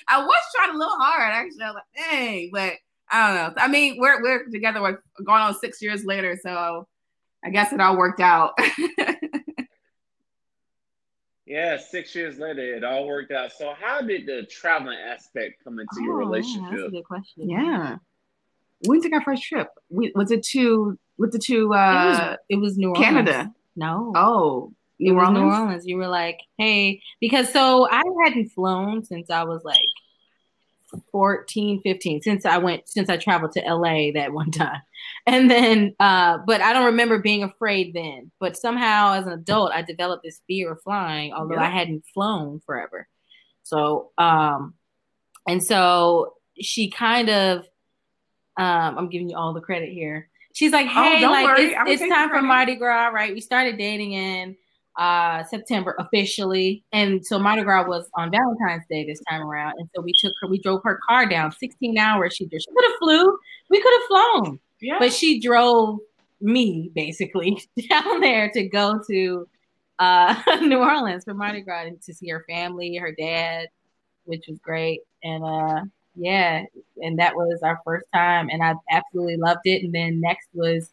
I 0.09 0.25
was 0.25 0.43
trying 0.57 0.71
a 0.75 0.79
little 0.79 0.97
hard. 0.97 1.31
Actually, 1.35 1.63
I 1.63 1.67
was 1.67 1.75
like, 1.75 2.11
dang, 2.11 2.51
but 2.55 2.73
I 3.11 3.27
don't 3.27 3.37
know. 3.37 3.63
I 3.63 3.69
mean, 3.69 3.97
we're 3.99 4.23
we're 4.23 4.49
together. 4.49 4.81
We're 4.81 5.03
going 5.23 5.43
on 5.43 5.55
six 5.59 5.83
years 5.83 6.07
later, 6.07 6.39
so 6.43 6.89
I 7.45 7.51
guess 7.51 7.71
it 7.71 7.83
all 7.83 7.99
worked 7.99 8.21
out. 8.21 8.59
yeah, 11.45 11.77
six 11.77 12.15
years 12.15 12.39
later, 12.39 12.77
it 12.77 12.83
all 12.83 13.07
worked 13.07 13.31
out. 13.31 13.53
So, 13.53 13.75
how 13.79 14.01
did 14.01 14.25
the 14.25 14.47
traveling 14.51 14.97
aspect 14.97 15.63
come 15.63 15.79
into 15.79 15.97
oh, 15.99 16.05
your 16.05 16.17
relationship? 16.17 16.71
That's 16.71 16.83
a 16.85 16.89
good 16.89 17.05
question. 17.05 17.51
Yeah 17.51 17.97
when 18.87 19.03
took 19.03 19.13
our 19.13 19.23
first 19.23 19.43
trip? 19.43 19.69
We, 19.91 20.13
was 20.15 20.31
it 20.31 20.43
to 20.53 20.99
with 21.19 21.33
the 21.33 21.39
two? 21.39 21.73
Uh, 21.73 21.77
it 21.93 22.09
was, 22.09 22.39
it 22.51 22.57
was 22.57 22.79
New 22.79 22.89
Orleans. 22.89 23.05
Canada. 23.05 23.55
No. 23.77 24.13
Oh, 24.15 24.73
New 24.99 25.15
Orleans. 25.15 25.39
New 25.39 25.45
Orleans. 25.45 25.87
You 25.87 25.97
were 25.97 26.09
like, 26.09 26.39
hey, 26.59 27.01
because 27.21 27.53
so 27.53 27.89
I 27.91 28.03
hadn't 28.25 28.51
flown 28.51 29.05
since 29.05 29.31
I 29.31 29.45
was 29.45 29.63
like 29.65 29.89
14, 31.13 31.81
15, 31.83 32.23
since 32.23 32.47
I 32.47 32.59
went, 32.59 32.89
since 32.89 33.09
I 33.09 33.17
traveled 33.17 33.53
to 33.53 33.61
LA 33.61 34.13
that 34.15 34.33
one 34.33 34.51
time. 34.51 34.81
And 35.27 35.51
then, 35.51 35.95
uh, 36.01 36.39
but 36.47 36.61
I 36.61 36.75
don't 36.75 36.87
remember 36.87 37.19
being 37.19 37.43
afraid 37.43 37.95
then. 37.95 38.31
But 38.41 38.59
somehow 38.59 39.15
as 39.15 39.27
an 39.27 39.33
adult, 39.33 39.73
I 39.73 39.81
developed 39.81 40.23
this 40.23 40.41
fear 40.47 40.73
of 40.73 40.83
flying, 40.83 41.33
although 41.33 41.57
I 41.57 41.71
hadn't 41.71 42.05
flown 42.13 42.61
forever. 42.67 43.09
So, 43.63 44.11
um, 44.19 44.75
and 45.49 45.63
so 45.63 46.35
she 46.61 46.91
kind 46.91 47.31
of 47.31 47.67
um, 48.57 48.99
I'm 48.99 49.09
giving 49.09 49.29
you 49.29 49.37
all 49.37 49.53
the 49.53 49.61
credit 49.61 49.91
here. 49.91 50.29
She's 50.53 50.73
like, 50.73 50.87
oh, 50.87 51.03
hey, 51.03 51.25
oh, 51.25 51.31
like 51.31 51.47
worry. 51.47 51.75
it's, 51.75 52.03
it's 52.03 52.13
time 52.13 52.31
for 52.31 52.41
Mardi 52.41 52.77
Gras, 52.77 53.09
right? 53.09 53.35
We 53.35 53.41
started 53.41 53.77
dating 53.77 54.13
in 54.13 54.57
uh 54.97 55.43
September 55.45 55.97
officially. 55.99 56.85
And 56.93 57.27
so 57.27 57.39
Mardi 57.39 57.63
Gras 57.63 57.87
was 57.89 58.09
on 58.15 58.31
Valentine's 58.31 58.85
Day 58.89 59.05
this 59.05 59.21
time 59.29 59.43
around. 59.43 59.75
And 59.79 59.89
so 59.95 60.01
we 60.01 60.13
took 60.21 60.33
her, 60.41 60.49
we 60.49 60.61
drove 60.61 60.83
her 60.85 61.01
car 61.09 61.27
down 61.29 61.51
16 61.51 61.99
hours. 61.99 62.35
She 62.35 62.47
just 62.47 62.67
she 62.69 62.75
could 62.75 62.85
have 62.85 62.99
flew, 63.01 63.39
we 63.71 63.83
could 63.83 63.93
have 63.93 64.43
flown. 64.43 64.61
Yeah. 64.81 64.99
But 65.01 65.13
she 65.13 65.41
drove 65.41 65.99
me 66.41 66.93
basically 66.95 67.61
down 67.91 68.21
there 68.21 68.51
to 68.53 68.69
go 68.69 69.01
to 69.11 69.49
uh 69.99 70.41
New 70.61 70.79
Orleans 70.79 71.25
for 71.25 71.35
Mardi 71.35 71.63
Gras 71.63 71.87
and 71.87 72.01
to 72.03 72.15
see 72.15 72.29
her 72.29 72.45
family, 72.49 72.95
her 72.97 73.13
dad, 73.19 73.69
which 74.25 74.45
was 74.49 74.61
great. 74.61 75.01
And 75.25 75.45
uh 75.45 75.81
yeah, 76.17 76.65
and 77.03 77.19
that 77.19 77.35
was 77.35 77.61
our 77.63 77.81
first 77.85 78.07
time, 78.13 78.49
and 78.51 78.63
I 78.63 78.75
absolutely 78.91 79.37
loved 79.37 79.61
it. 79.65 79.83
And 79.85 79.95
then 79.95 80.21
next 80.21 80.49
was 80.55 80.91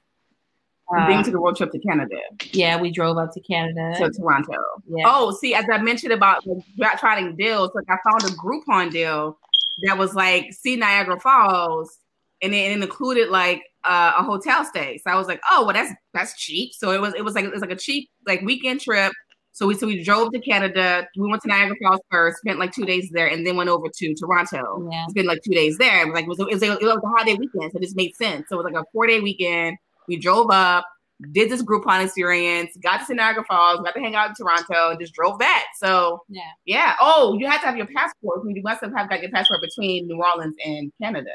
uh, 0.95 1.07
then 1.07 1.23
took 1.23 1.33
a 1.33 1.37
road 1.37 1.55
trip 1.55 1.71
to 1.71 1.79
Canada. 1.79 2.17
Yeah, 2.51 2.79
we 2.79 2.91
drove 2.91 3.17
up 3.17 3.33
to 3.33 3.39
Canada. 3.41 3.93
To 3.97 4.09
Toronto. 4.09 4.57
Yeah. 4.87 5.05
Oh, 5.07 5.31
see, 5.31 5.53
as 5.53 5.65
I 5.71 5.77
mentioned 5.77 6.11
about 6.11 6.43
like, 6.77 6.99
trying 6.99 7.35
deals, 7.35 7.71
like 7.73 7.85
I 7.89 7.97
found 8.09 8.23
a 8.23 8.35
Groupon 8.35 8.91
deal 8.91 9.37
that 9.83 9.97
was 9.97 10.13
like 10.13 10.51
see 10.53 10.75
Niagara 10.75 11.19
Falls, 11.19 11.97
and 12.41 12.53
it, 12.53 12.71
it 12.71 12.81
included 12.81 13.29
like 13.29 13.63
uh, 13.83 14.13
a 14.17 14.23
hotel 14.23 14.65
stay. 14.65 14.97
So 14.97 15.11
I 15.11 15.15
was 15.15 15.27
like, 15.27 15.41
oh, 15.49 15.65
well, 15.65 15.73
that's 15.73 15.93
that's 16.13 16.37
cheap. 16.37 16.73
So 16.73 16.91
it 16.91 16.99
was 16.99 17.13
it 17.13 17.23
was 17.23 17.35
like 17.35 17.45
it 17.45 17.51
was 17.51 17.61
like 17.61 17.71
a 17.71 17.75
cheap 17.75 18.09
like 18.25 18.41
weekend 18.41 18.81
trip 18.81 19.13
so 19.53 19.67
we 19.67 19.75
so 19.75 19.85
we 19.85 20.03
drove 20.03 20.31
to 20.31 20.39
Canada. 20.39 21.07
We 21.17 21.29
went 21.29 21.41
to 21.43 21.47
Niagara 21.49 21.75
Falls 21.81 21.99
first, 22.09 22.37
spent 22.39 22.57
like 22.57 22.71
two 22.71 22.85
days 22.85 23.09
there, 23.11 23.27
and 23.27 23.45
then 23.45 23.57
went 23.57 23.69
over 23.69 23.87
to 23.93 24.15
Toronto. 24.15 24.87
Yeah. 24.89 25.07
Spent 25.07 25.27
like 25.27 25.41
two 25.43 25.53
days 25.53 25.77
there. 25.77 26.03
It 26.03 26.05
was 26.07 26.13
like 26.13 26.23
it 26.23 26.29
was, 26.29 26.39
it 26.39 26.47
was, 26.47 26.63
it 26.63 26.81
was 26.81 26.99
a 27.03 27.07
holiday 27.07 27.33
weekend, 27.33 27.71
so 27.71 27.77
it 27.77 27.81
just 27.81 27.95
made 27.95 28.15
sense. 28.15 28.47
So 28.47 28.55
it 28.55 28.63
was 28.63 28.73
like 28.73 28.81
a 28.81 28.85
four 28.93 29.07
day 29.07 29.19
weekend. 29.19 29.77
We 30.07 30.17
drove 30.17 30.49
up, 30.51 30.85
did 31.31 31.49
this 31.49 31.61
Groupon 31.61 32.03
experience, 32.03 32.75
got 32.81 33.05
to 33.07 33.13
Niagara 33.13 33.43
Falls, 33.43 33.81
got 33.81 33.93
to 33.93 33.99
hang 33.99 34.15
out 34.15 34.29
in 34.29 34.35
Toronto, 34.35 34.91
and 34.91 34.99
just 34.99 35.13
drove 35.13 35.37
back. 35.37 35.65
So 35.77 36.23
yeah, 36.29 36.41
yeah. 36.65 36.95
Oh, 37.01 37.37
you 37.37 37.45
had 37.47 37.59
to 37.59 37.67
have 37.67 37.77
your 37.77 37.87
passport. 37.87 38.41
You 38.45 38.61
must 38.63 38.81
have 38.81 38.93
got 38.93 39.21
your 39.21 39.31
passport 39.31 39.61
between 39.61 40.07
New 40.07 40.23
Orleans 40.23 40.55
and 40.65 40.93
Canada. 41.01 41.31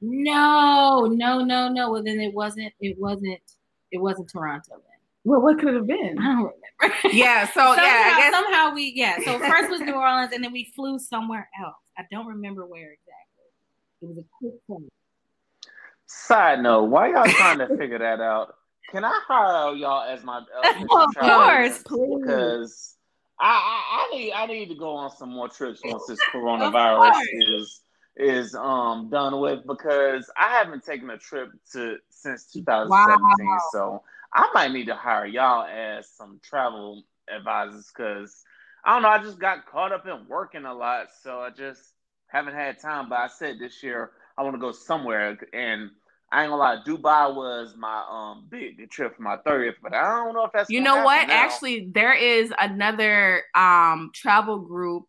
No, 0.00 1.06
no, 1.06 1.44
no, 1.44 1.68
no. 1.68 1.90
Well, 1.92 2.02
then 2.02 2.20
it 2.20 2.34
wasn't. 2.34 2.72
It 2.80 2.98
wasn't. 2.98 3.40
It 3.92 3.98
wasn't 3.98 4.28
Toronto. 4.28 4.72
Then. 4.72 4.93
Well, 5.24 5.40
what 5.40 5.58
could 5.58 5.68
it 5.68 5.74
have 5.74 5.86
been? 5.86 6.18
I 6.18 6.24
don't 6.24 6.52
remember. 6.82 7.08
Yeah, 7.12 7.46
so 7.54 7.60
somehow, 7.60 7.82
yeah, 7.82 8.16
guess... 8.16 8.32
somehow 8.32 8.74
we 8.74 8.92
yeah. 8.94 9.16
So 9.24 9.38
first 9.38 9.70
was 9.70 9.80
New 9.80 9.94
Orleans, 9.94 10.32
and 10.32 10.44
then 10.44 10.52
we 10.52 10.72
flew 10.76 10.98
somewhere 10.98 11.48
else. 11.62 11.76
I 11.96 12.02
don't 12.10 12.26
remember 12.26 12.66
where 12.66 12.92
exactly. 12.92 14.02
It 14.02 14.08
was 14.08 14.18
a 14.18 14.24
quick 14.38 14.54
flight. 14.66 14.92
Side 16.06 16.62
note: 16.62 16.84
Why 16.84 17.10
y'all 17.10 17.24
trying 17.24 17.58
to 17.58 17.68
figure 17.76 17.98
that 17.98 18.20
out? 18.20 18.54
Can 18.90 19.04
I 19.04 19.18
hire 19.26 19.74
y'all 19.74 20.04
as 20.08 20.22
my 20.22 20.38
uh, 20.38 20.82
of 20.82 21.14
course, 21.16 21.82
please. 21.86 22.20
Because 22.20 22.96
I, 23.40 23.46
I, 23.46 24.06
I 24.12 24.16
need 24.16 24.32
I 24.32 24.46
need 24.46 24.68
to 24.68 24.74
go 24.74 24.94
on 24.94 25.10
some 25.16 25.30
more 25.30 25.48
trips 25.48 25.80
once 25.84 26.06
this 26.06 26.20
coronavirus 26.32 27.14
is 27.32 27.80
is 28.16 28.54
um 28.54 29.08
done 29.10 29.40
with 29.40 29.66
because 29.66 30.30
I 30.36 30.48
haven't 30.50 30.84
taken 30.84 31.10
a 31.10 31.18
trip 31.18 31.50
to 31.72 31.96
since 32.10 32.52
2017. 32.52 33.46
Wow. 33.46 33.58
So 33.72 34.02
I 34.34 34.50
might 34.52 34.72
need 34.72 34.86
to 34.86 34.96
hire 34.96 35.26
y'all 35.26 35.64
as 35.64 36.10
some 36.10 36.40
travel 36.42 37.04
advisors 37.34 37.90
because 37.94 38.42
I 38.84 38.94
don't 38.94 39.02
know. 39.02 39.08
I 39.08 39.22
just 39.22 39.38
got 39.38 39.66
caught 39.66 39.92
up 39.92 40.06
in 40.06 40.26
working 40.28 40.64
a 40.64 40.74
lot, 40.74 41.08
so 41.22 41.38
I 41.38 41.50
just 41.50 41.80
haven't 42.26 42.54
had 42.54 42.80
time. 42.80 43.08
But 43.08 43.18
I 43.20 43.28
said 43.28 43.58
this 43.58 43.82
year 43.82 44.10
I 44.36 44.42
want 44.42 44.54
to 44.54 44.60
go 44.60 44.72
somewhere, 44.72 45.38
and 45.52 45.90
I 46.32 46.42
ain't 46.42 46.50
gonna 46.50 46.56
lie, 46.56 46.78
Dubai 46.84 47.34
was 47.34 47.74
my 47.78 48.04
um 48.10 48.46
big 48.50 48.90
trip 48.90 49.16
for 49.16 49.22
my 49.22 49.36
30th, 49.46 49.74
but 49.82 49.94
I 49.94 50.16
don't 50.16 50.34
know 50.34 50.44
if 50.44 50.52
that's 50.52 50.68
you 50.68 50.80
know 50.80 51.04
what. 51.04 51.28
Now. 51.28 51.34
Actually, 51.34 51.90
there 51.94 52.14
is 52.14 52.52
another 52.58 53.44
um 53.54 54.10
travel 54.12 54.58
group. 54.58 55.04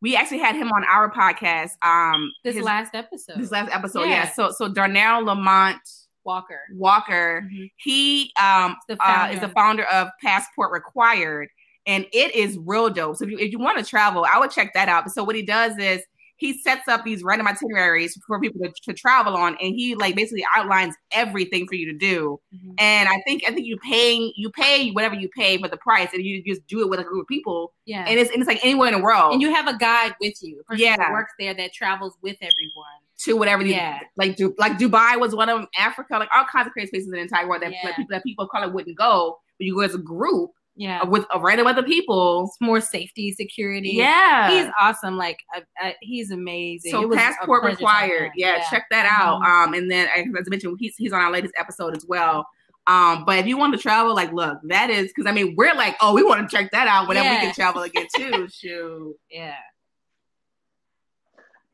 We 0.00 0.16
actually 0.16 0.38
had 0.38 0.56
him 0.56 0.72
on 0.72 0.82
our 0.84 1.12
podcast. 1.12 1.72
Um, 1.82 2.32
this 2.42 2.56
his, 2.56 2.64
last 2.64 2.94
episode. 2.94 3.38
This 3.38 3.52
last 3.52 3.72
episode, 3.72 4.04
yeah. 4.04 4.24
yeah. 4.24 4.32
So 4.32 4.50
so 4.50 4.68
Darnell 4.68 5.24
Lamont 5.26 5.78
Walker. 6.24 6.60
Walker. 6.74 7.42
Mm-hmm. 7.44 7.64
He 7.76 8.32
um 8.40 8.76
the 8.88 8.96
uh, 9.00 9.30
is 9.32 9.40
the 9.40 9.48
founder 9.48 9.84
of 9.84 10.08
Passport 10.22 10.72
Required, 10.72 11.48
and 11.86 12.06
it 12.12 12.34
is 12.34 12.58
real 12.58 12.90
dope. 12.90 13.16
So 13.16 13.24
if 13.24 13.30
you 13.30 13.38
if 13.38 13.52
you 13.52 13.58
want 13.58 13.78
to 13.78 13.84
travel, 13.84 14.26
I 14.30 14.38
would 14.38 14.50
check 14.50 14.72
that 14.74 14.88
out. 14.88 15.10
So 15.10 15.24
what 15.24 15.36
he 15.36 15.42
does 15.42 15.76
is 15.78 16.02
he 16.42 16.58
sets 16.58 16.88
up 16.88 17.04
these 17.04 17.22
random 17.22 17.46
itineraries 17.46 18.18
for 18.26 18.40
people 18.40 18.60
to, 18.60 18.72
to 18.82 18.92
travel 18.92 19.36
on, 19.36 19.56
and 19.60 19.76
he 19.76 19.94
like 19.94 20.16
basically 20.16 20.44
outlines 20.56 20.96
everything 21.12 21.68
for 21.68 21.76
you 21.76 21.86
to 21.92 21.96
do. 21.96 22.40
Mm-hmm. 22.52 22.72
And 22.78 23.08
I 23.08 23.22
think 23.24 23.44
I 23.46 23.52
think 23.52 23.64
you 23.64 23.76
paying 23.78 24.32
you 24.34 24.50
pay 24.50 24.90
whatever 24.90 25.14
you 25.14 25.28
pay 25.28 25.56
for 25.58 25.68
the 25.68 25.76
price, 25.76 26.08
and 26.12 26.24
you 26.24 26.42
just 26.42 26.66
do 26.66 26.80
it 26.80 26.90
with 26.90 26.98
a 26.98 27.04
group 27.04 27.22
of 27.22 27.28
people. 27.28 27.72
Yeah, 27.86 28.04
and 28.08 28.18
it's 28.18 28.30
and 28.30 28.40
it's 28.40 28.48
like 28.48 28.64
anywhere 28.64 28.88
in 28.88 28.94
the 28.94 29.02
world, 29.02 29.32
and 29.32 29.40
you 29.40 29.54
have 29.54 29.68
a 29.68 29.78
guide 29.78 30.16
with 30.20 30.34
you, 30.42 30.62
a 30.68 30.76
yeah, 30.76 30.96
that 30.96 31.12
works 31.12 31.32
there 31.38 31.54
that 31.54 31.72
travels 31.72 32.16
with 32.22 32.36
everyone 32.40 32.98
to 33.18 33.36
whatever 33.36 33.62
yeah. 33.64 34.00
like 34.16 34.34
do 34.36 34.52
like 34.58 34.78
Dubai 34.78 35.20
was 35.20 35.34
one 35.34 35.48
of 35.48 35.60
them, 35.60 35.68
Africa, 35.78 36.18
like 36.18 36.28
all 36.34 36.44
kinds 36.44 36.66
of 36.66 36.72
crazy 36.72 36.90
places 36.90 37.06
in 37.06 37.12
the 37.12 37.20
entire 37.20 37.48
world 37.48 37.62
that 37.62 37.70
yeah. 37.70 37.78
like, 37.84 37.94
people 37.94 38.10
that 38.10 38.24
people 38.24 38.44
of 38.44 38.50
color 38.50 38.68
wouldn't 38.68 38.98
go, 38.98 39.38
but 39.58 39.64
you 39.64 39.76
go 39.76 39.82
as 39.82 39.94
a 39.94 39.98
group. 39.98 40.50
Yeah, 40.74 41.04
with 41.04 41.26
a 41.34 41.38
random 41.38 41.66
other 41.66 41.82
people, 41.82 42.44
it's 42.44 42.56
more 42.60 42.80
safety, 42.80 43.30
security. 43.32 43.90
Yeah, 43.90 44.50
he's 44.50 44.72
awesome. 44.80 45.18
Like 45.18 45.38
uh, 45.54 45.60
uh, 45.82 45.92
he's 46.00 46.30
amazing. 46.30 46.92
So 46.92 47.10
passport 47.10 47.64
required. 47.64 48.32
Yeah, 48.36 48.56
yeah, 48.56 48.70
check 48.70 48.86
that 48.90 49.04
out. 49.04 49.42
Mm-hmm. 49.42 49.68
Um, 49.68 49.74
and 49.74 49.90
then 49.90 50.08
as 50.08 50.46
I 50.46 50.50
mentioned, 50.50 50.76
he's 50.80 50.94
he's 50.96 51.12
on 51.12 51.20
our 51.20 51.30
latest 51.30 51.52
episode 51.58 51.94
as 51.94 52.06
well. 52.08 52.46
Um, 52.86 53.24
but 53.26 53.38
if 53.38 53.46
you 53.46 53.56
want 53.56 53.74
to 53.74 53.78
travel, 53.78 54.14
like, 54.14 54.32
look, 54.32 54.58
that 54.64 54.90
is 54.90 55.08
because 55.08 55.26
I 55.26 55.32
mean, 55.32 55.54
we're 55.56 55.74
like, 55.74 55.96
oh, 56.00 56.14
we 56.14 56.24
want 56.24 56.48
to 56.48 56.56
check 56.56 56.70
that 56.72 56.88
out 56.88 57.06
whenever 57.06 57.26
yeah. 57.26 57.34
we 57.34 57.40
can 57.46 57.54
travel 57.54 57.82
again 57.82 58.06
too. 58.16 58.48
Shoot, 58.50 59.14
yeah. 59.30 59.56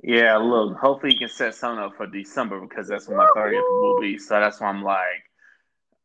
Yeah, 0.03 0.36
look, 0.36 0.76
hopefully 0.76 1.12
you 1.12 1.18
can 1.18 1.28
set 1.28 1.55
something 1.55 1.84
up 1.84 1.96
for 1.96 2.07
December 2.07 2.61
because 2.61 2.88
that's 2.88 3.09
when 3.09 3.16
my 3.16 3.28
30th 3.36 3.82
will 3.82 4.01
be. 4.01 4.16
So 4.16 4.38
that's 4.38 4.61
why 4.61 4.68
I'm 4.68 4.82
like, 4.82 5.27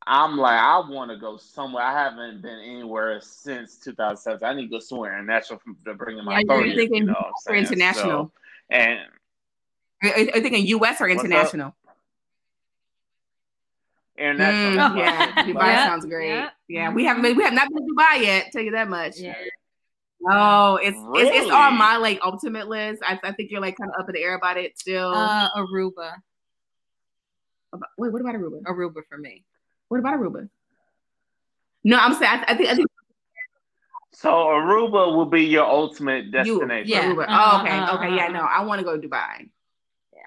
I'm 0.06 0.38
like, 0.38 0.60
I 0.60 0.80
want 0.88 1.12
to 1.12 1.18
go 1.18 1.38
somewhere. 1.38 1.84
I 1.84 1.94
haven't 1.94 2.42
been 2.42 2.60
anywhere 2.60 3.20
since 3.22 3.78
2007. 3.78 4.44
I 4.44 4.54
need 4.54 4.64
to 4.64 4.68
go 4.68 4.80
somewhere 4.80 5.14
international 5.14 5.62
to 5.86 5.94
bring 5.94 6.18
in 6.18 6.26
my 6.26 6.40
yeah, 6.40 6.44
30th. 6.54 6.76
Thinking 6.76 6.96
you 6.96 7.06
know 7.06 7.32
or 7.48 7.56
international. 7.56 8.06
So, 8.10 8.32
and 8.70 9.00
are 10.04 10.20
you 10.20 10.32
thinking 10.32 10.66
U.S. 10.68 11.00
or 11.00 11.08
international? 11.08 11.76
international. 14.18 14.90
Mm, 14.90 14.98
yeah, 14.98 15.44
Dubai 15.44 15.56
Yeah. 15.56 15.86
sounds 15.88 16.06
great. 16.06 16.30
Yeah. 16.30 16.50
Yeah, 16.68 16.94
we 16.94 17.06
haven't 17.06 17.24
been, 17.24 17.38
we 17.38 17.44
have 17.44 17.54
not 17.54 17.70
been 17.70 17.86
to 17.88 17.94
Dubai 17.94 18.22
yet. 18.22 18.52
Tell 18.52 18.62
you 18.62 18.72
that 18.72 18.90
much. 18.90 19.18
Yeah. 19.18 19.36
Oh, 20.30 20.78
it's, 20.78 20.98
it's 20.98 21.44
it's 21.44 21.52
on 21.52 21.78
my 21.78 21.98
like 21.98 22.20
ultimate 22.24 22.70
list. 22.70 23.04
I, 23.06 23.20
I 23.22 23.34
think 23.34 23.52
you're 23.52 23.60
like 23.60 23.76
kind 23.76 23.92
of 23.94 24.00
up 24.00 24.08
in 24.08 24.14
the 24.16 24.22
air 24.22 24.36
about 24.36 24.58
it 24.58 24.80
still. 24.80 25.12
Uh, 25.14 25.50
Aruba, 25.58 26.14
About- 27.74 27.90
wait, 27.98 28.14
what 28.14 28.22
about 28.22 28.36
Aruba? 28.36 28.62
Aruba 28.64 29.02
for 29.10 29.18
me. 29.18 29.44
What 29.94 30.00
about 30.00 30.20
Aruba? 30.20 30.50
No, 31.84 31.98
I'm 32.00 32.16
saying 32.16 32.32
I, 32.32 32.46
I 32.48 32.58
think 32.58 32.70
I 32.70 32.76
think 32.76 32.88
So 34.14 34.30
Aruba 34.30 35.16
will 35.16 35.28
be 35.28 35.44
your 35.44 35.66
ultimate 35.66 36.26
you, 36.26 36.32
destination. 36.32 36.90
Yeah. 36.90 37.14
Aruba. 37.14 37.24
Uh-huh, 37.26 37.58
oh, 37.58 37.62
okay, 37.62 37.78
uh-huh, 37.78 37.98
okay, 37.98 38.16
yeah, 38.16 38.28
no, 38.30 38.40
I 38.40 38.64
want 38.64 38.80
to 38.80 38.86
go 38.86 39.00
to 39.00 39.08
Dubai. 39.08 39.50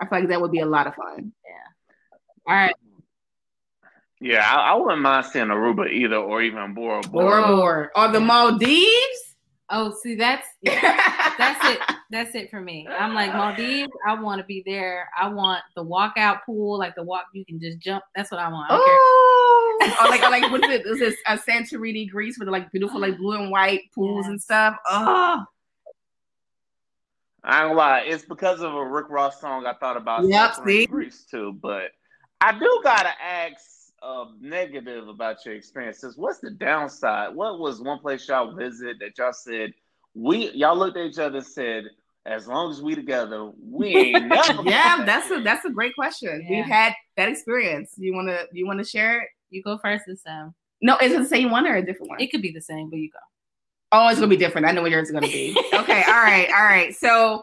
I 0.01 0.07
feel 0.07 0.21
like 0.21 0.29
that 0.29 0.41
would 0.41 0.53
be 0.53 0.61
a 0.61 0.67
lot 0.67 0.87
of 0.87 0.95
fun. 0.95 1.33
Yeah. 1.45 2.47
All 2.47 2.55
right. 2.55 2.75
Yeah, 4.21 4.49
I, 4.49 4.71
I 4.71 4.75
wouldn't 4.77 5.03
mind 5.03 5.27
seeing 5.27 5.47
Aruba 5.47 5.91
either, 5.91 6.15
or 6.15 6.43
even 6.43 6.75
Bora 6.75 7.01
Bora 7.03 7.11
Bora. 7.11 7.43
Oh. 7.45 7.57
Bora 7.57 7.91
or 7.97 8.13
the 8.13 8.21
Maldives. 8.21 9.23
Oh, 9.69 9.93
see, 10.01 10.15
that's 10.15 10.47
yeah, 10.63 11.33
that's 11.37 11.65
it. 11.71 11.81
That's 12.11 12.35
it 12.37 12.51
for 12.51 12.61
me. 12.61 12.87
I'm 12.87 13.15
like 13.15 13.33
Maldives. 13.33 13.91
I 14.07 14.15
want 14.21 14.41
to 14.41 14.47
be 14.47 14.63
there. 14.65 15.09
I 15.19 15.27
want 15.29 15.63
the 15.75 15.85
walkout 15.85 16.45
pool, 16.45 16.79
like 16.79 16.95
the 16.95 17.03
walk 17.03 17.25
you 17.33 17.45
can 17.45 17.59
just 17.59 17.79
jump. 17.79 18.05
That's 18.15 18.31
what 18.31 18.39
I 18.39 18.49
want. 18.49 18.71
I. 18.71 18.77
Oh, 18.79 19.46
or 20.01 20.09
like, 20.09 20.23
or 20.23 20.31
like, 20.31 20.51
what 20.51 20.65
is 20.65 20.71
it? 20.71 20.87
Is 20.87 20.99
this 20.99 21.17
a 21.27 21.39
Santorini, 21.39 22.09
Greece, 22.09 22.39
with 22.39 22.49
like 22.49 22.71
beautiful, 22.73 23.01
like 23.01 23.17
blue 23.17 23.41
and 23.41 23.51
white 23.51 23.83
pools 23.95 24.27
and 24.27 24.41
stuff? 24.41 24.77
Oh, 24.89 25.45
I 27.45 27.61
ain't 27.61 27.69
gonna 27.69 27.75
lie, 27.75 28.01
it's 28.01 28.25
because 28.25 28.61
of 28.61 28.75
a 28.75 28.85
Rick 28.85 29.09
Ross 29.09 29.41
song 29.41 29.67
I 29.67 29.75
thought 29.75 29.97
about 29.97 30.29
Yep, 30.29 30.53
Santorini, 30.53 30.65
see? 30.67 30.87
Greece 30.87 31.27
too. 31.31 31.57
But 31.61 31.93
I 32.41 32.59
do 32.59 32.81
gotta 32.83 33.11
ask 33.23 33.93
uh, 34.03 34.27
negative 34.41 35.09
about 35.09 35.45
your 35.45 35.55
experiences. 35.55 36.17
What's 36.17 36.39
the 36.41 36.51
downside? 36.51 37.35
What 37.35 37.59
was 37.59 37.81
one 37.81 37.99
place 37.99 38.29
y'all 38.29 38.55
visit 38.55 38.99
that 39.01 39.17
y'all 39.19 39.33
said 39.33 39.73
we 40.15 40.51
y'all 40.53 40.77
looked 40.77 40.97
at 40.97 41.07
each 41.07 41.19
other 41.19 41.39
and 41.39 41.47
said, 41.47 41.85
as 42.25 42.49
long 42.49 42.71
as 42.71 42.83
we 42.83 42.95
together, 42.95 43.51
we 43.63 43.97
ain't 43.97 44.27
never. 44.29 44.63
yeah, 44.65 45.05
that's 45.05 45.31
a 45.31 45.41
that's 45.43 45.65
a 45.65 45.71
great 45.71 45.95
question. 45.95 46.45
Yeah. 46.49 46.57
We've 46.57 46.67
had 46.67 46.95
that 47.17 47.29
experience. 47.29 47.95
You 47.97 48.15
wanna 48.15 48.41
you 48.53 48.67
wanna 48.67 48.85
share 48.85 49.23
it? 49.23 49.29
You 49.51 49.63
go 49.63 49.79
first 49.79 50.05
this 50.07 50.23
time. 50.23 50.55
No, 50.83 50.97
is 50.99 51.13
it 51.13 51.19
the 51.19 51.29
same 51.29 51.51
one 51.51 51.67
or 51.67 51.77
a 51.77 51.85
different 51.85 52.11
one? 52.11 52.21
It 52.21 52.31
could 52.31 52.43
be 52.43 52.53
the 52.53 52.61
same, 52.61 52.91
but 52.91 52.99
you 52.99 53.11
go. 53.11 53.19
Oh, 53.93 54.09
it's 54.09 54.19
gonna 54.19 54.29
be 54.29 54.37
different. 54.37 54.67
I 54.67 54.73
know 54.73 54.83
what 54.83 54.91
yours 54.91 55.09
is 55.09 55.13
gonna 55.13 55.27
be. 55.27 55.57
okay, 55.73 56.03
all 56.03 56.23
right, 56.23 56.49
all 56.49 56.65
right. 56.65 56.95
So 56.95 57.43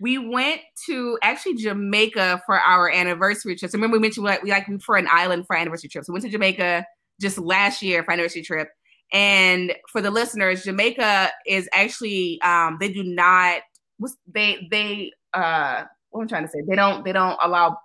we 0.00 0.18
went 0.18 0.60
to 0.86 1.18
actually 1.22 1.54
Jamaica 1.54 2.42
for 2.46 2.60
our 2.60 2.90
anniversary 2.90 3.56
trip. 3.56 3.70
So 3.70 3.78
remember 3.78 3.96
we 3.96 4.00
mentioned 4.00 4.26
like 4.26 4.42
we 4.42 4.50
like 4.50 4.66
for 4.82 4.96
an 4.96 5.08
island 5.10 5.46
for 5.46 5.56
anniversary 5.56 5.88
trip. 5.88 6.04
So 6.04 6.12
we 6.12 6.14
went 6.14 6.24
to 6.24 6.30
Jamaica 6.30 6.84
just 7.20 7.38
last 7.38 7.80
year 7.80 8.02
for 8.02 8.12
anniversary 8.12 8.42
trip. 8.42 8.68
And 9.12 9.74
for 9.90 10.00
the 10.00 10.10
listeners, 10.10 10.64
Jamaica 10.64 11.30
is 11.46 11.68
actually 11.72 12.40
um 12.42 12.78
they 12.80 12.92
do 12.92 13.04
not 13.04 13.62
what's 13.98 14.16
they 14.26 14.66
they 14.70 15.12
uh 15.32 15.84
what 16.10 16.22
I'm 16.22 16.28
trying 16.28 16.44
to 16.44 16.50
say 16.50 16.62
they 16.68 16.76
don't 16.76 17.04
they 17.04 17.12
don't 17.12 17.38
allow 17.42 17.78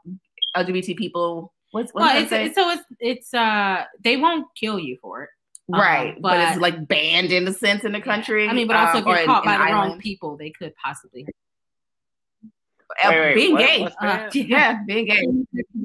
LGBT 0.58 0.98
people 0.98 1.54
what's 1.72 1.94
what 1.94 2.02
Well, 2.02 2.24
it's, 2.24 2.32
it's 2.32 2.56
so 2.56 2.70
it's 2.70 2.84
it's 3.00 3.34
uh 3.34 3.84
they 4.04 4.18
won't 4.18 4.48
kill 4.56 4.80
you 4.80 4.98
for 5.02 5.24
it. 5.24 5.30
say? 5.72 5.76
um, 5.76 5.82
right, 5.82 6.22
but, 6.22 6.40
it's 6.40 6.60
like 6.60 6.88
banned 6.88 7.32
in 7.32 7.48
a 7.48 7.54
sense 7.54 7.84
in 7.84 7.92
the 7.92 8.02
country. 8.02 8.48
I 8.48 8.54
mean, 8.54 8.68
but 8.68 8.76
also 8.76 8.98
um, 8.98 9.00
if 9.00 9.06
you're 9.06 9.16
or 9.16 9.20
in- 9.20 9.26
caught 9.28 9.46
in 9.46 9.52
by 9.52 9.58
the 9.58 9.74
wrong 9.74 10.00
people, 10.00 10.38
they 10.38 10.50
could 10.52 10.74
possibly. 10.84 11.26
Uh, 13.04 13.10
Wait, 13.12 13.20
wait, 13.20 13.36
being 13.36 13.52
what- 13.54 13.60
gay. 13.60 13.88
Uh. 14.02 14.30
Yeah, 14.34 14.80
being 14.88 15.06
gay. 15.06 15.24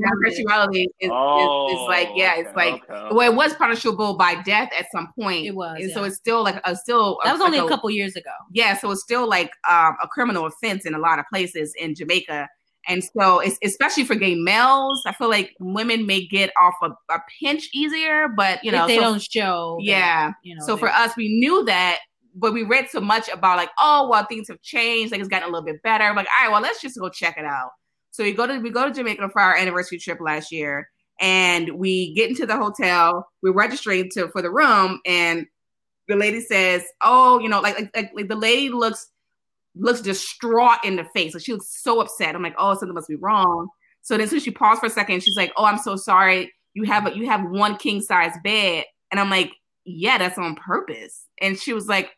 Homosexuality 0.06 0.84
is, 0.84 0.88
is, 1.00 1.10
is 1.10 1.88
like, 1.88 2.08
yeah, 2.14 2.36
it's 2.36 2.48
okay, 2.48 2.56
like, 2.56 2.82
okay, 2.84 2.92
okay. 2.94 3.14
well, 3.14 3.30
it 3.30 3.34
was 3.34 3.54
punishable 3.54 4.16
by 4.16 4.36
death 4.42 4.70
at 4.76 4.86
some 4.90 5.12
point. 5.18 5.44
It 5.46 5.54
was, 5.54 5.78
And 5.80 5.92
so 5.92 6.04
it's 6.04 6.16
still 6.16 6.42
like 6.42 6.60
a 6.64 6.74
still 6.74 7.18
That 7.22 7.32
was 7.32 7.40
like 7.40 7.48
only 7.48 7.58
a 7.58 7.68
couple 7.68 7.90
years 7.90 8.16
ago. 8.16 8.30
Yeah, 8.52 8.76
so 8.78 8.90
it's 8.90 9.02
still 9.02 9.28
like 9.28 9.50
um, 9.68 9.96
a 10.02 10.08
criminal 10.08 10.46
offense 10.46 10.86
in 10.86 10.94
a 10.94 10.98
lot 10.98 11.18
of 11.18 11.26
places 11.30 11.74
in 11.78 11.94
Jamaica. 11.94 12.48
And 12.88 13.02
so 13.02 13.40
it's 13.40 13.58
especially 13.62 14.04
for 14.04 14.14
gay 14.14 14.34
males, 14.34 15.02
I 15.06 15.12
feel 15.12 15.28
like 15.28 15.54
women 15.58 16.06
may 16.06 16.26
get 16.26 16.50
off 16.60 16.74
a, 16.82 16.90
a 17.12 17.20
pinch 17.42 17.68
easier, 17.72 18.28
but 18.28 18.62
you 18.64 18.72
know, 18.72 18.82
if 18.82 18.88
they 18.88 18.96
so- 18.96 19.02
don't 19.02 19.22
show. 19.22 19.78
yeah. 19.80 20.32
you 20.42 20.56
know. 20.56 20.64
So 20.64 20.76
for 20.76 20.88
us, 20.88 21.16
we 21.16 21.28
knew 21.28 21.64
that, 21.64 22.00
but 22.34 22.52
we 22.52 22.62
read 22.62 22.88
so 22.90 23.00
much 23.00 23.28
about 23.28 23.56
like, 23.56 23.70
oh, 23.78 24.08
well, 24.10 24.24
things 24.26 24.48
have 24.48 24.60
changed, 24.62 25.12
like 25.12 25.20
it's 25.20 25.28
gotten 25.28 25.48
a 25.48 25.52
little 25.52 25.64
bit 25.64 25.82
better. 25.82 26.04
I'm 26.04 26.16
like, 26.16 26.26
all 26.26 26.46
right, 26.46 26.52
well, 26.52 26.62
let's 26.62 26.80
just 26.80 26.98
go 26.98 27.08
check 27.08 27.36
it 27.38 27.44
out. 27.44 27.70
So 28.10 28.22
we 28.22 28.32
go 28.32 28.46
to 28.46 28.58
we 28.58 28.70
go 28.70 28.86
to 28.86 28.94
Jamaica 28.94 29.28
for 29.30 29.40
our 29.40 29.56
anniversary 29.56 29.98
trip 29.98 30.20
last 30.20 30.52
year, 30.52 30.88
and 31.20 31.78
we 31.78 32.14
get 32.14 32.30
into 32.30 32.46
the 32.46 32.56
hotel. 32.56 33.28
We're 33.42 33.52
registering 33.52 34.08
to 34.12 34.28
for 34.28 34.40
the 34.40 34.52
room, 34.52 35.00
and 35.04 35.46
the 36.06 36.14
lady 36.14 36.40
says, 36.40 36.84
"Oh, 37.00 37.40
you 37.40 37.48
know, 37.48 37.60
like 37.60 37.76
like, 37.76 37.90
like, 37.96 38.12
like 38.14 38.28
the 38.28 38.36
lady 38.36 38.68
looks 38.68 39.08
looks 39.76 40.00
distraught 40.00 40.84
in 40.84 40.96
the 40.96 41.04
face. 41.14 41.34
Like 41.34 41.42
she 41.44 41.52
looks 41.52 41.82
so 41.82 42.00
upset. 42.00 42.34
I'm 42.34 42.42
like, 42.42 42.54
oh, 42.58 42.74
something 42.74 42.94
must 42.94 43.08
be 43.08 43.16
wrong. 43.16 43.68
So 44.02 44.16
then, 44.18 44.28
so 44.28 44.38
she 44.38 44.50
paused 44.50 44.80
for 44.80 44.86
a 44.86 44.90
second. 44.90 45.22
She's 45.22 45.36
like, 45.36 45.52
oh, 45.56 45.64
I'm 45.64 45.78
so 45.78 45.96
sorry. 45.96 46.52
You 46.74 46.84
have 46.84 47.06
a, 47.06 47.16
you 47.16 47.26
have 47.26 47.48
one 47.50 47.76
king 47.76 48.00
size 48.00 48.32
bed, 48.42 48.84
and 49.10 49.18
I'm 49.20 49.30
like, 49.30 49.52
yeah, 49.84 50.18
that's 50.18 50.38
on 50.38 50.56
purpose. 50.56 51.24
And 51.40 51.58
she 51.58 51.72
was 51.72 51.86
like, 51.88 52.10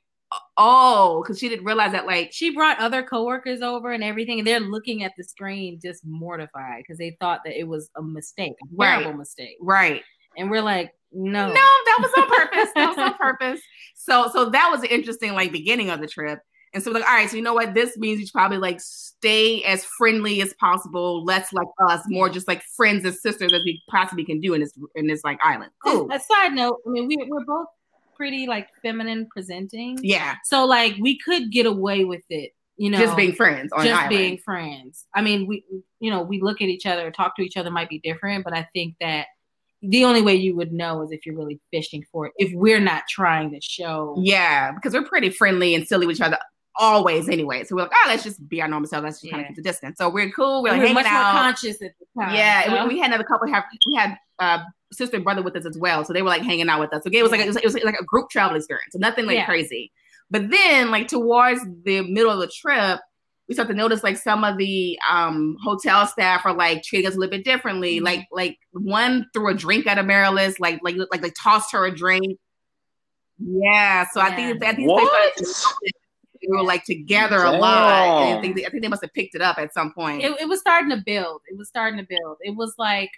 oh, 0.57 1.23
because 1.23 1.39
she 1.39 1.49
didn't 1.49 1.65
realize 1.65 1.93
that 1.93 2.07
like 2.07 2.31
she 2.33 2.55
brought 2.55 2.79
other 2.81 3.03
coworkers 3.03 3.63
over 3.63 3.93
and 3.93 4.03
everything, 4.03 4.39
and 4.39 4.47
they're 4.47 4.61
looking 4.61 5.05
at 5.05 5.13
the 5.17 5.25
screen 5.25 5.79
just 5.83 6.05
mortified 6.05 6.79
because 6.83 6.99
they 6.99 7.17
thought 7.21 7.41
that 7.45 7.59
it 7.59 7.65
was 7.69 7.91
a 7.97 8.03
mistake, 8.03 8.53
a 8.63 8.67
Right. 8.75 8.99
terrible 8.99 9.19
mistake. 9.19 9.57
right. 9.61 10.03
And 10.39 10.51
we're 10.51 10.63
like, 10.63 10.93
no, 11.13 11.47
No, 11.49 11.55
that 11.55 11.99
was 12.01 12.11
on 12.19 12.29
purpose. 12.29 12.69
that 12.75 12.89
was 12.89 12.99
on 12.99 13.15
purpose. 13.15 13.61
So 13.95 14.29
so 14.33 14.51
that 14.51 14.69
was 14.71 14.81
an 14.83 14.89
interesting 14.91 15.33
like 15.35 15.53
beginning 15.53 15.91
of 15.91 16.01
the 16.01 16.09
trip. 16.09 16.41
And 16.77 16.85
so 16.85 16.91
we're 16.91 16.99
like, 17.01 17.09
all 17.09 17.15
right, 17.15 17.31
so 17.31 17.37
you 17.37 17.43
know 17.43 17.55
what? 17.55 17.73
This 17.73 17.97
means 17.97 18.21
you 18.21 18.27
should 18.27 18.35
probably 18.35 18.59
like 18.59 18.83
stay 18.83 19.65
as 19.65 19.87
friendly 19.97 20.43
as 20.43 20.53
possible, 20.61 21.25
less 21.25 21.51
like 21.55 21.69
us, 21.89 22.03
more 22.07 22.29
just 22.29 22.47
like 22.47 22.63
friends 22.77 23.03
and 23.07 23.15
sisters 23.15 23.55
as 23.55 23.63
we 23.65 23.83
possibly 23.89 24.27
can 24.27 24.41
do 24.41 24.53
in 24.53 24.61
this 24.61 24.75
in 24.95 25.07
this 25.07 25.25
like 25.25 25.39
island. 25.43 25.71
Cool. 25.83 26.07
A 26.13 26.21
side 26.21 26.53
note, 26.53 26.77
I 26.87 26.91
mean, 26.91 27.09
we, 27.09 27.17
we're 27.31 27.47
both 27.47 27.69
pretty 28.15 28.47
like 28.47 28.69
feminine 28.83 29.27
presenting. 29.31 29.99
Yeah. 30.03 30.35
So 30.45 30.67
like 30.67 30.97
we 31.01 31.17
could 31.17 31.51
get 31.51 31.65
away 31.65 32.05
with 32.05 32.25
it, 32.29 32.53
you 32.77 32.91
know, 32.91 32.99
just 32.99 33.17
being 33.17 33.33
friends 33.33 33.73
on 33.73 33.87
just 33.87 34.11
being 34.11 34.37
friends. 34.37 35.07
I 35.15 35.23
mean, 35.23 35.47
we 35.47 35.65
you 35.99 36.11
know, 36.11 36.21
we 36.21 36.43
look 36.43 36.61
at 36.61 36.69
each 36.69 36.85
other, 36.85 37.11
talk 37.11 37.37
to 37.37 37.43
each 37.43 37.57
other 37.57 37.71
might 37.71 37.89
be 37.89 38.01
different, 38.01 38.45
but 38.45 38.53
I 38.53 38.69
think 38.75 38.97
that 39.01 39.29
the 39.81 40.05
only 40.05 40.21
way 40.21 40.35
you 40.35 40.55
would 40.57 40.75
know 40.75 41.01
is 41.01 41.11
if 41.11 41.25
you're 41.25 41.37
really 41.37 41.59
fishing 41.71 42.05
for 42.13 42.27
it. 42.27 42.35
If 42.37 42.53
we're 42.53 42.81
not 42.81 43.05
trying 43.09 43.51
to 43.53 43.61
show 43.63 44.15
Yeah, 44.19 44.73
because 44.73 44.93
we're 44.93 45.09
pretty 45.09 45.31
friendly 45.31 45.75
and 45.75 45.89
silly 45.89 46.07
with 46.07 46.17
each 46.17 46.23
other 46.23 46.37
always 46.79 47.29
anyway. 47.29 47.65
So 47.65 47.75
we're 47.77 47.83
like, 47.83 47.93
oh, 47.95 48.05
let's 48.09 48.23
just 48.25 48.47
be 48.49 48.61
our 48.63 48.69
normal 48.69 48.89
self. 48.89 49.05
Let's 49.05 49.21
just 49.21 49.31
kind 49.33 49.43
of 49.43 49.49
keep 49.49 49.57
the 49.57 49.63
distance. 49.63 49.99
So 49.99 50.09
we're 50.09 50.31
cool. 50.31 50.63
We're 50.63 50.71
we're, 50.71 50.73
like 50.73 50.81
hanging 50.81 50.95
much 50.95 51.07
out. 51.07 51.33
more 51.35 51.43
conscious 51.43 51.81
at 51.83 51.93
the 51.99 52.07
time. 52.23 52.35
Yeah, 52.35 52.65
so- 52.67 52.77
and 52.77 52.89
we, 52.89 52.95
we 52.95 53.01
had 53.01 53.09
another 53.09 53.25
couple 53.25 53.49
have 53.53 53.65
we 53.87 53.95
had 53.95 54.17
uh 54.39 54.59
sister 54.93 55.17
and 55.17 55.25
brother 55.25 55.43
with 55.43 55.57
us 55.57 55.67
as 55.67 55.77
well, 55.79 56.05
so 56.05 56.13
they 56.13 56.23
were 56.23 56.29
like 56.29 56.43
hanging 56.43 56.69
out 56.69 56.81
with 56.81 56.93
us. 56.93 57.03
So 57.05 57.11
it 57.13 57.23
was 57.23 57.33
like 57.33 57.41
it 57.41 57.47
was, 57.47 57.57
it 57.57 57.65
was 57.65 57.75
like 57.83 57.99
a 57.99 58.05
group 58.05 58.31
travel 58.31 58.57
experience, 58.57 58.93
so 58.93 58.99
nothing 58.99 59.27
like 59.27 59.37
Yeah. 59.37 59.47
crazy. 59.47 59.93
But 60.31 60.51
then, 60.51 60.91
like 60.91 61.09
towards 61.09 61.61
the 61.85 62.03
middle 62.03 62.31
of 62.33 62.41
the 62.41 62.49
trip, 62.49 63.01
we 63.49 63.55
start 63.55 63.69
to 63.69 63.75
notice 63.75 64.03
like 64.03 64.17
some 64.17 64.43
of 64.45 64.59
the 64.59 64.99
um 65.09 65.57
hotel 65.63 66.07
staff 66.07 66.45
are 66.45 66.53
like 66.53 66.83
treating 66.83 67.07
us 67.09 67.15
a 67.15 67.19
little 67.19 67.31
bit 67.31 67.45
differently. 67.45 68.01
Mhm. 68.01 68.05
Like 68.05 68.27
like 68.33 68.59
one 68.73 69.27
threw 69.33 69.49
a 69.51 69.55
drink 69.55 69.87
at 69.87 69.99
a 69.99 70.03
Marylis, 70.03 70.59
like 70.61 70.81
like 70.83 70.97
like 71.13 71.23
they 71.23 71.31
tossed 71.43 71.73
her 71.73 71.85
a 71.87 71.95
drink. 71.95 72.39
Yeah, 73.39 74.07
so 74.13 74.21
I 74.21 74.35
think 74.35 74.63
I 74.65 74.73
think 74.75 74.89
they 74.89 74.93
What? 74.93 75.47
started- 75.47 75.93
they 76.49 76.57
were 76.57 76.63
like 76.63 76.85
together 76.85 77.39
a 77.39 77.53
lot. 77.53 78.37
I 78.37 78.41
think 78.41 78.57
they, 78.57 78.65
I 78.67 78.71
think 78.71 78.83
they 78.83 78.89
must 78.89 79.03
have 79.03 79.13
picked 79.13 79.35
it 79.35 79.43
up 79.43 79.59
at 79.59 79.75
some 79.75 79.93
point. 79.93 80.23
it, 80.23 80.33
it 80.41 80.49
was 80.49 80.61
starting 80.61 80.91
to 80.91 81.03
build. 81.05 81.43
It 81.51 81.57
was 81.59 81.69
starting 81.69 81.99
to 81.99 82.07
build. 82.09 82.37
It 82.41 82.57
was 82.57 82.75
like, 82.79 83.11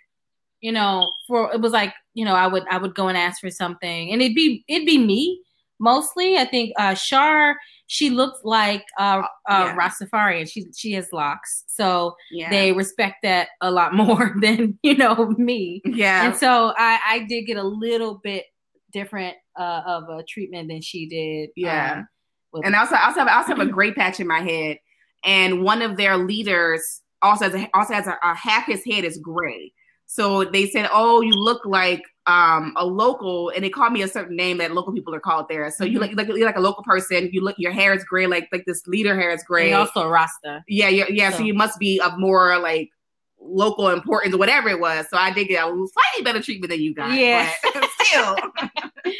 you 0.60 0.72
know, 0.72 1.06
for 1.26 1.52
it 1.52 1.60
was 1.60 1.72
like, 1.72 1.92
you 2.14 2.24
know, 2.24 2.34
I 2.34 2.46
would 2.46 2.64
I 2.70 2.78
would 2.78 2.94
go 2.94 3.08
and 3.08 3.16
ask 3.18 3.40
for 3.40 3.50
something, 3.50 4.12
and 4.12 4.20
it'd 4.22 4.34
be 4.34 4.64
it'd 4.68 4.86
be 4.86 4.98
me 4.98 5.40
mostly. 5.78 6.36
I 6.36 6.44
think 6.44 6.72
uh 6.78 6.94
Shar 6.94 7.56
she 7.90 8.10
looks 8.10 8.40
like 8.44 8.84
uh, 8.98 9.22
uh 9.48 9.72
Yeah. 9.74 9.76
Rastafarian. 9.76 10.50
She 10.50 10.66
she 10.76 10.92
has 10.92 11.12
locks, 11.12 11.64
so 11.68 12.16
yeah, 12.30 12.50
they 12.50 12.72
respect 12.72 13.16
that 13.22 13.48
a 13.60 13.70
lot 13.70 13.94
more 14.02 14.34
than 14.42 14.78
you 14.82 14.96
know 14.96 15.28
me. 15.38 15.80
yeah. 15.84 16.26
And 16.26 16.36
so 16.36 16.72
I 16.76 16.98
I 17.06 17.18
did 17.28 17.42
get 17.42 17.56
a 17.56 17.62
little 17.62 18.20
bit 18.22 18.44
different 18.92 19.36
uh, 19.58 19.82
of 19.86 20.08
a 20.08 20.22
treatment 20.24 20.68
than 20.68 20.80
she 20.82 21.06
did. 21.08 21.50
Yeah. 21.56 21.92
um, 21.92 21.98
with- 21.98 22.06
and 22.64 22.74
I 22.74 22.80
also, 22.80 22.94
I 22.94 23.04
also 23.06 23.20
have, 23.20 23.28
I 23.28 23.36
also 23.36 23.48
have 23.56 23.60
a 23.60 23.66
gray 23.70 23.92
patch 23.92 24.20
in 24.20 24.26
my 24.26 24.40
head, 24.40 24.78
and 25.24 25.62
one 25.62 25.82
of 25.82 25.96
their 25.96 26.16
leaders 26.16 27.02
also 27.22 27.44
has 27.50 27.54
a, 27.54 27.68
also 27.74 27.94
has 27.94 28.06
a, 28.06 28.18
a 28.22 28.34
half 28.34 28.66
his 28.66 28.84
head 28.84 29.04
is 29.04 29.18
gray. 29.18 29.72
So 30.06 30.44
they 30.44 30.66
said, 30.66 30.88
"Oh, 30.92 31.20
you 31.20 31.32
look 31.34 31.66
like 31.66 32.02
um, 32.26 32.72
a 32.76 32.86
local," 32.86 33.50
and 33.50 33.62
they 33.62 33.68
called 33.68 33.92
me 33.92 34.00
a 34.02 34.08
certain 34.08 34.36
name 34.36 34.56
that 34.58 34.72
local 34.72 34.92
people 34.94 35.14
are 35.14 35.20
called 35.20 35.46
there. 35.50 35.70
So 35.70 35.84
you 35.84 35.98
Mhm. 35.98 36.16
look 36.16 36.28
like 36.28 36.28
you're 36.38 36.46
like 36.46 36.56
a 36.56 36.60
local 36.60 36.82
person. 36.82 37.28
You 37.30 37.42
look, 37.42 37.56
your 37.58 37.72
hair 37.72 37.92
is 37.92 38.04
gray, 38.04 38.26
like 38.26 38.48
like 38.50 38.64
this 38.66 38.86
leader 38.86 39.14
hair 39.14 39.30
is 39.32 39.40
and 39.40 39.46
gray. 39.46 39.72
also 39.74 40.08
Rasta. 40.08 40.64
yeah, 40.66 40.88
yeah, 40.88 41.04
yeah. 41.10 41.30
So, 41.30 41.38
So- 41.38 41.44
you 41.44 41.52
must 41.54 41.78
be 41.78 42.00
of 42.00 42.18
more 42.18 42.58
like 42.58 42.88
local 43.40 43.88
importance 43.90 44.34
or 44.34 44.38
whatever 44.38 44.68
it 44.70 44.80
was. 44.80 45.06
So 45.10 45.16
I 45.18 45.30
did 45.32 45.48
get 45.48 45.62
a 45.62 45.68
slightly 45.70 46.24
better 46.24 46.42
treatment 46.42 46.70
than 46.70 46.80
you 46.80 46.94
guys. 46.94 47.18
Yeah. 47.18 47.50
But 47.62 47.88
still. 48.02 48.36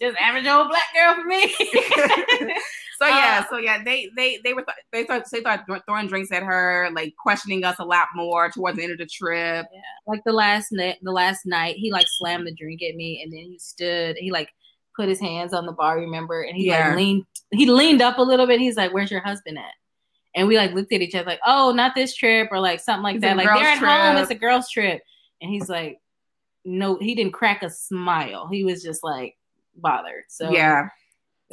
Just 0.00 0.16
average 0.20 0.46
old 0.46 0.68
black 0.68 0.92
girl 0.94 1.14
for 1.14 1.24
me. 1.24 1.48
so 2.98 3.06
yeah, 3.06 3.44
Uh, 3.44 3.50
so 3.50 3.58
yeah, 3.58 3.82
they 3.84 4.10
they 4.16 4.38
they 4.44 4.52
were 4.54 4.64
they 4.92 5.04
thought 5.04 5.24
they 5.30 5.40
thought 5.40 5.64
throwing 5.86 6.06
drinks 6.08 6.32
at 6.32 6.42
her, 6.42 6.88
like 6.94 7.14
questioning 7.16 7.64
us 7.64 7.76
a 7.78 7.84
lot 7.84 8.08
more 8.14 8.50
towards 8.50 8.76
the 8.76 8.82
end 8.82 8.92
of 8.92 8.98
the 8.98 9.06
trip. 9.06 9.66
like 10.06 10.22
the 10.24 10.32
last 10.32 10.72
night, 10.72 10.96
the 11.02 11.12
last 11.12 11.46
night, 11.46 11.76
he 11.76 11.92
like 11.92 12.06
slammed 12.08 12.46
the 12.46 12.54
drink 12.54 12.82
at 12.82 12.96
me, 12.96 13.22
and 13.22 13.32
then 13.32 13.40
he 13.50 13.58
stood. 13.58 14.16
He 14.18 14.30
like 14.32 14.48
put 14.96 15.08
his 15.08 15.20
hands 15.20 15.52
on 15.52 15.66
the 15.66 15.72
bar, 15.72 15.98
remember? 15.98 16.42
And 16.42 16.56
he 16.56 16.66
Yeah. 16.66 16.88
like 16.88 16.96
leaned. 16.96 17.24
He 17.52 17.66
leaned 17.66 18.02
up 18.02 18.18
a 18.18 18.22
little 18.22 18.46
bit. 18.46 18.60
He's 18.60 18.76
like, 18.76 18.92
"Where's 18.92 19.10
your 19.10 19.20
husband 19.20 19.58
at?" 19.58 19.64
And 20.36 20.48
we 20.48 20.56
like 20.56 20.72
looked 20.72 20.92
at 20.92 21.00
each 21.02 21.14
other 21.14 21.26
like, 21.26 21.40
"Oh, 21.46 21.72
not 21.72 21.94
this 21.94 22.14
trip," 22.16 22.48
or 22.50 22.58
like 22.60 22.80
something 22.80 23.02
like 23.04 23.16
It's 23.16 23.22
that. 23.22 23.36
Like 23.36 23.46
girls' 23.46 23.60
they're 23.60 23.70
at 23.70 23.78
home. 24.12 24.16
It's 24.22 24.30
a 24.30 24.34
girls' 24.34 24.68
trip. 24.70 25.02
And 25.40 25.50
he's 25.50 25.68
like, 25.68 25.98
"No," 26.64 26.96
he 26.98 27.14
didn't 27.14 27.32
crack 27.32 27.62
a 27.62 27.70
smile. 27.70 28.48
He 28.50 28.64
was 28.64 28.82
just 28.82 29.04
like 29.04 29.36
bothered. 29.76 30.24
So 30.28 30.50
yeah. 30.50 30.88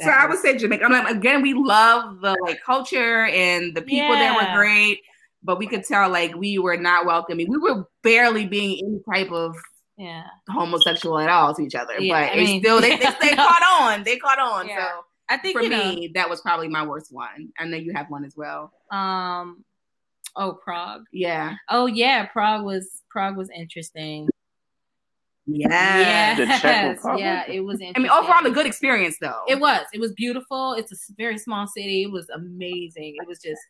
So 0.00 0.06
that 0.06 0.20
I 0.20 0.26
would 0.26 0.38
say 0.38 0.56
Jamaica. 0.56 0.84
I'm 0.84 0.92
like 0.92 1.14
again, 1.14 1.42
we 1.42 1.54
love 1.54 2.20
the 2.20 2.36
like 2.42 2.60
culture 2.64 3.26
and 3.26 3.74
the 3.74 3.82
people 3.82 4.10
there 4.10 4.32
Yeah. 4.32 4.52
were 4.52 4.58
great, 4.58 5.00
but 5.42 5.58
we 5.58 5.66
could 5.66 5.84
tell 5.84 6.08
like 6.10 6.34
we 6.34 6.58
were 6.58 6.76
not 6.76 7.06
welcoming. 7.06 7.50
We 7.50 7.58
were 7.58 7.84
barely 8.02 8.46
being 8.46 8.80
any 8.84 9.00
type 9.24 9.32
of 9.32 9.54
yeah. 9.98 10.24
homosexual 10.48 11.18
at 11.18 11.28
all 11.28 11.54
to 11.54 11.62
each 11.62 11.74
other. 11.74 12.00
Yeah, 12.00 12.26
but 12.26 12.32
I 12.32 12.36
mean- 12.36 12.60
still 12.62 12.80
they, 12.80 12.90
they, 12.96 13.10
they 13.20 13.30
caught 13.36 13.62
on. 13.80 14.02
They 14.02 14.16
caught 14.16 14.38
on. 14.38 14.66
Yeah. 14.68 14.82
So 14.82 15.04
I 15.28 15.36
think 15.36 15.56
for 15.56 15.62
you 15.62 15.68
know, 15.68 15.92
me, 15.94 16.10
that 16.14 16.28
was 16.28 16.40
probably 16.40 16.68
my 16.68 16.84
worst 16.86 17.12
one. 17.12 17.52
I 17.58 17.64
know 17.66 17.76
you 17.76 17.92
have 17.94 18.10
one 18.10 18.24
as 18.24 18.34
well. 18.36 18.72
um, 18.90 19.62
oh 20.36 20.54
Prague. 20.64 21.04
Yeah. 21.12 21.54
Oh 21.68 21.86
yeah, 21.86 22.24
Prague 22.26 22.64
was 22.64 23.02
Prague 23.10 23.36
was 23.36 23.50
interesting. 23.54 24.28
Yeah. 25.46 26.34
The 26.36 26.46
Czech 26.46 26.62
Yes, 26.62 26.96
Republic? 26.98 27.20
yeah, 27.20 27.44
it 27.50 27.60
was 27.64 27.80
I 27.82 27.98
mean, 27.98 28.10
overall, 28.10 28.46
a 28.46 28.50
good 28.50 28.66
experience 28.66 29.16
though. 29.20 29.42
It 29.48 29.58
was. 29.60 29.84
It 29.92 30.00
was 30.00 30.12
beautiful. 30.12 30.74
It's 30.74 30.92
a 30.92 30.96
very 31.16 31.38
small 31.38 31.66
city. 31.66 32.02
It 32.04 32.12
was 32.12 32.28
amazing. 32.30 33.16
It 33.20 33.26
was 33.26 33.38
just. 33.40 33.60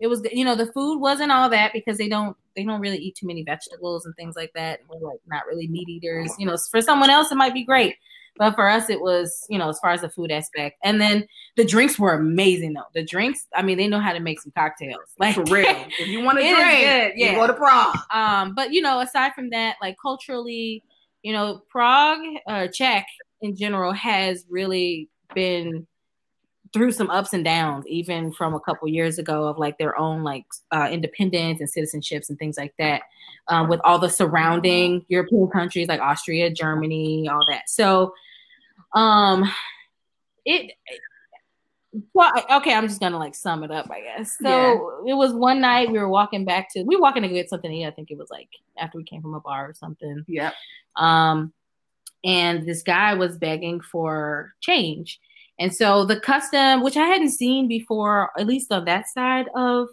It 0.00 0.08
was. 0.08 0.22
You 0.32 0.44
know, 0.44 0.54
the 0.56 0.66
food 0.72 0.98
wasn't 0.98 1.30
all 1.30 1.48
that 1.50 1.72
because 1.72 1.98
they 1.98 2.08
don't. 2.08 2.36
They 2.56 2.64
don't 2.64 2.80
really 2.80 2.98
eat 2.98 3.14
too 3.16 3.26
many 3.26 3.44
vegetables 3.44 4.04
and 4.04 4.14
things 4.16 4.34
like 4.34 4.52
that. 4.54 4.80
We're 4.88 5.08
like 5.08 5.20
not 5.28 5.46
really 5.46 5.68
meat 5.68 5.88
eaters. 5.88 6.34
You 6.38 6.46
know, 6.46 6.56
for 6.70 6.80
someone 6.80 7.10
else 7.10 7.30
it 7.30 7.36
might 7.36 7.54
be 7.54 7.64
great, 7.64 7.94
but 8.36 8.54
for 8.56 8.68
us 8.68 8.90
it 8.90 9.00
was. 9.00 9.46
You 9.48 9.58
know, 9.58 9.68
as 9.68 9.78
far 9.78 9.92
as 9.92 10.00
the 10.00 10.10
food 10.10 10.32
aspect, 10.32 10.78
and 10.82 11.00
then 11.00 11.26
the 11.56 11.64
drinks 11.64 11.96
were 11.98 12.14
amazing 12.14 12.72
though. 12.72 12.82
The 12.92 13.04
drinks. 13.04 13.46
I 13.54 13.62
mean, 13.62 13.78
they 13.78 13.86
know 13.86 14.00
how 14.00 14.12
to 14.14 14.20
make 14.20 14.40
some 14.40 14.52
cocktails. 14.56 14.98
Like 15.18 15.36
for 15.36 15.44
real. 15.44 15.66
if 16.00 16.08
you 16.08 16.22
want 16.24 16.38
to 16.40 16.44
drink, 16.44 16.80
good, 16.80 17.12
you 17.14 17.26
yeah. 17.26 17.34
go 17.36 17.46
to 17.46 17.54
Prague. 17.54 17.96
um, 18.10 18.54
but 18.54 18.72
you 18.72 18.80
know, 18.82 19.00
aside 19.00 19.32
from 19.34 19.50
that, 19.50 19.76
like 19.80 19.96
culturally, 20.02 20.82
you 21.22 21.32
know, 21.32 21.62
Prague, 21.68 22.20
uh, 22.46 22.68
Czech 22.68 23.06
in 23.40 23.56
general 23.56 23.92
has 23.92 24.44
really 24.48 25.08
been 25.34 25.86
through 26.72 26.92
some 26.92 27.10
ups 27.10 27.32
and 27.32 27.44
downs, 27.44 27.84
even 27.88 28.32
from 28.32 28.54
a 28.54 28.60
couple 28.60 28.86
years 28.88 29.18
ago 29.18 29.48
of 29.48 29.58
like 29.58 29.76
their 29.78 29.98
own 29.98 30.22
like 30.22 30.44
uh, 30.70 30.88
independence 30.90 31.60
and 31.60 31.68
citizenships 31.68 32.28
and 32.28 32.38
things 32.38 32.56
like 32.56 32.74
that, 32.78 33.02
um, 33.48 33.68
with 33.68 33.80
all 33.82 33.98
the 33.98 34.08
surrounding 34.08 35.04
European 35.08 35.48
countries 35.48 35.88
like 35.88 36.00
Austria, 36.00 36.50
Germany, 36.50 37.28
all 37.28 37.44
that. 37.50 37.68
So, 37.68 38.14
um, 38.94 39.50
it. 40.44 40.72
Well, 42.12 42.32
okay, 42.52 42.72
I'm 42.72 42.86
just 42.86 43.00
gonna 43.00 43.18
like 43.18 43.34
sum 43.34 43.64
it 43.64 43.70
up, 43.70 43.90
I 43.90 44.00
guess. 44.00 44.38
So 44.40 45.02
it 45.06 45.14
was 45.14 45.32
one 45.32 45.60
night 45.60 45.90
we 45.90 45.98
were 45.98 46.08
walking 46.08 46.44
back 46.44 46.72
to 46.72 46.82
we 46.84 46.94
were 46.94 47.02
walking 47.02 47.22
to 47.22 47.28
get 47.28 47.50
something 47.50 47.70
to 47.70 47.76
eat. 47.76 47.86
I 47.86 47.90
think 47.90 48.10
it 48.10 48.18
was 48.18 48.30
like 48.30 48.48
after 48.78 48.98
we 48.98 49.04
came 49.04 49.22
from 49.22 49.34
a 49.34 49.40
bar 49.40 49.68
or 49.68 49.74
something. 49.74 50.24
Yep. 50.28 50.54
Um, 50.96 51.52
and 52.24 52.66
this 52.66 52.82
guy 52.82 53.14
was 53.14 53.38
begging 53.38 53.80
for 53.80 54.52
change. 54.60 55.20
And 55.58 55.74
so 55.74 56.04
the 56.04 56.18
custom, 56.18 56.82
which 56.82 56.96
I 56.96 57.06
hadn't 57.06 57.30
seen 57.30 57.68
before, 57.68 58.30
at 58.38 58.46
least 58.46 58.72
on 58.72 58.86
that 58.86 59.08
side 59.08 59.46
of 59.54 59.88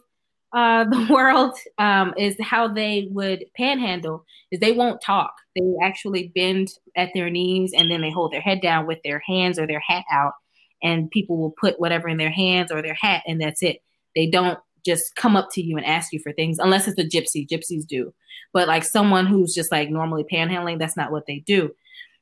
uh, 0.53 0.83
the 0.89 1.07
world, 1.09 1.57
um, 1.77 2.13
is 2.17 2.35
how 2.41 2.67
they 2.67 3.09
would 3.11 3.45
panhandle. 3.55 4.25
Is 4.51 4.59
they 4.59 4.71
won't 4.71 5.01
talk. 5.01 5.33
They 5.55 5.73
actually 5.83 6.31
bend 6.33 6.69
at 6.95 7.09
their 7.13 7.29
knees 7.29 7.73
and 7.75 7.91
then 7.91 8.01
they 8.01 8.11
hold 8.11 8.31
their 8.31 8.41
head 8.41 8.61
down 8.61 8.87
with 8.87 8.99
their 9.03 9.21
hands 9.27 9.59
or 9.59 9.67
their 9.67 9.81
hat 9.85 10.05
out, 10.11 10.33
and 10.81 11.09
people 11.11 11.37
will 11.37 11.51
put 11.51 11.79
whatever 11.79 12.07
in 12.07 12.17
their 12.17 12.31
hands 12.31 12.71
or 12.71 12.81
their 12.81 12.93
hat, 12.93 13.23
and 13.27 13.41
that's 13.41 13.63
it. 13.63 13.81
They 14.15 14.27
don't 14.27 14.59
just 14.85 15.15
come 15.15 15.35
up 15.35 15.49
to 15.51 15.61
you 15.61 15.77
and 15.77 15.85
ask 15.85 16.13
you 16.13 16.19
for 16.19 16.31
things 16.31 16.59
unless 16.59 16.87
it's 16.87 16.99
a 16.99 17.03
gypsy. 17.03 17.47
Gypsies 17.47 17.85
do, 17.85 18.13
but 18.53 18.67
like 18.67 18.83
someone 18.83 19.25
who's 19.25 19.53
just 19.53 19.71
like 19.71 19.89
normally 19.89 20.23
panhandling, 20.23 20.79
that's 20.79 20.97
not 20.97 21.11
what 21.11 21.25
they 21.25 21.39
do. 21.39 21.71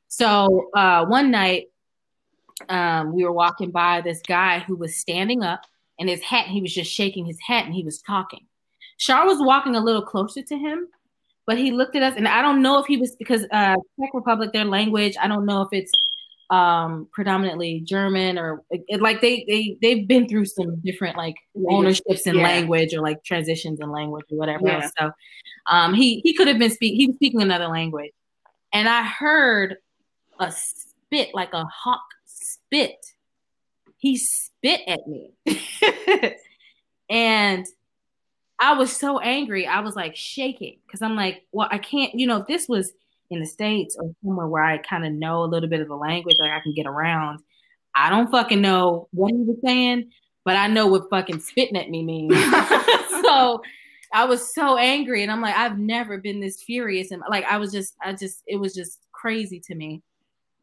So 0.08 0.70
uh, 0.74 1.04
one 1.06 1.30
night, 1.30 1.66
um, 2.68 3.14
we 3.14 3.24
were 3.24 3.32
walking 3.32 3.70
by 3.70 4.00
this 4.00 4.20
guy 4.26 4.60
who 4.60 4.76
was 4.76 4.96
standing 4.96 5.42
up 5.42 5.62
and 5.98 6.08
his 6.08 6.22
hat, 6.22 6.46
he 6.46 6.60
was 6.60 6.74
just 6.74 6.92
shaking 6.92 7.26
his 7.26 7.38
hat 7.46 7.64
and 7.64 7.74
he 7.74 7.82
was 7.82 8.00
talking. 8.00 8.46
Shar 8.98 9.26
was 9.26 9.38
walking 9.40 9.76
a 9.76 9.80
little 9.80 10.02
closer 10.02 10.42
to 10.42 10.56
him, 10.56 10.88
but 11.46 11.58
he 11.58 11.70
looked 11.70 11.96
at 11.96 12.02
us, 12.02 12.14
and 12.16 12.26
I 12.26 12.42
don't 12.42 12.62
know 12.62 12.78
if 12.78 12.86
he 12.86 12.96
was 12.96 13.14
because 13.16 13.44
uh, 13.52 13.76
Czech 14.00 14.10
Republic, 14.14 14.52
their 14.52 14.64
language, 14.64 15.16
I 15.20 15.28
don't 15.28 15.46
know 15.46 15.62
if 15.62 15.68
it's 15.72 15.92
um 16.50 17.08
predominantly 17.12 17.80
German 17.80 18.38
or 18.38 18.62
it, 18.70 19.00
like 19.00 19.20
they 19.20 19.44
they 19.48 19.76
they've 19.82 20.06
been 20.06 20.28
through 20.28 20.44
some 20.44 20.76
different 20.76 21.16
like 21.16 21.34
ownerships 21.68 22.26
in 22.26 22.36
Yeah. 22.36 22.44
language 22.44 22.94
or 22.94 23.00
like 23.00 23.24
transitions 23.24 23.80
in 23.80 23.90
language 23.90 24.26
or 24.30 24.38
whatever. 24.38 24.66
Yeah. 24.66 24.82
else. 24.82 24.92
So 24.98 25.10
um 25.66 25.94
he 25.94 26.20
he 26.20 26.34
could 26.34 26.46
have 26.46 26.58
been 26.58 26.70
speak 26.70 26.94
he 26.94 27.08
was 27.08 27.16
speaking 27.16 27.42
another 27.42 27.66
language. 27.66 28.12
And 28.72 28.88
I 28.88 29.02
heard 29.02 29.76
a 30.38 30.52
spit 30.52 31.34
like 31.34 31.52
a 31.52 31.64
hawk 31.64 32.04
spit. 32.26 33.04
He 33.96 34.16
spit 34.16 34.82
at 34.86 35.00
me. 35.08 35.32
and 37.10 37.66
I 38.58 38.74
was 38.74 38.94
so 38.94 39.18
angry. 39.18 39.66
I 39.66 39.80
was 39.80 39.96
like 39.96 40.16
shaking 40.16 40.78
because 40.86 41.02
I'm 41.02 41.16
like, 41.16 41.42
well, 41.52 41.68
I 41.70 41.78
can't, 41.78 42.14
you 42.14 42.26
know, 42.26 42.44
this 42.46 42.68
was 42.68 42.92
in 43.30 43.40
the 43.40 43.46
States 43.46 43.96
or 43.98 44.10
somewhere 44.24 44.46
where 44.46 44.62
I 44.62 44.78
kind 44.78 45.04
of 45.06 45.12
know 45.12 45.42
a 45.42 45.46
little 45.46 45.68
bit 45.68 45.80
of 45.80 45.88
the 45.88 45.96
language, 45.96 46.36
like 46.38 46.52
I 46.52 46.60
can 46.60 46.74
get 46.74 46.86
around. 46.86 47.40
I 47.94 48.10
don't 48.10 48.30
fucking 48.30 48.60
know 48.60 49.08
what 49.12 49.32
he 49.32 49.38
was 49.38 49.56
saying, 49.64 50.10
but 50.44 50.56
I 50.56 50.66
know 50.68 50.86
what 50.86 51.08
fucking 51.10 51.40
spitting 51.40 51.76
at 51.76 51.88
me 51.90 52.02
means. 52.04 52.34
so 53.22 53.62
I 54.12 54.24
was 54.24 54.54
so 54.54 54.76
angry, 54.76 55.22
and 55.22 55.32
I'm 55.32 55.40
like, 55.40 55.56
I've 55.56 55.78
never 55.78 56.18
been 56.18 56.40
this 56.40 56.62
furious, 56.62 57.10
and 57.10 57.22
like 57.28 57.44
I 57.44 57.56
was 57.58 57.72
just, 57.72 57.94
I 58.02 58.12
just, 58.12 58.42
it 58.46 58.56
was 58.56 58.74
just 58.74 59.00
crazy 59.12 59.60
to 59.66 59.74
me. 59.74 60.02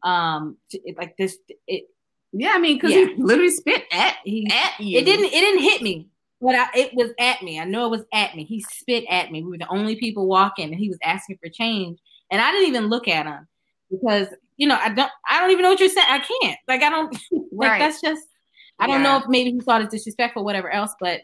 Um, 0.02 0.56
it, 0.70 0.96
like 0.96 1.16
this, 1.16 1.38
it, 1.66 1.84
Yeah, 2.32 2.52
I 2.54 2.58
mean, 2.58 2.76
because 2.76 2.92
Yeah. 2.92 3.06
he 3.06 3.22
literally 3.22 3.50
spit 3.50 3.84
at 3.92 4.16
he, 4.24 4.46
at 4.50 4.80
you. 4.80 4.98
it 4.98 5.04
didn't, 5.04 5.26
it 5.26 5.30
didn't 5.40 5.62
hit 5.62 5.82
me, 5.82 6.08
but 6.40 6.54
I, 6.54 6.66
it 6.74 6.94
was 6.94 7.10
at 7.18 7.42
me. 7.42 7.58
I 7.58 7.64
know 7.64 7.86
it 7.86 7.90
was 7.90 8.04
at 8.12 8.34
me. 8.36 8.44
He 8.44 8.60
spit 8.60 9.04
at 9.10 9.30
me. 9.32 9.42
We 9.42 9.50
were 9.50 9.58
the 9.58 9.68
only 9.68 9.96
people 9.96 10.26
walking, 10.26 10.66
and 10.70 10.74
he 10.78 10.88
was 10.88 10.98
asking 11.02 11.38
for 11.42 11.48
change, 11.50 11.98
and 12.30 12.40
I 12.40 12.50
didn't 12.52 12.68
even 12.68 12.88
look 12.88 13.08
at 13.08 13.26
him 13.26 13.46
because 13.90 14.28
you 14.56 14.66
know 14.68 14.78
I 14.80 14.88
don't, 14.90 15.10
I 15.28 15.40
don't 15.40 15.50
even 15.50 15.62
know 15.62 15.70
what 15.70 15.80
you're 15.80 15.88
saying. 15.88 16.06
I 16.08 16.18
can't, 16.18 16.58
like, 16.68 16.82
I 16.82 16.90
don't, 16.90 17.12
like 17.52 17.70
Right. 17.70 17.78
that's 17.78 18.00
just, 18.00 18.22
I 18.78 18.86
don't 18.86 19.02
know 19.02 19.18
if 19.18 19.24
maybe 19.28 19.52
he 19.52 19.60
thought 19.60 19.82
it's 19.82 19.94
disrespectful, 19.94 20.44
whatever 20.44 20.70
else, 20.70 20.92
but 21.00 21.20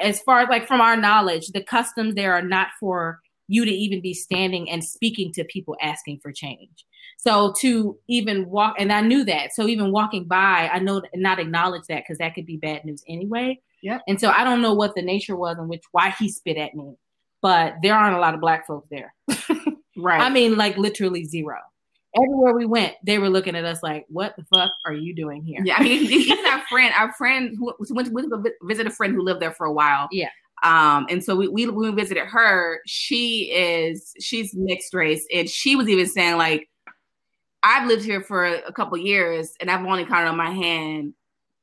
as 0.00 0.20
far 0.20 0.40
as 0.40 0.48
like 0.48 0.66
from 0.66 0.80
our 0.80 0.96
knowledge, 0.96 1.48
the 1.48 1.62
customs 1.62 2.14
there 2.14 2.34
are 2.34 2.42
not 2.42 2.68
for 2.80 3.20
you 3.48 3.64
to 3.64 3.70
even 3.70 4.00
be 4.00 4.14
standing 4.14 4.70
and 4.70 4.82
speaking 4.82 5.32
to 5.32 5.44
people 5.44 5.76
asking 5.80 6.18
for 6.20 6.32
change. 6.32 6.84
So 7.18 7.52
to 7.60 7.98
even 8.08 8.48
walk, 8.48 8.74
and 8.78 8.92
I 8.92 9.00
knew 9.00 9.24
that. 9.24 9.52
So 9.52 9.68
even 9.68 9.92
walking 9.92 10.24
by, 10.24 10.68
I 10.72 10.78
know 10.80 11.02
not 11.14 11.38
acknowledge 11.38 11.84
that 11.88 12.02
because 12.02 12.18
that 12.18 12.34
could 12.34 12.46
be 12.46 12.56
bad 12.56 12.84
news 12.84 13.04
anyway. 13.08 13.60
Yeah. 13.82 13.98
And 14.08 14.20
so 14.20 14.30
I 14.30 14.44
don't 14.44 14.62
know 14.62 14.74
what 14.74 14.94
the 14.94 15.02
nature 15.02 15.36
was 15.36 15.56
in 15.58 15.68
which 15.68 15.82
why 15.92 16.10
he 16.18 16.28
spit 16.28 16.56
at 16.56 16.74
me, 16.74 16.96
but 17.40 17.74
there 17.82 17.94
aren't 17.94 18.16
a 18.16 18.20
lot 18.20 18.34
of 18.34 18.40
black 18.40 18.66
folks 18.66 18.88
there. 18.90 19.14
right. 20.02 20.20
I 20.20 20.30
mean, 20.30 20.56
like 20.56 20.76
literally 20.76 21.24
zero. 21.24 21.58
Everywhere 22.14 22.54
we 22.54 22.66
went, 22.66 22.94
they 23.04 23.18
were 23.18 23.30
looking 23.30 23.56
at 23.56 23.64
us 23.64 23.82
like, 23.82 24.04
"What 24.08 24.34
the 24.36 24.44
fuck 24.44 24.70
are 24.84 24.92
you 24.92 25.14
doing 25.14 25.42
here?" 25.42 25.60
Yeah, 25.64 25.76
I 25.78 25.82
mean, 25.82 26.02
even 26.10 26.44
our 26.46 26.62
friend, 26.68 26.92
our 26.96 27.12
friend 27.14 27.56
who 27.58 27.74
went, 27.90 28.12
went 28.12 28.30
to 28.30 28.52
visit 28.64 28.86
a 28.86 28.90
friend 28.90 29.14
who 29.14 29.22
lived 29.22 29.40
there 29.40 29.52
for 29.52 29.66
a 29.66 29.72
while. 29.72 30.08
Yeah. 30.12 30.28
Um, 30.62 31.06
and 31.08 31.24
so 31.24 31.34
we, 31.34 31.48
we 31.48 31.66
we 31.68 31.90
visited 31.90 32.26
her, 32.26 32.80
she 32.86 33.50
is 33.52 34.12
she's 34.20 34.54
mixed 34.54 34.94
race, 34.94 35.26
and 35.34 35.48
she 35.48 35.74
was 35.74 35.88
even 35.88 36.06
saying 36.06 36.36
like, 36.36 36.68
I've 37.62 37.88
lived 37.88 38.04
here 38.04 38.20
for 38.20 38.44
a 38.44 38.72
couple 38.72 38.96
years, 38.98 39.54
and 39.60 39.70
I've 39.70 39.84
only 39.84 40.04
counted 40.04 40.28
on 40.28 40.36
my 40.36 40.50
hand 40.50 41.14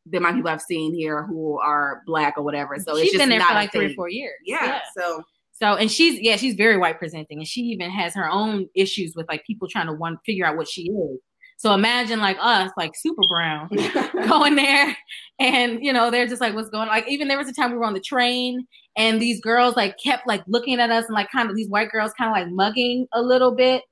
the 0.06 0.18
amount 0.18 0.36
of 0.36 0.38
people 0.40 0.52
I've 0.52 0.62
seen 0.62 0.94
here 0.94 1.24
who 1.24 1.60
are 1.60 2.02
black 2.06 2.38
or 2.38 2.44
whatever. 2.44 2.78
So 2.78 2.94
it's 2.94 3.04
she's 3.04 3.12
just 3.14 3.22
been 3.22 3.30
there 3.30 3.42
for 3.42 3.54
like 3.54 3.72
three 3.72 3.92
or 3.92 3.96
four 3.96 4.10
years. 4.10 4.36
Yeah, 4.46 4.82
So 4.98 5.24
So 5.62 5.76
and 5.76 5.92
she's 5.92 6.20
yeah, 6.22 6.38
she's 6.38 6.56
very 6.56 6.78
white 6.78 7.00
presenting 7.00 7.40
and 7.40 7.48
she 7.48 7.62
even 7.62 7.90
has 7.90 8.14
her 8.16 8.30
own 8.30 8.68
issues 8.76 9.14
with 9.16 9.28
like 9.28 9.46
people 9.46 9.68
trying 9.68 9.88
to 9.88 9.94
one 9.94 10.18
figure 10.26 10.46
out 10.46 10.58
what 10.58 10.70
she 10.70 10.84
is. 10.84 11.20
So 11.58 11.74
imagine 11.74 12.22
like 12.22 12.38
us, 12.40 12.72
like 12.78 12.94
super 12.96 13.22
brown, 13.30 13.68
going 14.30 14.56
there, 14.56 14.96
and 15.40 15.84
you 15.84 15.92
know 15.92 16.10
they're 16.10 16.26
just 16.28 16.40
like, 16.40 16.56
"What's 16.56 16.70
going?" 16.70 16.84
on? 16.84 16.88
Like 16.88 17.10
even 17.10 17.28
there 17.28 17.38
was 17.38 17.50
a 17.50 17.54
time 17.54 17.72
we 17.72 17.78
were 17.78 17.84
on 17.84 17.94
the 17.94 18.00
train, 18.00 18.66
and 18.96 19.22
these 19.22 19.42
girls 19.42 19.76
like 19.76 19.98
kept 20.02 20.26
like 20.26 20.42
looking 20.48 20.80
at 20.80 20.90
us 20.90 21.06
and 21.06 21.14
like 21.14 21.30
kind 21.30 21.50
of 21.50 21.58
these 21.58 21.68
white 21.68 21.92
girls 21.92 22.14
kind 22.18 22.30
of 22.30 22.34
like 22.34 22.50
mugging 22.54 23.08
a 23.14 23.22
little 23.22 23.54
bit. 23.54 23.84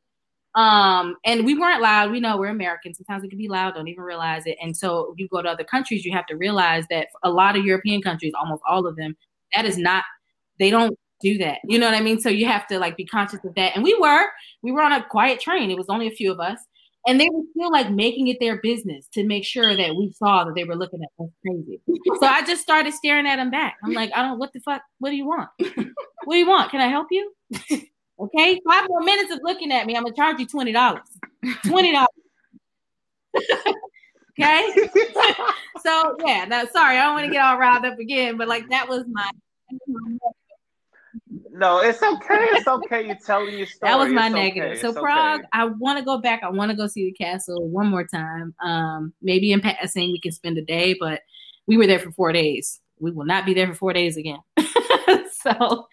Um, 0.56 1.18
and 1.26 1.46
we 1.46 1.56
weren't 1.60 1.82
loud. 1.82 2.10
We 2.10 2.22
know 2.22 2.38
we're 2.38 2.48
Americans. 2.48 2.98
Sometimes 2.98 3.22
we 3.22 3.30
can 3.30 3.38
be 3.38 3.50
loud, 3.50 3.76
don't 3.76 3.90
even 3.90 4.04
realize 4.04 4.46
it. 4.46 4.58
And 4.62 4.76
so 4.76 5.14
you 5.18 5.28
go 5.28 5.42
to 5.42 5.50
other 5.50 5.66
countries, 5.66 6.06
you 6.06 6.14
have 6.14 6.26
to 6.28 6.36
realize 6.36 6.86
that 6.90 7.10
a 7.24 7.30
lot 7.30 7.58
of 7.58 7.66
European 7.66 8.02
countries, 8.02 8.34
almost 8.40 8.64
all 8.68 8.88
of 8.88 8.96
them, 8.96 9.16
that 9.54 9.66
is 9.66 9.78
not. 9.78 10.06
They 10.58 10.72
don't 10.72 10.98
do 11.22 11.38
that. 11.40 11.60
You 11.66 11.80
know 11.80 11.86
what 11.86 11.96
I 11.96 12.02
mean? 12.02 12.20
So 12.20 12.30
you 12.30 12.46
have 12.46 12.68
to 12.68 12.80
like 12.80 12.98
be 12.98 13.06
conscious 13.06 13.44
of 13.44 13.56
that. 13.56 13.76
And 13.76 13.84
we 13.84 13.98
were, 14.00 14.26
we 14.62 14.72
were 14.72 14.82
on 14.82 14.92
a 14.92 15.04
quiet 15.04 15.40
train. 15.40 15.72
It 15.72 15.78
was 15.78 15.88
only 15.90 16.08
a 16.08 16.12
few 16.12 16.32
of 16.32 16.40
us. 16.40 16.60
And 17.08 17.22
they 17.22 17.30
were 17.32 17.44
still 17.52 17.72
like 17.72 17.90
making 17.90 18.28
it 18.28 18.38
their 18.42 18.60
business 18.62 19.08
to 19.14 19.24
make 19.24 19.46
sure 19.46 19.76
that 19.76 19.96
we 19.96 20.12
saw 20.12 20.44
that 20.44 20.56
they 20.56 20.66
were 20.66 20.76
looking 20.76 21.02
at 21.02 21.24
us 21.24 21.30
crazy. 21.46 21.80
so 22.20 22.28
I 22.28 22.44
just 22.46 22.62
started 22.62 22.94
staring 22.94 23.26
at 23.26 23.38
them 23.38 23.50
back. 23.50 23.78
I'm 23.84 23.94
like, 23.94 24.12
I 24.14 24.22
don't, 24.24 24.40
what 24.40 24.52
the 24.52 24.60
fuck? 24.60 24.82
What 25.00 25.12
do 25.12 25.16
you 25.16 25.26
want? 25.26 25.50
What 26.26 26.34
do 26.34 26.40
you 26.40 26.48
want? 26.48 26.72
Can 26.72 26.82
I 26.82 26.88
help 26.88 27.08
you? 27.10 27.34
okay. 28.20 28.60
Five 28.68 28.90
more 28.90 29.02
minutes 29.02 29.32
of 29.32 29.40
looking 29.42 29.72
at 29.72 29.86
me. 29.86 29.96
I'm 29.96 30.04
going 30.04 30.14
to 30.14 30.18
charge 30.18 30.40
you 30.40 30.48
$20. 30.48 31.00
$20. 31.46 32.06
okay. 34.40 34.70
so 35.84 36.16
yeah, 36.26 36.46
no, 36.46 36.66
sorry, 36.66 36.98
I 36.98 37.06
don't 37.06 37.14
want 37.14 37.26
to 37.26 37.32
get 37.32 37.42
all 37.42 37.58
riled 37.58 37.86
up 37.86 38.00
again, 38.00 38.38
but 38.38 38.48
like 38.48 38.70
that 38.70 38.88
was 38.88 39.04
my 39.10 39.30
no, 41.58 41.80
it's 41.80 42.02
okay. 42.02 42.48
It's 42.52 42.68
okay. 42.68 43.08
You're 43.08 43.18
telling 43.26 43.58
your 43.58 43.66
story. 43.66 43.92
That 43.92 43.98
was 43.98 44.12
my 44.12 44.28
it's 44.28 44.36
negative. 44.36 44.72
Okay. 44.72 44.80
So 44.82 44.90
it's 44.90 45.00
Prague, 45.00 45.40
okay. 45.40 45.50
I 45.54 45.66
want 45.66 45.98
to 45.98 46.06
go 46.06 46.20
back. 46.20 46.44
I 46.44 46.50
want 46.50 46.70
to 46.72 46.78
go 46.78 46.88
see 46.88 47.06
the 47.06 47.12
castle 47.12 47.68
one 47.68 47.88
more 47.88 48.06
time. 48.06 48.54
Um, 48.62 49.14
maybe 49.22 49.52
in 49.52 49.62
passing 49.62 50.12
we 50.12 50.20
can 50.20 50.32
spend 50.32 50.58
a 50.58 50.62
day, 50.62 50.96
but 51.00 51.22
we 51.66 51.78
were 51.78 51.88
there 51.88 52.00
for 52.00 52.12
four 52.12 52.32
days. 52.32 52.80
We 53.00 53.12
will 53.12 53.26
not 53.26 53.46
be 53.46 53.54
there 53.54 53.68
for 53.68 53.76
four 53.76 53.94
days 53.94 54.18
again. 54.18 54.40
so 55.32 55.88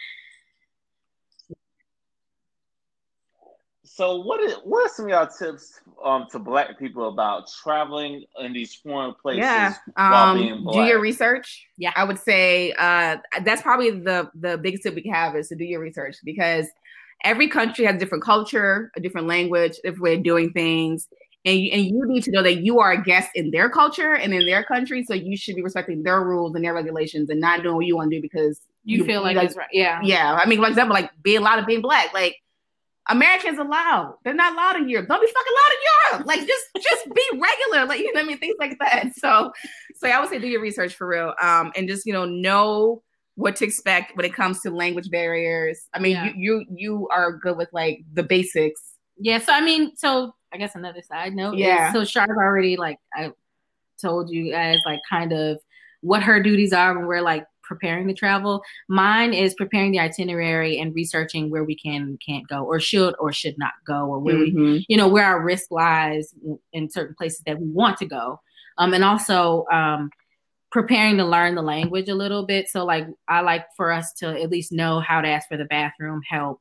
So 3.94 4.16
what 4.22 4.40
is 4.40 4.54
what 4.64 4.84
are 4.84 4.92
some 4.92 5.04
of 5.04 5.10
y'all 5.12 5.28
tips 5.28 5.80
um 6.04 6.26
to 6.32 6.40
black 6.40 6.76
people 6.80 7.08
about 7.08 7.48
traveling 7.62 8.24
in 8.40 8.52
these 8.52 8.74
foreign 8.74 9.14
places 9.14 9.38
yeah 9.38 9.74
while 9.94 10.34
being 10.34 10.52
um 10.52 10.64
black? 10.64 10.74
do 10.74 10.82
your 10.90 11.00
research 11.00 11.68
Yeah. 11.78 11.92
i 11.94 12.02
would 12.02 12.18
say 12.18 12.72
uh 12.72 13.18
that's 13.44 13.62
probably 13.62 13.90
the 13.92 14.28
the 14.34 14.58
biggest 14.58 14.82
tip 14.82 14.96
we 14.96 15.02
can 15.02 15.12
have 15.12 15.36
is 15.36 15.46
to 15.48 15.54
do 15.54 15.64
your 15.64 15.78
research 15.78 16.16
because 16.24 16.66
every 17.22 17.46
country 17.46 17.84
has 17.84 17.94
a 17.94 17.98
different 17.98 18.24
culture 18.24 18.90
a 18.96 19.00
different 19.00 19.28
language 19.28 19.76
different 19.84 20.02
way 20.02 20.14
of 20.14 20.24
doing 20.24 20.50
things 20.52 21.06
and 21.44 21.60
you, 21.60 21.70
and 21.70 21.84
you 21.86 22.04
need 22.06 22.24
to 22.24 22.32
know 22.32 22.42
that 22.42 22.64
you 22.64 22.80
are 22.80 22.90
a 22.92 23.00
guest 23.00 23.30
in 23.36 23.52
their 23.52 23.70
culture 23.70 24.14
and 24.14 24.34
in 24.34 24.44
their 24.44 24.64
country 24.64 25.04
so 25.04 25.14
you 25.14 25.36
should 25.36 25.54
be 25.54 25.62
respecting 25.62 26.02
their 26.02 26.24
rules 26.24 26.56
and 26.56 26.64
their 26.64 26.74
regulations 26.74 27.30
and 27.30 27.40
not 27.40 27.62
doing 27.62 27.76
what 27.76 27.86
you 27.86 27.94
want 27.94 28.10
to 28.10 28.16
do 28.16 28.20
because 28.22 28.60
you, 28.86 29.04
feel 29.04 29.22
like, 29.22 29.36
it's 29.36 29.56
right. 29.56 29.68
Yeah. 29.72 30.00
yeah 30.02 30.34
i 30.34 30.46
mean 30.48 30.60
for 30.60 30.68
example 30.68 30.94
like 30.94 31.10
being 31.22 31.38
a 31.38 31.40
lot 31.40 31.60
of 31.60 31.66
being 31.66 31.80
black 31.80 32.12
like 32.12 32.34
Americans 33.10 33.58
are 33.58 33.68
loud. 33.68 34.16
They're 34.24 34.34
not 34.34 34.54
loud 34.56 34.76
in 34.76 34.88
Europe. 34.88 35.08
Don't 35.08 35.20
be 35.20 35.26
fucking 35.26 35.52
loud 35.54 35.72
in 35.72 35.80
Europe. 36.12 36.26
Like 36.26 36.40
just 36.46 36.64
just 36.80 37.14
be 37.14 37.22
regular. 37.32 37.86
Like 37.86 38.00
you 38.00 38.06
know 38.12 38.20
what 38.20 38.24
I 38.24 38.28
mean? 38.28 38.38
Things 38.38 38.56
like 38.58 38.78
that. 38.80 39.14
So 39.16 39.52
so 39.96 40.08
I 40.08 40.18
would 40.20 40.30
say 40.30 40.38
do 40.38 40.46
your 40.48 40.62
research 40.62 40.94
for 40.94 41.06
real. 41.06 41.34
Um 41.40 41.72
and 41.76 41.88
just 41.88 42.06
you 42.06 42.12
know 42.12 42.24
know 42.24 43.02
what 43.36 43.56
to 43.56 43.64
expect 43.64 44.16
when 44.16 44.24
it 44.24 44.32
comes 44.32 44.60
to 44.62 44.70
language 44.70 45.10
barriers. 45.10 45.80
I 45.92 45.98
mean 45.98 46.12
Yeah. 46.12 46.24
you 46.26 46.34
you 46.36 46.66
you 46.76 47.08
are 47.10 47.32
good 47.32 47.56
with 47.56 47.68
like 47.72 48.00
the 48.12 48.22
basics. 48.22 48.80
Yeah. 49.18 49.38
So 49.38 49.52
I 49.52 49.60
mean, 49.60 49.94
so 49.96 50.34
I 50.52 50.56
guess 50.56 50.74
another 50.74 51.02
side 51.02 51.34
note. 51.34 51.56
Yeah. 51.56 51.88
Is, 51.88 51.92
so 51.94 52.04
Shar 52.04 52.28
already 52.28 52.76
like 52.76 52.98
I 53.14 53.32
told 54.00 54.30
you 54.30 54.50
guys 54.50 54.78
like 54.86 55.00
kind 55.08 55.32
of 55.32 55.58
what 56.00 56.22
her 56.22 56.42
duties 56.42 56.72
are 56.72 56.94
when 56.96 57.06
we're 57.06 57.22
like 57.22 57.44
preparing 57.66 58.06
to 58.08 58.14
travel. 58.14 58.62
Mine 58.88 59.32
is 59.34 59.54
preparing 59.54 59.92
the 59.92 59.98
itinerary 60.00 60.78
and 60.78 60.94
researching 60.94 61.50
where 61.50 61.64
we 61.64 61.76
can 61.76 62.02
and 62.02 62.20
can't 62.26 62.46
go, 62.48 62.62
or 62.64 62.78
should 62.80 63.14
or 63.18 63.32
should 63.32 63.56
not 63.58 63.72
go, 63.86 64.06
or 64.06 64.18
where 64.18 64.36
we 64.38 64.52
Mhm. 64.52 64.84
you 64.88 64.96
know 64.96 65.08
where 65.08 65.24
our 65.24 65.42
risk 65.42 65.70
lies 65.70 66.34
in 66.72 66.90
certain 66.90 67.14
places 67.16 67.42
that 67.46 67.58
we 67.60 67.66
want 67.68 67.96
to 67.98 68.06
go 68.06 68.40
um, 68.78 68.92
and 68.94 69.04
also 69.04 69.64
um, 69.72 70.10
preparing 70.70 71.16
to 71.18 71.24
learn 71.24 71.54
the 71.54 71.62
language 71.62 72.08
a 72.08 72.14
little 72.14 72.44
bit 72.46 72.68
so 72.68 72.84
like 72.84 73.06
i 73.28 73.40
like 73.40 73.64
for 73.76 73.92
us 73.92 74.12
to 74.14 74.26
at 74.42 74.50
least 74.50 74.72
know 74.72 74.98
how 75.00 75.20
to 75.20 75.28
ask 75.28 75.46
for 75.48 75.56
the 75.56 75.64
bathroom 75.66 76.20
help 76.28 76.60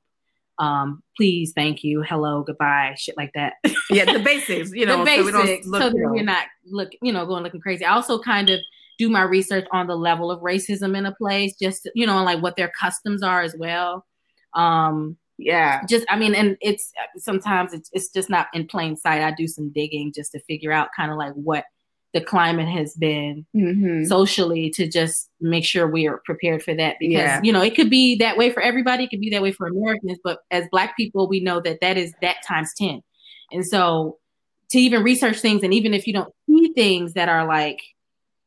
um, 0.60 1.02
please 1.18 1.52
thank 1.56 1.84
you 1.84 2.04
hello 2.04 2.44
goodbye 2.44 2.94
shit 2.96 3.18
like 3.18 3.32
that 3.34 3.54
Yeah, 3.90 4.06
the 4.06 4.20
basics, 4.20 4.72
you 4.72 4.86
know, 4.88 5.04
the 5.04 5.16
so 5.18 5.26
we 5.26 5.32
don't 5.32 5.46
basics 5.46 5.68
look, 5.68 5.82
so 5.82 5.88
you 5.88 5.94
that 5.94 6.00
know. 6.00 6.12
we're 6.12 6.24
not 6.24 6.46
look 6.66 6.92
you 7.02 7.12
know 7.12 7.26
going 7.26 7.44
looking 7.44 7.60
crazy 7.62 7.84
i 7.86 7.92
also 7.92 8.20
kind 8.20 8.50
of 8.52 8.60
do 9.00 9.10
my 9.10 9.22
research 9.24 9.66
on 9.72 9.88
the 9.88 9.96
level 9.96 10.30
of 10.32 10.40
racism 10.42 10.98
in 10.98 11.06
a 11.06 11.14
place 11.16 11.54
just 11.62 11.90
you 11.96 12.06
know 12.06 12.24
like 12.24 12.42
what 12.42 12.56
their 12.56 12.72
customs 12.80 13.24
are 13.24 13.42
as 13.42 13.56
well 13.58 14.06
um 14.54 15.18
yeah. 15.40 15.82
just 15.90 16.06
i 16.10 16.16
mean 16.18 16.36
and 16.36 16.58
it's 16.62 16.92
sometimes 17.18 17.74
it's, 17.74 17.90
it's 17.94 18.10
just 18.10 18.30
not 18.30 18.48
in 18.54 18.68
plain 18.68 18.96
sight 18.96 19.22
i 19.24 19.32
do 19.36 19.48
some 19.48 19.72
digging 19.74 20.12
just 20.14 20.32
to 20.32 20.40
figure 20.42 20.72
out 20.72 20.90
kind 20.96 21.12
of 21.12 21.18
like 21.18 21.34
what 21.34 21.66
the 22.14 22.22
climate 22.22 22.68
has 22.68 22.94
been 22.94 23.44
Mhm. 23.56 24.06
socially 24.08 24.70
to 24.76 24.88
just 24.88 25.32
make 25.42 25.66
sure 25.66 25.88
we 25.88 26.08
are 26.08 26.22
prepared 26.26 26.62
for 26.62 26.76
that 26.76 26.98
because 27.00 27.14
Yeah. 27.16 27.42
you 27.44 27.52
know 27.52 27.64
it 27.64 27.74
could 27.76 27.90
be 27.90 28.16
that 28.18 28.38
way 28.38 28.52
for 28.52 28.62
everybody 28.62 29.06
it 29.06 29.10
could 29.10 29.20
be 29.22 29.32
that 29.32 29.42
way 29.42 29.52
for 29.52 29.66
americans 29.66 30.20
but 30.24 30.40
as 30.52 30.68
black 30.72 30.96
people 30.96 31.28
we 31.28 31.40
know 31.40 31.60
that 31.62 31.80
that 31.82 31.98
is 31.98 32.14
that 32.22 32.38
times 32.48 32.72
10 32.78 33.02
and 33.52 33.66
so 33.66 34.20
to 34.70 34.80
even 34.80 35.02
research 35.04 35.40
things 35.40 35.64
and 35.64 35.74
even 35.74 35.94
if 35.96 36.06
you 36.06 36.14
don't 36.14 36.32
see 36.48 36.72
things 36.76 37.14
that 37.14 37.28
are 37.30 37.48
like 37.48 37.80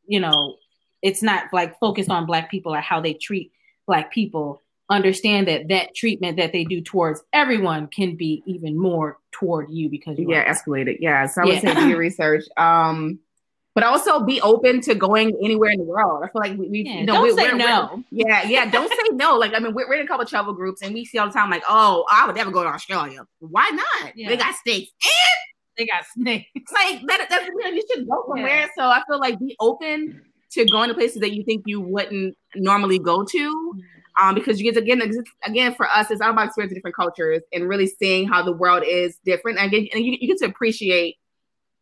you 0.06 0.20
know 0.20 0.56
it's 1.02 1.22
not 1.22 1.44
like 1.52 1.78
focused 1.78 2.10
on 2.10 2.26
black 2.26 2.50
people 2.50 2.74
or 2.74 2.80
how 2.80 3.00
they 3.00 3.12
treat 3.14 3.52
black 3.86 4.12
people 4.12 4.62
understand 4.88 5.48
that 5.48 5.68
that 5.68 5.94
treatment 5.94 6.36
that 6.36 6.52
they 6.52 6.64
do 6.64 6.80
towards 6.80 7.20
everyone 7.32 7.86
can 7.88 8.14
be 8.16 8.42
even 8.46 8.78
more 8.78 9.18
toward 9.32 9.68
you 9.70 9.88
because 9.88 10.16
you 10.18 10.30
yeah 10.30 10.50
escalated 10.52 10.96
yeah 11.00 11.26
so 11.26 11.42
i 11.42 11.44
would 11.44 11.54
Yeah. 11.54 11.60
say 11.60 11.74
do 11.74 11.88
your 11.88 11.98
research 12.08 12.44
um 12.56 13.18
but 13.74 13.84
also 13.84 14.20
be 14.20 14.40
open 14.40 14.80
to 14.82 14.94
going 14.94 15.36
anywhere 15.42 15.70
in 15.70 15.78
the 15.78 15.84
world 15.84 16.22
i 16.24 16.28
feel 16.28 16.40
like 16.40 16.56
we, 16.56 16.68
we 16.68 16.82
Yeah, 16.82 17.00
you 17.00 17.06
know 17.06 17.14
don't 17.14 17.22
we, 17.24 17.32
say 17.32 17.52
no. 17.52 18.02
yeah 18.12 18.44
yeah 18.44 18.70
don't 18.70 18.88
say 18.88 19.08
no 19.14 19.36
like 19.36 19.54
i 19.54 19.58
mean 19.58 19.74
we're, 19.74 19.88
we're 19.88 19.94
in 20.00 20.04
a 20.04 20.08
couple 20.08 20.22
of 20.22 20.28
travel 20.30 20.52
groups 20.54 20.80
and 20.82 20.94
we 20.94 21.04
see 21.04 21.18
all 21.18 21.26
the 21.26 21.32
time 21.32 21.50
like 21.50 21.64
oh 21.68 22.04
i 22.10 22.24
would 22.26 22.36
never 22.36 22.50
go 22.52 22.62
to 22.62 22.68
australia 22.68 23.26
why 23.40 23.68
not 23.72 24.12
Yeah. 24.16 24.28
they 24.28 24.36
got 24.36 24.54
steaks 24.54 24.92
they 25.76 25.86
got 25.86 26.04
snakes 26.14 26.46
like 26.72 27.02
that, 27.06 27.26
that's 27.30 27.46
you, 27.46 27.58
know, 27.62 27.68
you 27.70 27.82
should 27.92 28.08
go 28.08 28.24
somewhere 28.28 28.60
Yeah. 28.60 28.66
so 28.76 28.84
i 28.84 29.02
feel 29.08 29.20
like 29.20 29.38
be 29.38 29.56
open 29.60 30.20
to 30.52 30.64
going 30.66 30.88
to 30.88 30.94
places 30.94 31.20
that 31.20 31.34
you 31.34 31.44
think 31.44 31.64
you 31.66 31.80
wouldn't 31.80 32.36
normally 32.54 32.98
go 32.98 33.24
to 33.24 33.74
um, 34.20 34.34
because 34.34 34.58
you 34.60 34.72
get 34.72 34.80
again 34.82 35.02
again 35.44 35.74
for 35.74 35.86
us 35.88 36.10
it's 36.10 36.20
all 36.20 36.30
about 36.30 36.46
experiencing 36.46 36.76
different 36.76 36.96
cultures 36.96 37.42
and 37.52 37.68
really 37.68 37.86
seeing 37.86 38.26
how 38.26 38.42
the 38.42 38.52
world 38.52 38.82
is 38.86 39.18
different 39.24 39.58
and, 39.58 39.72
again, 39.72 39.88
and 39.92 40.04
you, 40.04 40.16
you 40.20 40.28
get 40.28 40.38
to 40.38 40.46
appreciate 40.46 41.16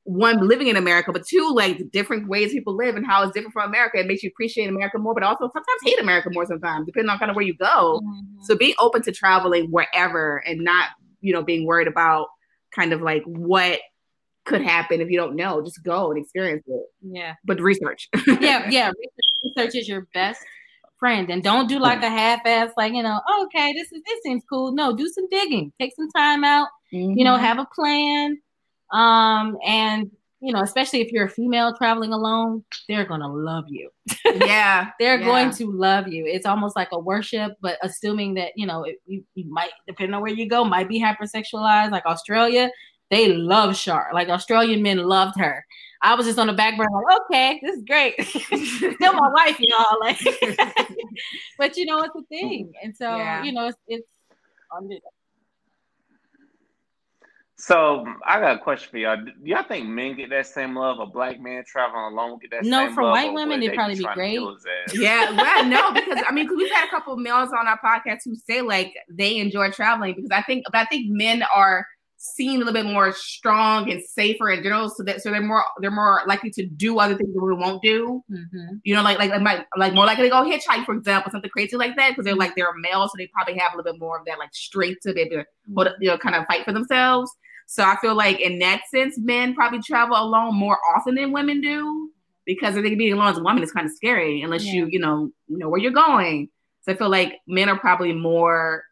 one 0.07 0.47
living 0.47 0.69
in 0.69 0.77
America, 0.77 1.11
but 1.13 1.27
two 1.27 1.51
like 1.55 1.79
the 1.79 1.85
different 1.85 2.29
ways 2.29 2.53
people 2.53 2.77
live 2.77 2.95
and 2.95 3.07
how 3.07 3.23
it's 3.23 3.33
different 3.33 3.55
from 3.55 3.67
America. 3.69 3.99
It 3.99 4.07
makes 4.07 4.23
you 4.23 4.29
appreciate 4.29 4.69
America 4.69 4.99
more, 4.99 5.15
but 5.15 5.23
also 5.23 5.45
sometimes 5.45 5.81
hate 5.83 5.99
America 5.99 6.29
more 6.31 6.45
sometimes, 6.45 6.85
depending 6.85 7.09
on 7.09 7.19
kind 7.19 7.31
of 7.31 7.37
where 7.37 7.45
you 7.45 7.55
go. 7.55 8.03
So 8.43 8.55
be 8.55 8.75
open 8.79 9.01
to 9.03 9.13
traveling 9.13 9.71
wherever 9.71 10.43
and 10.47 10.61
not 10.61 10.91
you 11.23 11.33
know 11.33 11.43
being 11.43 11.67
worried 11.67 11.89
about 11.89 12.29
kind 12.75 12.93
of 12.93 13.01
like 13.03 13.23
what 13.25 13.81
could 14.45 14.63
happen 14.63 15.01
if 15.01 15.11
you 15.11 15.17
don't 15.19 15.37
know. 15.37 15.63
Just 15.63 15.83
go 15.83 16.11
and 16.11 16.21
experience 16.23 16.65
it, 16.67 16.87
yeah 17.03 17.35
but 17.45 17.61
research. 17.61 18.09
yeah, 18.27 18.69
yeah. 18.71 18.91
Research, 19.45 19.75
is 19.75 19.89
your 19.89 20.07
best 20.15 20.43
friend, 20.99 21.31
and 21.31 21.43
don't 21.43 21.69
do 21.69 21.79
like 21.79 22.03
a 22.03 22.09
half-ass, 22.09 22.71
like 22.77 22.93
you 22.93 23.03
know, 23.03 23.21
"Oh, 23.29 23.47
okay, 23.47 23.73
this 23.73 23.93
is 23.93 24.03
this 24.07 24.23
seems 24.23 24.43
cool. 24.49 24.73
No, 24.73 24.95
do 24.97 25.09
some 25.09 25.29
digging, 25.31 25.73
take 25.81 25.93
some 25.97 26.11
time 26.11 26.45
out, 26.45 26.69
you 26.91 27.25
know, 27.25 27.37
have 27.37 27.59
a 27.59 27.67
plan, 27.75 28.39
um, 28.93 29.57
and 29.65 30.11
you 30.45 30.53
know, 30.53 30.61
especially 30.63 31.01
if 31.01 31.11
you're 31.11 31.27
a 31.27 31.31
female 31.31 31.75
traveling 31.77 32.13
alone, 32.13 32.65
they're 32.89 33.05
gonna 33.07 33.33
love 33.33 33.65
you. 33.69 33.91
yeah, 34.27 34.91
They're 35.01 35.19
yeah. 35.19 35.25
going 35.25 35.51
to 35.53 35.71
love 35.73 36.09
you. 36.09 36.27
It's 36.27 36.47
almost 36.47 36.77
like 36.77 36.89
a 36.93 36.99
worship, 36.99 37.53
but 37.63 37.79
assuming 37.83 38.35
that 38.35 38.53
you 38.57 38.67
know, 38.67 38.85
it, 38.85 38.97
you, 39.07 39.25
you 39.35 39.51
might, 39.51 39.71
depending 39.87 40.15
on 40.15 40.23
where 40.23 40.33
you 40.33 40.49
go, 40.49 40.65
might 40.65 40.89
be 40.89 41.01
hypersexualized. 41.01 41.91
Like 41.93 42.05
Australia, 42.07 42.71
they 43.11 43.33
love 43.33 43.77
Shar. 43.77 44.11
Like 44.13 44.29
Australian 44.29 44.83
men 44.83 44.99
loved 44.99 45.39
her. 45.39 45.65
I 46.03 46.15
was 46.15 46.27
just 46.27 46.39
on 46.39 46.49
the 46.49 46.53
back 46.53 46.77
burner, 46.77 46.91
like, 47.09 47.21
okay, 47.31 47.61
this 47.63 47.77
is 47.77 47.85
great. 47.89 48.15
Still 48.23 49.15
my 49.15 49.31
wife, 49.33 49.57
y'all. 49.59 49.99
Like, 50.01 50.19
but 51.59 51.77
you 51.79 51.87
know, 51.87 52.03
it's 52.03 52.15
a 52.15 52.23
thing, 52.29 52.73
and 52.83 52.95
so 52.95 53.17
Yeah. 53.17 53.43
you 53.43 53.53
know, 53.53 53.69
it's 53.69 53.79
it's 53.89 54.07
under. 54.77 54.97
So 57.57 58.05
I 58.27 58.41
got 58.41 58.57
a 58.57 58.59
question 58.59 58.89
for 58.91 58.99
y'all. 58.99 59.17
Do 59.17 59.31
y'all 59.45 59.63
think 59.63 59.87
men 59.89 60.17
get 60.17 60.31
that 60.31 60.47
same 60.47 60.75
love? 60.77 60.99
A 60.99 61.07
black 61.07 61.41
man 61.41 61.63
traveling 61.67 62.13
alone 62.13 62.39
get 62.41 62.51
that 62.51 62.65
same 62.65 62.73
love. 62.73 62.89
No, 62.89 62.95
for 62.95 63.03
white 63.05 63.33
women, 63.33 63.61
would 63.61 63.65
it'd 63.65 63.77
probably 63.77 63.97
be 63.97 64.05
great. 64.13 64.33
kill 64.35 64.55
his 64.55 64.67
ass? 64.67 64.99
Yeah, 64.99 65.31
well, 65.31 65.65
no, 65.65 65.93
because 65.93 66.21
I 66.27 66.33
mean, 66.33 66.49
'cause 66.49 66.57
we've 66.57 66.71
had 66.73 66.87
a 66.87 66.91
couple 66.91 67.13
of 67.13 67.21
males 67.21 67.51
on 67.59 67.69
our 67.69 67.79
podcast 67.79 68.21
who 68.25 68.35
say 68.35 68.61
like 68.61 68.93
they 69.09 69.37
enjoy 69.39 69.71
traveling 69.71 70.15
because 70.17 70.31
I 70.33 70.43
think, 70.43 70.65
but 70.71 70.79
I 70.79 70.85
think 70.87 71.07
men 71.09 71.45
are 71.55 71.87
seen 72.17 72.57
a 72.57 72.59
little 72.65 72.73
bit 72.73 72.87
more 72.87 73.13
strong 73.13 73.91
and 73.91 74.03
safer 74.03 74.51
in 74.51 74.63
general, 74.63 74.89
so 74.89 75.05
that 75.05 75.23
so 75.23 75.31
they're 75.31 75.41
more 75.41 75.63
they're 75.81 75.93
more 75.93 76.23
likely 76.27 76.51
to 76.51 76.67
do 76.67 76.99
other 76.99 77.15
things 77.15 77.33
that 77.35 77.41
we 77.45 77.55
won't 77.55 77.83
do. 77.83 78.21
Mm-hmm. 78.33 78.77
You 78.83 78.97
know, 78.97 79.03
like 79.03 79.19
like 79.19 79.31
like 79.41 79.67
like 79.77 79.95
more 79.95 80.07
likely 80.07 80.25
to 80.25 80.31
go 80.31 80.43
hitchhike, 80.43 80.85
for 80.87 80.95
example, 80.95 81.31
something 81.31 81.51
crazy 81.51 81.77
like 81.77 81.95
that, 81.97 82.11
because 82.11 82.25
they're 82.25 82.35
like 82.35 82.57
they're 82.57 82.75
male, 82.75 83.07
so 83.07 83.13
they 83.17 83.29
probably 83.29 83.57
have 83.59 83.75
a 83.75 83.77
little 83.77 83.93
bit 83.93 84.01
more 84.01 84.19
of 84.19 84.25
that 84.27 84.41
like 84.41 84.53
strength 84.53 85.03
to 85.03 85.13
be 85.13 85.21
able 85.21 85.85
to 85.85 85.93
you 86.01 86.11
know 86.11 86.19
kind 86.19 86.35
of 86.35 86.45
fight 86.47 86.65
for 86.65 86.73
themselves. 86.73 87.31
So 87.67 87.83
I 87.83 87.97
feel 87.97 88.15
like 88.15 88.41
in 88.41 88.59
that 88.61 88.83
sense, 88.91 89.19
men 89.19 89.55
probably 89.55 89.81
travel 89.81 90.17
alone 90.17 90.55
more 90.55 90.79
often 90.95 91.15
than 91.15 91.33
women 91.33 91.61
do 91.61 92.11
because 92.45 92.77
I 92.77 92.83
think 92.83 92.99
being 92.99 93.13
alone 93.13 93.29
as 93.29 93.39
a 93.39 93.43
woman 93.43 93.63
is 93.63 93.73
kind 93.73 93.87
of 93.87 93.93
scary 93.93 94.43
unless 94.43 94.65
yeah. 94.65 94.75
you 94.75 94.87
you 94.87 94.99
know 94.99 95.31
know 95.49 95.69
where 95.69 95.81
you're 95.81 95.93
going. 95.93 96.49
So 96.83 96.93
I 96.93 96.97
feel 96.97 97.11
like 97.11 97.41
men 97.47 97.69
are 97.69 97.79
probably 97.79 98.13
more 98.13 98.85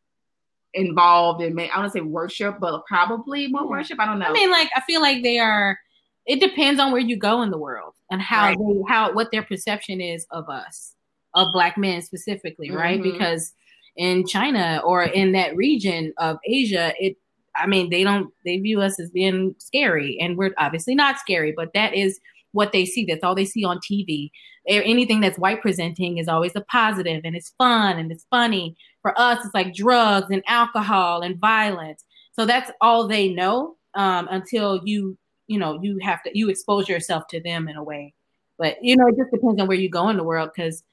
involved 0.75 1.43
in 1.43 1.59
I 1.59 1.67
don't 1.67 1.79
want 1.79 1.93
to 1.93 1.99
say 1.99 2.03
worship, 2.03 2.59
but 2.61 2.87
probably 2.87 3.49
more 3.49 3.69
worship. 3.69 4.01
I 4.01 4.07
don't 4.07 4.19
know. 4.19 4.27
I 4.27 4.33
mean, 4.33 4.51
like 4.51 4.71
I 4.75 4.81
feel 4.81 5.01
like 5.01 5.23
they 5.23 5.39
are. 5.39 5.79
It 6.25 6.41
depends 6.41 6.79
on 6.79 6.93
where 6.93 7.01
you 7.01 7.17
go 7.17 7.43
in 7.43 7.51
the 7.51 7.59
world 7.59 7.95
and 8.11 8.23
how 8.23 8.47
right. 8.47 8.59
they, 8.59 8.83
how 8.89 9.13
what 9.13 9.33
their 9.33 9.43
perception 9.43 10.01
is 10.01 10.25
of 10.31 10.49
us, 10.49 10.95
of 11.35 11.49
black 11.53 11.77
men 11.77 12.01
specifically, 12.01 12.69
mm-hmm. 12.69 12.77
right? 12.77 13.03
Because 13.03 13.53
in 13.97 14.27
China 14.27 14.81
or 14.85 15.03
in 15.03 15.33
that 15.33 15.57
region 15.57 16.13
of 16.19 16.39
Asia, 16.47 16.95
it 16.99 17.17
I 17.57 17.67
mean, 17.67 17.91
they 17.91 18.05
don't 18.05 18.33
they 18.45 18.59
view 18.59 18.81
us 18.81 18.99
as 18.99 19.11
being 19.11 19.55
scary, 19.59 20.19
and 20.21 20.37
we're 20.37 20.55
obviously 20.59 20.95
not 20.95 21.19
scary, 21.19 21.53
but 21.57 21.73
that 21.75 21.95
is 21.95 22.19
what 22.53 22.73
they 22.73 22.85
see. 22.85 23.05
That's 23.05 23.25
all 23.25 23.35
they 23.35 23.45
see 23.45 23.65
on 23.65 23.79
TV. 23.79 24.31
Anything 24.69 25.21
that's 25.21 25.39
white 25.39 25.61
presenting 25.61 26.19
is 26.19 26.29
always 26.29 26.55
a 26.55 26.61
positive 26.63 27.23
and 27.25 27.35
it's 27.35 27.53
fun 27.59 27.99
and 27.99 28.13
it's 28.13 28.27
funny. 28.31 28.77
For 29.01 29.19
us, 29.21 29.45
it's 29.45 29.55
like 29.55 29.75
drugs 29.75 30.29
and 30.31 30.43
alcohol 30.47 31.23
and 31.23 31.39
violence. 31.41 32.05
So 32.35 32.47
that's 32.47 32.71
all 32.81 33.09
they 33.09 33.29
know 33.29 33.77
um, 33.95 34.29
until 34.31 34.81
you, 34.85 35.19
you 35.49 35.59
know, 35.59 35.81
you 35.83 35.99
have 36.03 36.23
to 36.23 36.31
you 36.39 36.49
expose 36.49 36.89
yourself 36.89 37.27
to 37.31 37.41
them 37.41 37.69
in 37.69 37.77
a 37.77 37.83
way. 37.83 38.15
But 38.59 38.77
you 38.83 38.97
know, 38.97 39.09
it 39.09 39.17
just 39.17 39.33
depends 39.33 39.61
on 39.61 39.67
where 39.67 39.77
you 39.77 39.91
go 39.91 40.09
in 40.09 40.17
the 40.17 40.23
world. 40.23 40.51
Because 40.55 40.85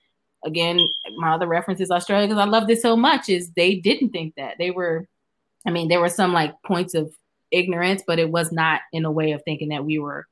again, 0.43 0.80
my 1.18 1.34
other 1.34 1.47
reference 1.47 1.80
is 1.80 1.91
Australia 1.91 2.28
because 2.28 2.41
I 2.41 2.45
love 2.45 2.68
this 2.68 2.82
so 2.82 2.95
much. 2.95 3.30
Is 3.30 3.51
they 3.51 3.76
didn't 3.76 4.10
think 4.10 4.36
that 4.36 4.55
they 4.57 4.72
were. 4.72 5.07
I 5.66 5.72
mean, 5.72 5.88
there 5.88 5.99
were 5.99 6.10
some 6.10 6.34
like 6.34 6.53
points 6.64 6.93
of 6.93 7.14
ignorance, 7.51 8.03
but 8.05 8.20
it 8.20 8.30
was 8.30 8.51
not 8.51 8.82
in 8.93 9.05
a 9.05 9.12
way 9.12 9.32
of 9.32 9.43
thinking 9.43 9.70
that 9.70 9.86
we 9.86 9.99
were 9.99 10.28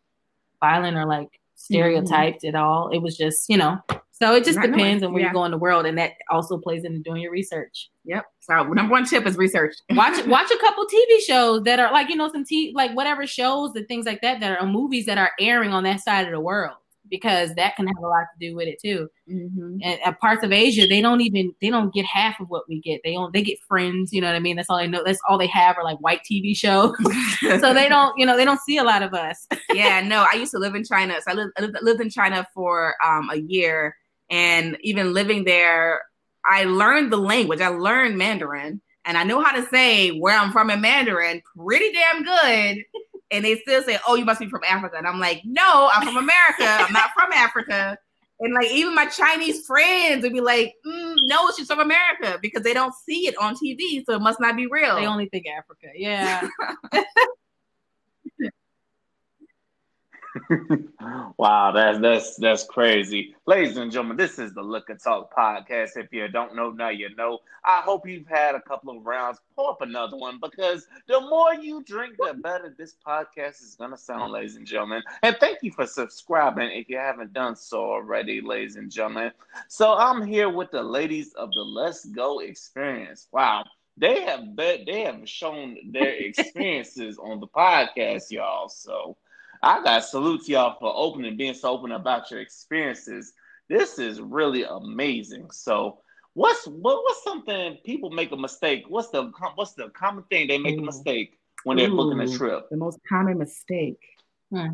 violent 0.59 0.97
or 0.97 1.05
like 1.05 1.29
stereotyped 1.55 2.43
mm-hmm. 2.43 2.55
at 2.55 2.61
all. 2.61 2.89
It 2.89 2.99
was 2.99 3.17
just, 3.17 3.49
you 3.49 3.57
know, 3.57 3.79
so 4.19 4.33
it 4.33 4.45
just 4.45 4.59
depends 4.59 5.03
on 5.03 5.13
where 5.13 5.21
yeah. 5.21 5.27
you 5.27 5.33
go 5.33 5.45
in 5.45 5.51
the 5.51 5.59
world, 5.59 5.85
and 5.85 5.95
that 5.99 6.13
also 6.31 6.57
plays 6.57 6.83
into 6.83 6.99
doing 6.99 7.21
your 7.21 7.31
research. 7.31 7.91
Yep. 8.05 8.25
So 8.39 8.63
number 8.63 8.91
one 8.91 9.05
tip 9.05 9.27
is 9.27 9.37
research. 9.37 9.75
watch 9.91 10.25
watch 10.25 10.49
a 10.49 10.57
couple 10.57 10.85
TV 10.85 11.19
shows 11.19 11.63
that 11.63 11.79
are 11.79 11.91
like 11.91 12.09
you 12.09 12.15
know 12.15 12.31
some 12.31 12.43
t 12.43 12.71
like 12.75 12.95
whatever 12.95 13.27
shows 13.27 13.75
and 13.75 13.87
things 13.87 14.07
like 14.07 14.21
that 14.23 14.39
that 14.39 14.59
are 14.59 14.65
movies 14.65 15.05
that 15.05 15.19
are 15.19 15.31
airing 15.39 15.71
on 15.71 15.83
that 15.83 16.01
side 16.01 16.25
of 16.25 16.31
the 16.31 16.39
world 16.39 16.77
because 17.09 17.53
that 17.55 17.75
can 17.75 17.87
have 17.87 17.97
a 17.97 18.07
lot 18.07 18.25
to 18.33 18.39
do 18.49 18.55
with 18.55 18.67
it 18.67 18.79
too. 18.81 19.09
Mm-hmm. 19.29 19.77
And, 19.83 19.99
and, 20.05 20.19
parts 20.19 20.43
of 20.43 20.51
Asia, 20.51 20.87
they 20.87 21.01
don't 21.01 21.21
even 21.21 21.53
they 21.61 21.69
don't 21.69 21.93
get 21.93 22.05
half 22.05 22.39
of 22.39 22.49
what 22.49 22.67
we 22.67 22.79
get. 22.79 23.01
They 23.03 23.13
don't 23.13 23.33
they 23.33 23.41
get 23.41 23.59
friends. 23.67 24.13
You 24.13 24.21
know 24.21 24.27
what 24.27 24.35
I 24.35 24.39
mean? 24.39 24.55
That's 24.55 24.69
all 24.69 24.77
they 24.77 24.87
know. 24.87 25.03
That's 25.05 25.19
all 25.27 25.37
they 25.37 25.47
have 25.47 25.77
are 25.77 25.83
like 25.83 25.99
white 25.99 26.21
TV 26.29 26.55
shows. 26.55 26.95
so 27.39 27.73
they 27.73 27.89
don't 27.89 28.17
you 28.17 28.25
know 28.25 28.37
they 28.37 28.45
don't 28.45 28.61
see 28.61 28.77
a 28.77 28.83
lot 28.83 29.03
of 29.03 29.13
us. 29.13 29.47
yeah, 29.73 30.01
no. 30.01 30.25
I 30.31 30.35
used 30.35 30.51
to 30.51 30.59
live 30.59 30.75
in 30.75 30.83
China. 30.83 31.15
So 31.21 31.31
I 31.31 31.33
lived, 31.33 31.57
I 31.57 31.81
lived 31.81 32.01
in 32.01 32.09
China 32.09 32.47
for 32.53 32.95
um, 33.03 33.29
a 33.31 33.37
year, 33.37 33.95
and 34.29 34.77
even 34.81 35.13
living 35.13 35.43
there, 35.43 36.01
I 36.45 36.65
learned 36.65 37.11
the 37.11 37.17
language. 37.17 37.61
I 37.61 37.69
learned 37.69 38.17
Mandarin. 38.17 38.81
And 39.05 39.17
I 39.17 39.23
know 39.23 39.41
how 39.41 39.55
to 39.55 39.65
say 39.69 40.09
where 40.09 40.37
I'm 40.37 40.51
from 40.51 40.69
in 40.69 40.81
Mandarin 40.81 41.41
pretty 41.55 41.93
damn 41.93 42.25
good 42.25 42.83
and 43.31 43.43
they 43.43 43.57
still 43.59 43.83
say, 43.83 43.99
"Oh, 44.07 44.15
you 44.15 44.25
must 44.25 44.39
be 44.39 44.49
from 44.49 44.63
Africa," 44.67 44.97
and 44.97 45.07
I'm 45.07 45.19
like, 45.19 45.41
"No, 45.45 45.89
I'm 45.93 46.05
from 46.05 46.17
America. 46.17 46.65
I'm 46.65 46.93
not 46.93 47.11
from 47.15 47.31
Africa." 47.31 47.97
And 48.39 48.53
like 48.53 48.71
even 48.71 48.93
my 48.93 49.07
Chinese 49.07 49.65
friends 49.65 50.23
would 50.23 50.33
be 50.33 50.41
like, 50.41 50.73
mm, 50.85 51.15
"No, 51.23 51.51
she's 51.55 51.67
from 51.67 51.79
America," 51.79 52.37
because 52.41 52.63
they 52.63 52.73
don't 52.73 52.93
see 52.93 53.27
it 53.27 53.35
on 53.37 53.55
TV, 53.55 54.03
so 54.05 54.15
it 54.15 54.21
must 54.21 54.39
not 54.39 54.55
be 54.55 54.67
real. 54.67 54.95
They 54.95 55.07
only 55.07 55.27
think 55.29 55.45
Africa. 55.47 55.87
Yeah. 55.95 56.47
wow, 61.37 61.71
that's 61.71 61.99
that's 61.99 62.35
that's 62.37 62.63
crazy. 62.63 63.35
Ladies 63.45 63.77
and 63.77 63.91
gentlemen, 63.91 64.17
this 64.17 64.39
is 64.39 64.53
the 64.53 64.61
Liquor 64.61 64.95
Talk 64.95 65.33
podcast. 65.35 65.97
If 65.97 66.11
you 66.11 66.27
don't 66.27 66.55
know, 66.55 66.71
now 66.71 66.89
you 66.89 67.13
know. 67.15 67.39
I 67.63 67.81
hope 67.81 68.07
you've 68.07 68.27
had 68.27 68.55
a 68.55 68.61
couple 68.61 68.95
of 68.95 69.05
rounds. 69.05 69.39
Pour 69.55 69.71
up 69.71 69.81
another 69.81 70.17
one 70.17 70.39
because 70.41 70.87
the 71.07 71.19
more 71.21 71.53
you 71.53 71.83
drink, 71.83 72.15
the 72.17 72.33
better 72.33 72.73
this 72.77 72.95
podcast 73.05 73.61
is 73.61 73.75
gonna 73.79 73.97
sound, 73.97 74.31
ladies 74.31 74.55
and 74.55 74.65
gentlemen. 74.65 75.03
And 75.23 75.35
thank 75.39 75.59
you 75.61 75.71
for 75.71 75.85
subscribing 75.85 76.71
if 76.71 76.89
you 76.89 76.97
haven't 76.97 77.33
done 77.33 77.55
so 77.55 77.79
already, 77.79 78.41
ladies 78.41 78.75
and 78.75 78.91
gentlemen. 78.91 79.31
So 79.67 79.93
I'm 79.93 80.25
here 80.25 80.49
with 80.49 80.71
the 80.71 80.83
ladies 80.83 81.33
of 81.33 81.49
the 81.51 81.59
LezGo 81.59 82.47
experience. 82.47 83.27
Wow 83.31 83.63
they 83.99 84.21
have 84.21 84.55
bet 84.55 84.85
they 84.85 85.01
have 85.01 85.27
shown 85.27 85.75
their 85.91 86.09
experiences 86.19 87.17
on 87.17 87.39
the 87.39 87.47
podcast, 87.47 88.29
y'all. 88.29 88.69
So 88.69 89.17
I 89.61 89.83
got 89.83 90.03
salute 90.03 90.45
to 90.45 90.51
y'all 90.51 90.77
for 90.79 90.91
opening, 90.95 91.37
being 91.37 91.53
so 91.53 91.69
open 91.71 91.91
about 91.91 92.29
your 92.31 92.39
experiences. 92.39 93.33
This 93.69 93.99
is 93.99 94.21
really 94.21 94.63
amazing. 94.63 95.51
So, 95.51 95.99
what's 96.33 96.65
what, 96.67 97.03
what's 97.03 97.23
something 97.23 97.77
people 97.85 98.09
make 98.09 98.31
a 98.31 98.37
mistake? 98.37 98.85
What's 98.87 99.09
the 99.09 99.31
what's 99.55 99.73
the 99.73 99.89
common 99.89 100.23
thing 100.29 100.47
they 100.47 100.57
make 100.57 100.77
Ooh. 100.77 100.83
a 100.83 100.85
mistake 100.85 101.39
when 101.63 101.77
they're 101.77 101.89
Ooh, 101.89 101.97
booking 101.97 102.19
a 102.21 102.37
trip? 102.37 102.69
The 102.69 102.77
most 102.77 102.99
common 103.07 103.39
mistake. 103.39 103.99
Hmm. 104.51 104.67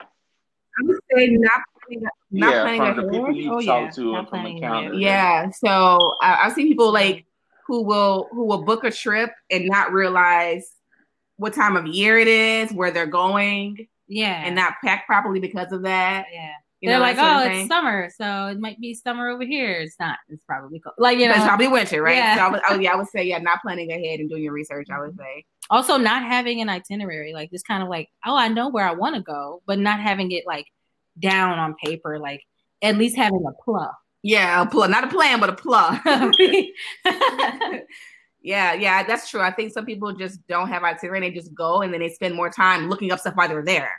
I 0.00 0.82
would 0.82 0.98
say 1.12 1.26
not 1.28 1.60
planning, 1.86 2.08
not 2.30 2.54
yeah, 2.54 2.62
planning 2.62 2.94
from 2.94 3.06
the 3.06 3.32
you 3.32 3.52
oh, 3.52 3.60
talk 3.60 3.84
yeah. 3.84 3.90
to 3.90 4.12
not 4.12 4.30
from 4.30 4.44
the 4.44 4.60
counter. 4.60 4.94
Yeah, 4.94 5.50
so 5.50 6.14
I, 6.22 6.40
I've 6.42 6.52
seen 6.52 6.68
people 6.68 6.92
like 6.92 7.26
who 7.66 7.82
will 7.82 8.28
who 8.32 8.46
will 8.46 8.64
book 8.64 8.84
a 8.84 8.90
trip 8.90 9.30
and 9.50 9.66
not 9.66 9.92
realize 9.92 10.72
what 11.38 11.54
time 11.54 11.76
of 11.76 11.86
year 11.86 12.18
it 12.18 12.28
is, 12.28 12.70
where 12.72 12.90
they're 12.90 13.06
going. 13.06 13.88
Yeah. 14.06 14.42
And 14.44 14.54
not 14.54 14.74
packed 14.84 15.06
properly 15.06 15.40
because 15.40 15.72
of 15.72 15.82
that. 15.82 16.26
Yeah. 16.32 16.50
You 16.80 16.90
they're 16.90 16.98
know, 16.98 17.04
like, 17.04 17.16
oh, 17.18 17.50
it's 17.50 17.68
summer, 17.68 18.08
so 18.16 18.46
it 18.46 18.60
might 18.60 18.80
be 18.80 18.94
summer 18.94 19.28
over 19.30 19.44
here. 19.44 19.80
It's 19.80 19.96
not. 19.98 20.18
It's 20.28 20.44
probably 20.44 20.78
cold. 20.78 20.94
Like 20.96 21.18
you 21.18 21.26
know, 21.26 21.34
it's 21.34 21.42
probably 21.42 21.66
winter, 21.66 22.00
right? 22.00 22.14
Yeah. 22.14 22.36
So 22.36 22.42
I 22.42 22.50
would, 22.50 22.60
I 22.62 22.74
yeah, 22.76 22.92
I 22.92 22.96
would 22.96 23.08
say, 23.12 23.24
yeah, 23.24 23.38
not 23.38 23.60
planning 23.62 23.90
ahead 23.90 24.20
and 24.20 24.30
doing 24.30 24.44
your 24.44 24.52
research. 24.52 24.86
I 24.88 25.00
would 25.00 25.10
mm-hmm. 25.10 25.18
say. 25.18 25.44
Also, 25.70 25.96
not 25.96 26.22
having 26.22 26.60
an 26.60 26.68
itinerary, 26.68 27.34
like 27.34 27.50
just 27.50 27.66
kind 27.66 27.82
of 27.82 27.88
like, 27.88 28.08
oh, 28.24 28.36
I 28.36 28.46
know 28.46 28.68
where 28.68 28.86
I 28.86 28.92
want 28.92 29.16
to 29.16 29.22
go, 29.22 29.60
but 29.66 29.80
not 29.80 29.98
having 29.98 30.30
it 30.30 30.44
like 30.46 30.66
down 31.18 31.58
on 31.58 31.74
paper. 31.82 32.20
Like 32.20 32.44
at 32.80 32.96
least 32.96 33.16
having 33.16 33.44
a 33.44 33.64
plug. 33.64 33.90
Yeah, 34.22 34.62
a 34.62 34.66
plug, 34.66 34.90
not 34.90 35.04
a 35.04 35.08
plan, 35.08 35.40
but 35.40 35.50
a 35.50 35.54
plug. 35.54 35.98
Yeah, 38.40 38.74
yeah, 38.74 39.02
that's 39.02 39.28
true. 39.30 39.40
I 39.40 39.50
think 39.50 39.72
some 39.72 39.84
people 39.84 40.12
just 40.12 40.46
don't 40.46 40.68
have 40.68 40.84
itinerary 40.84 41.26
and 41.26 41.34
they 41.34 41.38
just 41.38 41.54
go 41.54 41.82
and 41.82 41.92
then 41.92 42.00
they 42.00 42.08
spend 42.08 42.34
more 42.34 42.50
time 42.50 42.88
looking 42.88 43.10
up 43.10 43.18
stuff 43.18 43.34
while 43.34 43.48
they're 43.48 43.64
there, 43.64 43.90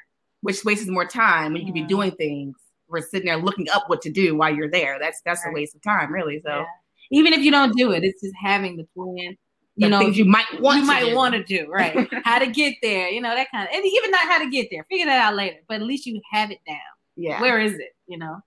which 0.42 0.64
wastes 0.64 0.88
more 0.88 1.06
time 1.06 1.54
when 1.54 1.62
you 1.62 1.68
could 1.68 1.74
be 1.74 1.84
doing 1.84 2.12
things. 2.12 2.56
We're 2.88 3.02
sitting 3.02 3.28
there 3.28 3.38
looking 3.38 3.70
up 3.70 3.90
what 3.90 4.02
to 4.04 4.12
do 4.12 4.36
while 4.36 4.54
you're 4.54 4.72
there. 4.72 4.98
That's 5.00 5.22
that's 5.24 5.44
right. 5.46 5.52
a 5.52 5.54
waste 5.54 5.76
of 5.76 5.84
time, 5.84 6.12
really. 6.12 6.42
So 6.44 6.50
yeah. 6.50 6.66
even 7.12 7.34
if 7.34 7.42
you 7.42 7.52
don't 7.52 7.76
do 7.76 7.92
it, 7.92 8.04
it's 8.04 8.22
just 8.22 8.34
having 8.42 8.78
the 8.78 8.88
plan. 8.96 9.38
You 9.76 9.86
the 9.86 9.90
know, 9.90 10.00
things 10.00 10.18
you 10.18 10.26
might 10.26 10.46
want 10.60 10.80
you 10.80 10.86
might 10.86 11.14
want 11.14 11.36
to 11.36 11.44
do, 11.44 11.68
right? 11.70 12.10
how 12.24 12.40
to 12.40 12.48
get 12.48 12.76
there, 12.82 13.10
you 13.10 13.22
know, 13.22 13.36
that 13.36 13.48
kind 13.52 13.68
of 13.68 13.76
and 13.76 13.86
even 13.86 14.12
not 14.12 14.22
how 14.22 14.44
to 14.44 14.50
get 14.50 14.70
there. 14.72 14.86
Figure 14.90 15.06
that 15.06 15.20
out 15.20 15.36
later. 15.36 15.58
But 15.68 15.82
at 15.82 15.84
least 15.84 16.06
you 16.06 16.20
have 16.32 16.50
it 16.50 16.60
down. 16.66 16.78
Yeah. 17.16 17.40
Where 17.42 17.60
is 17.60 17.74
it? 17.74 17.96
You 18.08 18.18
know? 18.18 18.42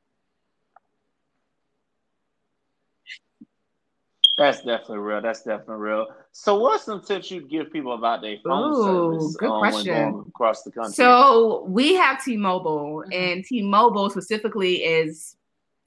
That's 4.42 4.58
definitely 4.58 4.98
real. 4.98 5.22
That's 5.22 5.44
definitely 5.44 5.76
real. 5.76 6.06
So, 6.32 6.58
what's 6.58 6.84
some 6.84 7.00
tips 7.00 7.30
you'd 7.30 7.48
give 7.48 7.72
people 7.72 7.92
about 7.92 8.22
their 8.22 8.38
phone 8.44 8.72
Ooh, 8.72 9.20
service 9.20 9.36
good 9.36 9.48
um, 9.48 9.60
question. 9.60 10.24
across 10.26 10.64
the 10.64 10.72
country? 10.72 10.94
So, 10.94 11.64
we 11.68 11.94
have 11.94 12.24
T-Mobile, 12.24 13.04
mm-hmm. 13.04 13.12
and 13.12 13.44
T-Mobile 13.44 14.10
specifically 14.10 14.82
is 14.82 15.36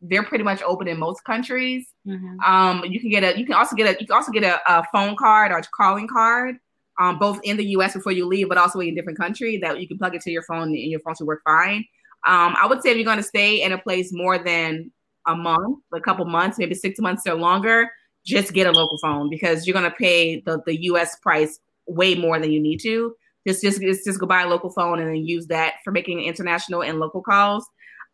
they're 0.01 0.23
pretty 0.23 0.45
much 0.45 0.61
open 0.61 0.87
in 0.87 0.97
most 0.97 1.25
countries. 1.25 1.85
Mm-hmm. 2.07 2.39
Um, 2.39 2.85
you 2.85 3.01
can 3.01 3.09
get 3.09 3.25
a, 3.25 3.37
you 3.37 3.45
can 3.45 3.55
also 3.55 3.75
get 3.75 3.93
a, 3.93 3.99
you 3.99 4.07
can 4.07 4.15
also 4.15 4.31
get 4.31 4.43
a, 4.43 4.61
a 4.71 4.85
phone 4.93 5.17
card 5.17 5.51
or 5.51 5.57
a 5.57 5.63
calling 5.63 6.07
card, 6.07 6.55
um, 6.97 7.19
both 7.19 7.41
in 7.43 7.57
the 7.57 7.65
U.S. 7.71 7.93
before 7.93 8.13
you 8.13 8.25
leave, 8.25 8.47
but 8.47 8.57
also 8.57 8.79
in 8.79 8.87
a 8.87 8.95
different 8.95 9.19
country 9.19 9.57
that 9.57 9.81
you 9.81 9.87
can 9.87 9.97
plug 9.97 10.15
it 10.15 10.21
to 10.21 10.31
your 10.31 10.43
phone 10.43 10.69
and 10.69 10.77
your 10.77 11.01
phone 11.01 11.15
should 11.15 11.27
work 11.27 11.41
fine. 11.43 11.83
Um, 12.25 12.55
I 12.57 12.67
would 12.67 12.81
say 12.81 12.91
if 12.91 12.95
you're 12.95 13.05
going 13.05 13.17
to 13.17 13.23
stay 13.23 13.63
in 13.63 13.73
a 13.73 13.77
place 13.77 14.13
more 14.13 14.37
than 14.37 14.93
a 15.27 15.35
month, 15.35 15.79
a 15.93 15.99
couple 15.99 16.23
months, 16.23 16.57
maybe 16.57 16.73
six 16.73 17.01
months 17.01 17.27
or 17.27 17.35
longer, 17.35 17.91
just 18.25 18.53
get 18.53 18.67
a 18.67 18.71
local 18.71 18.97
phone 18.97 19.29
because 19.29 19.65
you're 19.65 19.73
gonna 19.73 19.91
pay 19.91 20.41
the, 20.41 20.61
the 20.65 20.83
US 20.85 21.15
price 21.17 21.59
way 21.87 22.15
more 22.15 22.39
than 22.39 22.51
you 22.51 22.59
need 22.59 22.79
to. 22.81 23.15
Just 23.47 23.61
just 23.61 23.79
just, 23.81 24.19
go 24.19 24.25
buy 24.25 24.41
a 24.41 24.47
local 24.47 24.71
phone 24.71 24.99
and 24.99 25.07
then 25.07 25.17
use 25.17 25.47
that 25.47 25.75
for 25.83 25.91
making 25.91 26.21
international 26.21 26.81
and 26.81 26.99
local 26.99 27.21
calls. 27.21 27.65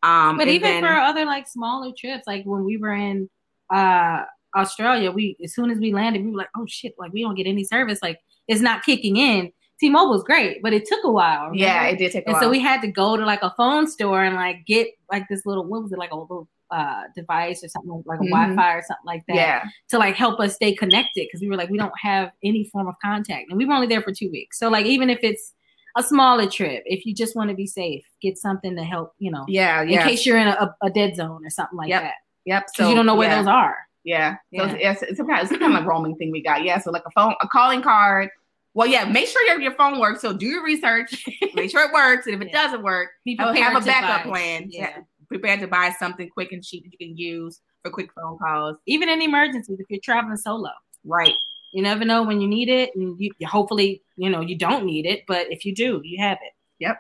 Um, 0.03 0.38
but 0.38 0.47
even 0.47 0.82
then, 0.82 0.84
for 0.84 0.89
other 0.89 1.26
like 1.26 1.47
smaller 1.47 1.91
trips, 1.97 2.28
like 2.28 2.43
when 2.43 2.66
we 2.66 2.78
were 2.78 2.93
in 2.93 3.30
uh, 3.74 4.24
Australia, 4.55 5.12
we 5.12 5.38
as 5.43 5.53
soon 5.53 5.72
as 5.72 5.78
we 5.78 5.93
landed, 5.93 6.26
we 6.26 6.32
were 6.32 6.38
like, 6.38 6.49
oh 6.57 6.66
shit, 6.68 6.95
like 6.97 7.14
we 7.14 7.22
don't 7.22 7.36
get 7.36 7.47
any 7.47 7.64
service, 7.64 7.99
like 8.01 8.20
it's 8.47 8.62
not 8.62 8.84
kicking 8.84 9.18
in. 9.18 9.51
T-Mobile 9.80 10.12
was 10.12 10.24
great, 10.24 10.62
but 10.62 10.74
it 10.74 10.86
took 10.86 11.03
a 11.03 11.12
while. 11.12 11.45
Remember? 11.45 11.57
Yeah, 11.57 11.86
it 11.86 11.97
did 11.97 12.12
take. 12.12 12.26
and 12.28 12.34
while. 12.34 12.43
so 12.43 12.49
we 12.51 12.59
had 12.59 12.82
to 12.82 12.88
go 12.88 13.18
to 13.18 13.26
like 13.26 13.41
a 13.41 13.51
phone 13.57 13.88
store 13.88 14.24
and 14.24 14.36
like 14.36 14.64
get 14.68 14.89
like 15.12 15.28
this 15.28 15.43
little 15.45 15.66
what 15.66 15.82
was 15.82 15.91
it 15.91 15.97
like 15.97 16.12
a 16.12 16.16
little 16.16 16.47
uh, 16.72 17.03
device 17.15 17.63
or 17.63 17.67
something 17.67 18.03
like 18.05 18.19
a 18.19 18.24
mm-hmm. 18.24 18.32
Wi-Fi 18.32 18.74
or 18.74 18.82
something 18.82 19.05
like 19.05 19.24
that 19.28 19.36
yeah. 19.36 19.63
to 19.89 19.97
like 19.97 20.15
help 20.15 20.39
us 20.39 20.55
stay 20.55 20.74
connected 20.74 21.28
because 21.28 21.41
we 21.41 21.47
were 21.47 21.55
like 21.55 21.69
we 21.69 21.78
don't 21.78 21.97
have 22.01 22.32
any 22.43 22.65
form 22.65 22.88
of 22.88 22.95
contact 23.03 23.49
and 23.49 23.57
we 23.57 23.65
were 23.65 23.74
only 23.74 23.88
there 23.88 24.01
for 24.01 24.13
two 24.13 24.30
weeks. 24.32 24.59
So 24.59 24.69
like 24.69 24.86
even 24.86 25.09
if 25.09 25.19
it's 25.22 25.53
a 25.97 26.03
smaller 26.03 26.49
trip, 26.49 26.84
if 26.86 27.05
you 27.05 27.13
just 27.13 27.36
want 27.36 27.49
to 27.49 27.55
be 27.55 27.67
safe, 27.67 28.05
get 28.22 28.38
something 28.38 28.76
to 28.76 28.84
help 28.84 29.13
you 29.19 29.32
know. 29.32 29.45
Yeah, 29.47 29.82
yeah. 29.82 30.01
In 30.01 30.07
case 30.07 30.26
you're 30.26 30.39
in 30.39 30.47
a, 30.47 30.76
a 30.82 30.89
dead 30.89 31.15
zone 31.15 31.45
or 31.45 31.49
something 31.49 31.78
like 31.78 31.89
yep. 31.89 32.03
that. 32.03 32.15
Yep. 32.45 32.65
So 32.76 32.89
you 32.89 32.95
don't 32.95 33.05
know 33.05 33.15
where 33.15 33.30
yeah. 33.30 33.38
those 33.38 33.47
are. 33.47 33.78
Yeah. 34.03 34.36
So 34.55 34.65
yeah. 34.65 34.91
It's, 34.91 35.03
it's, 35.03 35.17
some 35.17 35.28
kind 35.28 35.45
of, 35.45 35.51
it's 35.51 35.59
kind 35.59 35.76
of 35.76 35.86
roaming 35.86 36.15
thing 36.15 36.32
we 36.32 36.41
got. 36.41 36.63
Yeah. 36.63 36.80
So 36.80 36.91
like 36.91 37.03
a 37.05 37.11
phone, 37.11 37.36
a 37.41 37.47
calling 37.47 37.82
card. 37.82 38.30
Well, 38.74 38.88
yeah. 38.88 39.05
Make 39.05 39.28
sure 39.28 39.45
your, 39.47 39.61
your 39.61 39.74
phone 39.74 39.99
works. 39.99 40.22
So 40.22 40.34
do 40.34 40.45
your 40.45 40.63
research. 40.63 41.26
make 41.53 41.69
sure 41.69 41.84
it 41.84 41.93
works. 41.93 42.26
And 42.26 42.36
if 42.36 42.41
it 42.41 42.49
yeah. 42.51 42.63
doesn't 42.63 42.84
work, 42.84 43.09
have 43.38 43.82
a 43.82 43.86
backup 43.86 44.26
plan. 44.26 44.67
Yeah. 44.69 44.99
Prepare 45.32 45.58
to 45.60 45.68
buy 45.68 45.94
something 45.98 46.30
quick 46.30 46.52
and 46.52 46.62
cheap 46.62 46.84
that 46.84 46.92
you 46.92 47.08
can 47.08 47.18
use 47.18 47.62
for 47.84 47.90
quick 47.90 48.10
phone 48.14 48.38
calls. 48.38 48.76
Even 48.86 49.08
in 49.08 49.22
emergencies, 49.22 49.80
if 49.80 49.86
you're 49.90 50.02
traveling 50.04 50.36
solo. 50.36 50.70
Right. 51.06 51.34
You 51.72 51.82
never 51.82 52.04
know 52.04 52.24
when 52.24 52.42
you 52.42 52.50
need 52.50 52.68
it, 52.68 52.92
and 52.96 53.16
you 53.18 53.32
hopefully 53.48 54.04
you 54.18 54.30
know 54.30 54.42
you 54.42 54.58
don't 54.58 54.86
need 54.86 55.06
it, 55.06 55.24
but 55.26 55.48
if 55.50 55.64
you 55.64 55.74
do, 55.74 56.02
you 56.04 56.22
have 56.22 56.38
it. 56.42 56.52
Yep. 56.80 57.00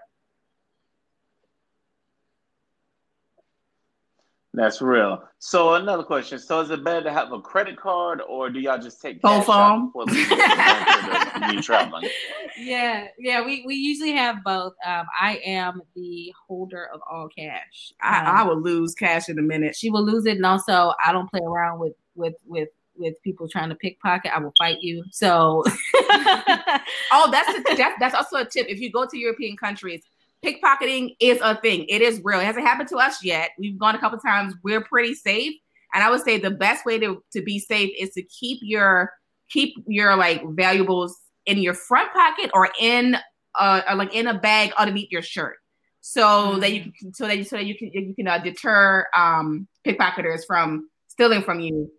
That's 4.53 4.81
real. 4.81 5.23
So 5.39 5.75
another 5.75 6.03
question. 6.03 6.37
So 6.37 6.59
is 6.59 6.69
it 6.71 6.83
better 6.83 7.01
to 7.03 7.13
have 7.13 7.31
a 7.31 7.39
credit 7.39 7.77
card 7.77 8.21
or 8.27 8.49
do 8.49 8.59
y'all 8.59 8.77
just 8.77 9.01
take 9.01 9.21
phone 9.21 9.43
phone? 9.43 9.91
you 11.53 11.61
traveling? 11.61 12.09
Yeah, 12.57 13.07
yeah. 13.17 13.43
We 13.45 13.63
we 13.65 13.75
usually 13.75 14.11
have 14.11 14.43
both. 14.43 14.73
Um, 14.85 15.05
I 15.19 15.39
am 15.45 15.81
the 15.95 16.33
holder 16.47 16.89
of 16.93 16.99
all 17.09 17.29
cash. 17.29 17.93
Um, 18.03 18.13
I, 18.13 18.41
I 18.41 18.43
will 18.43 18.59
lose 18.59 18.93
cash 18.93 19.29
in 19.29 19.39
a 19.39 19.41
minute. 19.41 19.75
She 19.75 19.89
will 19.89 20.05
lose 20.05 20.25
it, 20.25 20.35
and 20.35 20.45
also 20.45 20.91
I 21.03 21.13
don't 21.13 21.31
play 21.31 21.39
around 21.39 21.79
with 21.79 21.93
with 22.13 22.35
with 22.45 22.67
with 22.97 23.21
people 23.23 23.47
trying 23.47 23.69
to 23.69 23.75
pickpocket. 23.75 24.31
I 24.33 24.39
will 24.39 24.53
fight 24.57 24.81
you. 24.81 25.03
So, 25.11 25.63
oh, 25.95 27.29
that's 27.31 27.49
a, 27.49 27.75
that's 27.75 27.99
that's 27.99 28.15
also 28.15 28.37
a 28.37 28.45
tip. 28.45 28.67
If 28.67 28.79
you 28.79 28.91
go 28.91 29.05
to 29.05 29.17
European 29.17 29.57
countries, 29.57 30.03
pickpocketing 30.43 31.15
is 31.19 31.39
a 31.41 31.55
thing. 31.55 31.85
It 31.87 32.01
is 32.01 32.21
real. 32.23 32.39
It 32.39 32.45
hasn't 32.45 32.65
happened 32.65 32.89
to 32.89 32.97
us 32.97 33.23
yet. 33.23 33.51
We've 33.57 33.77
gone 33.77 33.95
a 33.95 33.99
couple 33.99 34.19
times. 34.19 34.53
We're 34.63 34.81
pretty 34.81 35.13
safe. 35.13 35.53
And 35.93 36.03
I 36.03 36.09
would 36.09 36.21
say 36.21 36.37
the 36.37 36.51
best 36.51 36.85
way 36.85 36.99
to, 36.99 37.23
to 37.33 37.41
be 37.41 37.59
safe 37.59 37.91
is 37.99 38.11
to 38.11 38.23
keep 38.23 38.59
your 38.61 39.11
keep 39.49 39.75
your 39.87 40.15
like 40.15 40.41
valuables 40.51 41.17
in 41.45 41.57
your 41.57 41.73
front 41.73 42.11
pocket 42.13 42.49
or 42.53 42.69
in 42.79 43.17
uh 43.55 43.81
or 43.89 43.95
like 43.95 44.15
in 44.15 44.27
a 44.27 44.39
bag 44.39 44.71
underneath 44.77 45.11
your 45.11 45.21
shirt. 45.21 45.57
So 45.99 46.23
mm-hmm. 46.23 46.59
that 46.61 46.73
you 46.73 46.91
can 46.97 47.13
so 47.13 47.27
that 47.27 47.37
you 47.37 47.43
so 47.43 47.57
that 47.57 47.65
you 47.65 47.77
can 47.77 47.91
you 47.93 48.15
can 48.15 48.27
uh, 48.27 48.37
deter 48.37 49.05
um 49.15 49.67
pickpocketers 49.85 50.41
from 50.47 50.89
stealing 51.09 51.41
from 51.41 51.59
you 51.59 51.91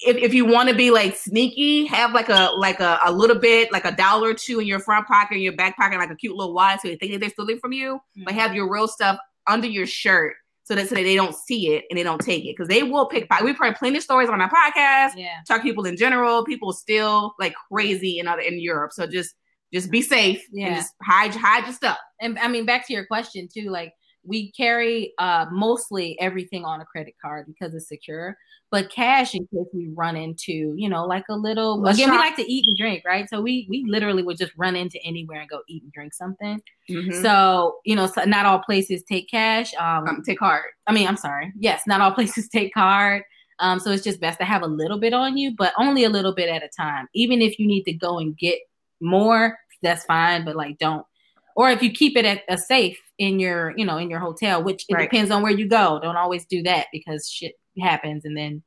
if, 0.00 0.16
if 0.16 0.34
you 0.34 0.44
want 0.44 0.68
to 0.68 0.74
be 0.74 0.90
like 0.90 1.16
sneaky, 1.16 1.86
have 1.86 2.12
like 2.12 2.28
a 2.28 2.50
like 2.56 2.80
a, 2.80 2.98
a 3.04 3.12
little 3.12 3.38
bit, 3.38 3.72
like 3.72 3.84
a 3.84 3.92
dollar 3.92 4.30
or 4.30 4.34
two 4.34 4.60
in 4.60 4.66
your 4.66 4.80
front 4.80 5.06
pocket, 5.06 5.34
and 5.34 5.42
your 5.42 5.56
back 5.56 5.76
pocket, 5.76 5.98
like 5.98 6.10
a 6.10 6.16
cute 6.16 6.36
little 6.36 6.54
wallet, 6.54 6.80
so 6.80 6.88
they 6.88 6.96
think 6.96 7.12
that 7.12 7.20
they're 7.20 7.30
stealing 7.30 7.58
from 7.58 7.72
you. 7.72 7.96
Mm-hmm. 7.96 8.24
But 8.24 8.34
have 8.34 8.54
your 8.54 8.70
real 8.70 8.88
stuff 8.88 9.18
under 9.46 9.66
your 9.68 9.86
shirt 9.86 10.34
so 10.64 10.74
that 10.74 10.88
so 10.88 10.94
that 10.94 11.02
they 11.02 11.14
don't 11.14 11.34
see 11.34 11.74
it 11.74 11.84
and 11.90 11.98
they 11.98 12.02
don't 12.02 12.20
take 12.20 12.44
it 12.44 12.56
because 12.56 12.68
they 12.68 12.82
will 12.82 13.06
pickpocket. 13.06 13.44
We've 13.44 13.58
heard 13.58 13.76
plenty 13.76 13.98
of 13.98 14.02
stories 14.02 14.28
on 14.28 14.40
our 14.40 14.50
podcast. 14.50 15.12
Yeah, 15.16 15.36
talk 15.46 15.62
people 15.62 15.84
in 15.84 15.96
general. 15.96 16.44
People 16.44 16.72
still 16.72 17.34
like 17.38 17.54
crazy 17.70 18.18
in 18.18 18.26
other 18.26 18.42
in 18.42 18.60
Europe. 18.60 18.92
So 18.92 19.06
just 19.06 19.34
just 19.72 19.90
be 19.90 20.02
safe. 20.02 20.44
Yeah, 20.50 20.76
just 20.76 20.92
hide 21.02 21.34
hide 21.34 21.64
your 21.64 21.74
stuff. 21.74 21.98
And 22.20 22.38
I 22.38 22.48
mean, 22.48 22.66
back 22.66 22.86
to 22.86 22.92
your 22.92 23.06
question 23.06 23.48
too, 23.52 23.70
like 23.70 23.92
we 24.24 24.52
carry 24.52 25.12
uh, 25.18 25.46
mostly 25.50 26.18
everything 26.20 26.64
on 26.64 26.80
a 26.80 26.84
credit 26.84 27.14
card 27.20 27.46
because 27.46 27.74
it's 27.74 27.88
secure, 27.88 28.36
but 28.70 28.90
cash 28.90 29.34
in 29.34 29.46
case 29.46 29.66
we 29.72 29.88
run 29.94 30.16
into, 30.16 30.74
you 30.76 30.88
know, 30.88 31.06
like 31.06 31.24
a 31.28 31.36
little. 31.36 31.80
Let's 31.80 31.98
again, 31.98 32.10
we 32.10 32.16
like 32.16 32.36
to 32.36 32.50
eat 32.50 32.66
and 32.66 32.76
drink, 32.76 33.02
right? 33.06 33.28
So 33.28 33.40
we 33.40 33.66
we 33.68 33.84
literally 33.86 34.22
would 34.22 34.38
just 34.38 34.52
run 34.56 34.76
into 34.76 34.98
anywhere 35.04 35.40
and 35.40 35.48
go 35.48 35.60
eat 35.68 35.82
and 35.82 35.92
drink 35.92 36.14
something. 36.14 36.60
Mm-hmm. 36.90 37.22
So 37.22 37.76
you 37.84 37.94
know, 37.94 38.06
so 38.06 38.24
not 38.24 38.46
all 38.46 38.60
places 38.60 39.02
take 39.04 39.30
cash. 39.30 39.74
Um, 39.74 40.08
um, 40.08 40.22
take 40.24 40.38
card. 40.38 40.64
I 40.86 40.92
mean, 40.92 41.06
I'm 41.06 41.16
sorry. 41.16 41.52
Yes, 41.58 41.82
not 41.86 42.00
all 42.00 42.12
places 42.14 42.48
take 42.48 42.74
card. 42.74 43.22
Um, 43.60 43.78
so 43.78 43.90
it's 43.92 44.02
just 44.02 44.20
best 44.20 44.40
to 44.40 44.44
have 44.44 44.62
a 44.62 44.66
little 44.66 44.98
bit 44.98 45.14
on 45.14 45.36
you, 45.36 45.54
but 45.56 45.72
only 45.78 46.04
a 46.04 46.10
little 46.10 46.34
bit 46.34 46.48
at 46.48 46.64
a 46.64 46.68
time. 46.68 47.06
Even 47.14 47.40
if 47.40 47.58
you 47.58 47.66
need 47.68 47.84
to 47.84 47.92
go 47.92 48.18
and 48.18 48.36
get 48.36 48.58
more, 49.00 49.56
that's 49.82 50.04
fine. 50.04 50.44
But 50.44 50.56
like, 50.56 50.78
don't 50.78 51.06
or 51.54 51.70
if 51.70 51.82
you 51.82 51.90
keep 51.90 52.16
it 52.16 52.24
at 52.24 52.42
a 52.48 52.58
safe 52.58 53.00
in 53.18 53.38
your 53.38 53.74
you 53.76 53.84
know 53.84 53.96
in 53.96 54.10
your 54.10 54.18
hotel 54.18 54.62
which 54.62 54.84
it 54.88 54.94
right. 54.94 55.10
depends 55.10 55.30
on 55.30 55.42
where 55.42 55.52
you 55.52 55.68
go. 55.68 55.98
Don't 56.02 56.16
always 56.16 56.44
do 56.46 56.62
that 56.62 56.86
because 56.92 57.28
shit 57.28 57.54
happens 57.80 58.24
and 58.24 58.36
then 58.36 58.62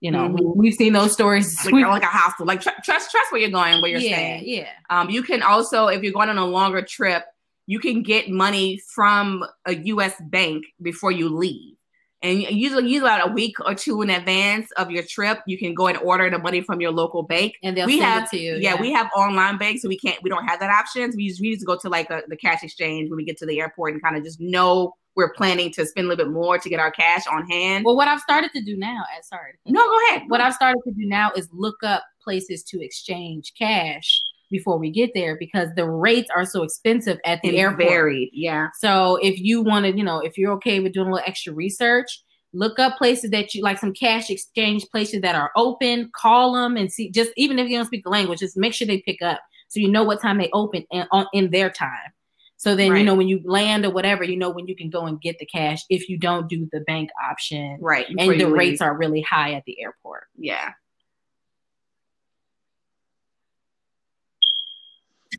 you 0.00 0.10
know 0.10 0.28
mm-hmm. 0.28 0.58
we, 0.58 0.68
have 0.68 0.76
seen 0.76 0.92
those 0.92 1.12
stories. 1.12 1.56
Like, 1.64 1.74
like 1.86 2.02
a 2.02 2.06
hostel. 2.06 2.46
Like 2.46 2.60
tr- 2.60 2.70
trust 2.84 3.10
trust 3.10 3.32
where 3.32 3.40
you're 3.40 3.50
going 3.50 3.80
where 3.82 3.90
you're 3.90 4.00
yeah, 4.00 4.16
staying. 4.16 4.42
yeah. 4.46 4.68
Um 4.88 5.10
you 5.10 5.22
can 5.22 5.42
also 5.42 5.88
if 5.88 6.02
you're 6.02 6.12
going 6.12 6.28
on 6.28 6.38
a 6.38 6.46
longer 6.46 6.82
trip 6.82 7.24
you 7.66 7.78
can 7.78 8.02
get 8.02 8.28
money 8.28 8.80
from 8.94 9.44
a 9.68 9.74
us 9.74 10.14
bank 10.20 10.64
before 10.82 11.12
you 11.12 11.28
leave 11.28 11.76
and 12.22 12.42
usually, 12.42 12.84
usually 12.84 12.98
about 12.98 13.30
a 13.30 13.32
week 13.32 13.56
or 13.64 13.74
two 13.74 14.02
in 14.02 14.10
advance 14.10 14.70
of 14.72 14.90
your 14.90 15.02
trip, 15.02 15.40
you 15.46 15.56
can 15.56 15.72
go 15.72 15.86
and 15.86 15.96
order 15.98 16.28
the 16.28 16.38
money 16.38 16.60
from 16.60 16.80
your 16.80 16.90
local 16.90 17.22
bank. 17.22 17.54
And 17.62 17.76
they'll 17.76 17.86
we 17.86 17.98
send 17.98 18.04
have, 18.04 18.22
it 18.24 18.30
to 18.30 18.38
you. 18.38 18.52
Yeah, 18.54 18.74
yeah, 18.74 18.80
we 18.80 18.92
have 18.92 19.08
online 19.16 19.56
banks, 19.56 19.82
so 19.82 19.88
we 19.88 19.98
can't, 19.98 20.22
we 20.22 20.28
don't 20.28 20.46
have 20.46 20.60
that 20.60 20.70
option. 20.70 21.10
So 21.10 21.16
we 21.16 21.28
just, 21.28 21.40
we 21.40 21.54
just 21.54 21.66
go 21.66 21.76
to 21.78 21.88
like 21.88 22.10
a, 22.10 22.22
the 22.28 22.36
cash 22.36 22.62
exchange 22.62 23.08
when 23.08 23.16
we 23.16 23.24
get 23.24 23.38
to 23.38 23.46
the 23.46 23.58
airport 23.60 23.94
and 23.94 24.02
kind 24.02 24.16
of 24.16 24.24
just 24.24 24.40
know 24.40 24.94
we're 25.16 25.32
planning 25.32 25.72
to 25.72 25.86
spend 25.86 26.06
a 26.06 26.08
little 26.08 26.24
bit 26.26 26.32
more 26.32 26.58
to 26.58 26.68
get 26.68 26.78
our 26.78 26.90
cash 26.90 27.26
on 27.26 27.46
hand. 27.48 27.84
Well, 27.84 27.96
what 27.96 28.06
I've 28.06 28.20
started 28.20 28.50
to 28.54 28.62
do 28.62 28.76
now, 28.76 29.02
uh, 29.02 29.22
sorry. 29.22 29.52
No, 29.66 29.84
go 29.84 29.98
ahead. 30.08 30.22
What 30.28 30.40
I've 30.40 30.54
started 30.54 30.80
to 30.84 30.92
do 30.92 31.06
now 31.06 31.32
is 31.34 31.48
look 31.52 31.82
up 31.82 32.04
places 32.22 32.62
to 32.64 32.84
exchange 32.84 33.54
cash 33.58 34.22
before 34.50 34.78
we 34.78 34.90
get 34.90 35.10
there 35.14 35.36
because 35.38 35.68
the 35.76 35.88
rates 35.88 36.30
are 36.34 36.44
so 36.44 36.62
expensive 36.62 37.18
at 37.24 37.40
the 37.42 37.58
airport. 37.58 37.88
Varied, 37.88 38.30
yeah. 38.32 38.68
So 38.78 39.16
if 39.22 39.38
you 39.38 39.62
wanted, 39.62 39.96
you 39.96 40.04
know, 40.04 40.20
if 40.20 40.36
you're 40.36 40.52
okay 40.54 40.80
with 40.80 40.92
doing 40.92 41.08
a 41.08 41.12
little 41.12 41.26
extra 41.26 41.52
research, 41.52 42.22
look 42.52 42.78
up 42.78 42.96
places 42.96 43.30
that 43.30 43.54
you 43.54 43.62
like 43.62 43.78
some 43.78 43.92
cash 43.92 44.30
exchange 44.30 44.84
places 44.90 45.20
that 45.20 45.34
are 45.34 45.50
open 45.56 46.10
call 46.14 46.54
them 46.54 46.76
and 46.76 46.92
see 46.92 47.10
just 47.10 47.30
even 47.36 47.58
if 47.58 47.68
you 47.68 47.76
don't 47.76 47.86
speak 47.86 48.04
the 48.04 48.10
language 48.10 48.40
just 48.40 48.56
make 48.56 48.74
sure 48.74 48.86
they 48.86 49.00
pick 49.00 49.22
up 49.22 49.40
so 49.68 49.78
you 49.78 49.88
know 49.88 50.02
what 50.02 50.20
time 50.20 50.38
they 50.38 50.50
open 50.52 50.84
in, 50.90 51.06
on, 51.12 51.26
in 51.32 51.50
their 51.50 51.70
time 51.70 52.10
so 52.56 52.74
then 52.74 52.90
right. 52.90 52.98
you 52.98 53.04
know 53.04 53.14
when 53.14 53.28
you 53.28 53.40
land 53.44 53.84
or 53.84 53.90
whatever 53.90 54.24
you 54.24 54.36
know 54.36 54.50
when 54.50 54.66
you 54.66 54.74
can 54.74 54.90
go 54.90 55.06
and 55.06 55.20
get 55.20 55.38
the 55.38 55.46
cash 55.46 55.82
if 55.88 56.08
you 56.08 56.18
don't 56.18 56.48
do 56.48 56.68
the 56.72 56.80
bank 56.80 57.10
option 57.22 57.78
right 57.80 58.06
and 58.08 58.40
the 58.40 58.50
rates 58.50 58.80
are 58.80 58.96
really 58.96 59.22
high 59.22 59.52
at 59.52 59.62
the 59.66 59.80
airport 59.80 60.24
yeah 60.36 60.72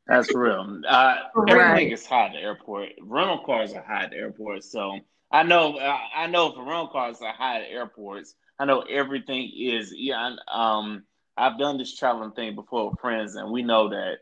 That's 0.08 0.34
real. 0.34 0.82
Uh, 0.88 1.16
everything 1.48 1.92
is 1.92 2.06
high 2.06 2.28
at 2.28 2.34
the 2.34 2.40
airport. 2.40 2.90
Rental 3.02 3.44
cars 3.46 3.74
are 3.74 3.84
high 3.84 4.04
at 4.04 4.12
the 4.12 4.18
airport. 4.18 4.64
So 4.64 5.00
I 5.32 5.44
know, 5.44 5.80
I 5.80 6.28
know 6.28 6.52
for 6.52 6.64
rental 6.64 6.88
cars 6.88 7.22
are 7.22 7.34
high 7.34 7.62
at 7.62 7.70
airports. 7.70 8.36
I 8.60 8.66
know 8.66 8.82
everything 8.82 9.52
is. 9.56 9.94
Yeah, 9.96 10.36
um, 10.52 11.04
I've 11.38 11.58
done 11.58 11.78
this 11.78 11.98
traveling 11.98 12.32
thing 12.32 12.56
before 12.56 12.90
with 12.90 13.00
friends, 13.00 13.36
and 13.36 13.52
we 13.52 13.64
know 13.64 13.90
that 13.90 14.18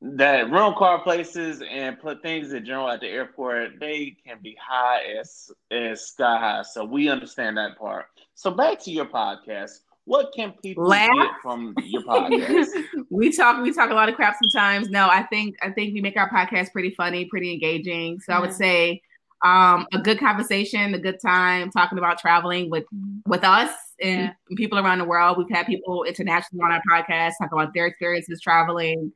that 0.00 0.50
rental 0.50 0.74
car 0.74 1.02
places 1.02 1.60
and 1.68 1.98
put 1.98 2.22
things 2.22 2.52
in 2.52 2.64
general 2.64 2.88
at 2.88 3.00
the 3.00 3.08
airport 3.08 3.80
they 3.80 4.16
can 4.24 4.38
be 4.40 4.56
high 4.60 5.00
as 5.20 5.50
as 5.70 6.06
sky 6.06 6.38
high. 6.38 6.62
So 6.62 6.84
we 6.84 7.08
understand 7.08 7.56
that 7.56 7.76
part. 7.76 8.06
So 8.34 8.52
back 8.52 8.78
to 8.84 8.92
your 8.92 9.06
podcast. 9.06 9.80
What 10.08 10.32
can 10.34 10.54
people 10.62 10.86
Laugh? 10.86 11.10
get 11.14 11.30
from 11.42 11.74
your 11.84 12.02
podcast? 12.02 12.68
we 13.10 13.30
talk 13.30 13.62
we 13.62 13.74
talk 13.74 13.90
a 13.90 13.94
lot 13.94 14.08
of 14.08 14.14
crap 14.14 14.36
sometimes. 14.42 14.88
No, 14.88 15.06
I 15.06 15.22
think 15.24 15.56
I 15.60 15.70
think 15.70 15.92
we 15.92 16.00
make 16.00 16.16
our 16.16 16.30
podcast 16.30 16.72
pretty 16.72 16.94
funny, 16.96 17.26
pretty 17.26 17.52
engaging. 17.52 18.18
So 18.18 18.32
mm-hmm. 18.32 18.42
I 18.42 18.46
would 18.46 18.54
say 18.54 19.02
um, 19.44 19.86
a 19.92 19.98
good 19.98 20.18
conversation, 20.18 20.94
a 20.94 20.98
good 20.98 21.20
time 21.20 21.70
talking 21.70 21.98
about 21.98 22.18
traveling 22.18 22.70
with 22.70 22.84
with 23.26 23.44
us 23.44 23.70
and 24.00 24.32
yeah. 24.48 24.56
people 24.56 24.78
around 24.78 25.00
the 25.00 25.04
world. 25.04 25.36
We've 25.36 25.54
had 25.54 25.66
people 25.66 26.04
internationally 26.04 26.64
on 26.64 26.72
our 26.72 26.82
podcast 26.90 27.32
talk 27.38 27.52
about 27.52 27.74
their 27.74 27.84
experiences 27.84 28.40
traveling. 28.40 29.12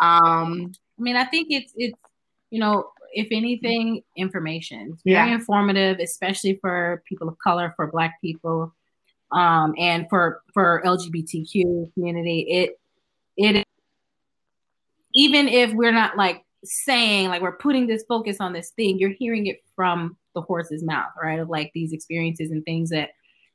Um, 0.00 0.72
I 0.98 1.02
mean, 1.02 1.16
I 1.16 1.24
think 1.24 1.48
it's 1.50 1.74
it's 1.76 2.00
you 2.48 2.60
know, 2.60 2.88
if 3.12 3.28
anything, 3.30 4.04
information. 4.16 4.92
It's 4.94 5.02
very 5.04 5.28
yeah. 5.28 5.34
informative, 5.34 5.98
especially 5.98 6.58
for 6.62 7.02
people 7.06 7.28
of 7.28 7.36
color, 7.38 7.74
for 7.76 7.90
Black 7.90 8.18
people, 8.22 8.74
um, 9.32 9.74
and 9.78 10.06
for 10.08 10.42
for 10.52 10.82
LGBTQ 10.84 11.94
community. 11.94 12.46
It 12.48 12.80
it 13.36 13.66
even 15.14 15.48
if 15.48 15.72
we're 15.72 15.92
not 15.92 16.16
like 16.16 16.44
saying 16.64 17.28
like 17.28 17.40
we're 17.40 17.56
putting 17.56 17.86
this 17.86 18.04
focus 18.06 18.36
on 18.38 18.52
this 18.52 18.70
thing 18.70 18.98
you're 18.98 19.14
hearing 19.18 19.46
it 19.46 19.62
from 19.74 20.16
the 20.34 20.42
horse's 20.42 20.82
mouth 20.84 21.10
right 21.20 21.40
of 21.40 21.48
like 21.48 21.70
these 21.74 21.92
experiences 21.92 22.50
and 22.50 22.64
things 22.64 22.90
that 22.90 23.10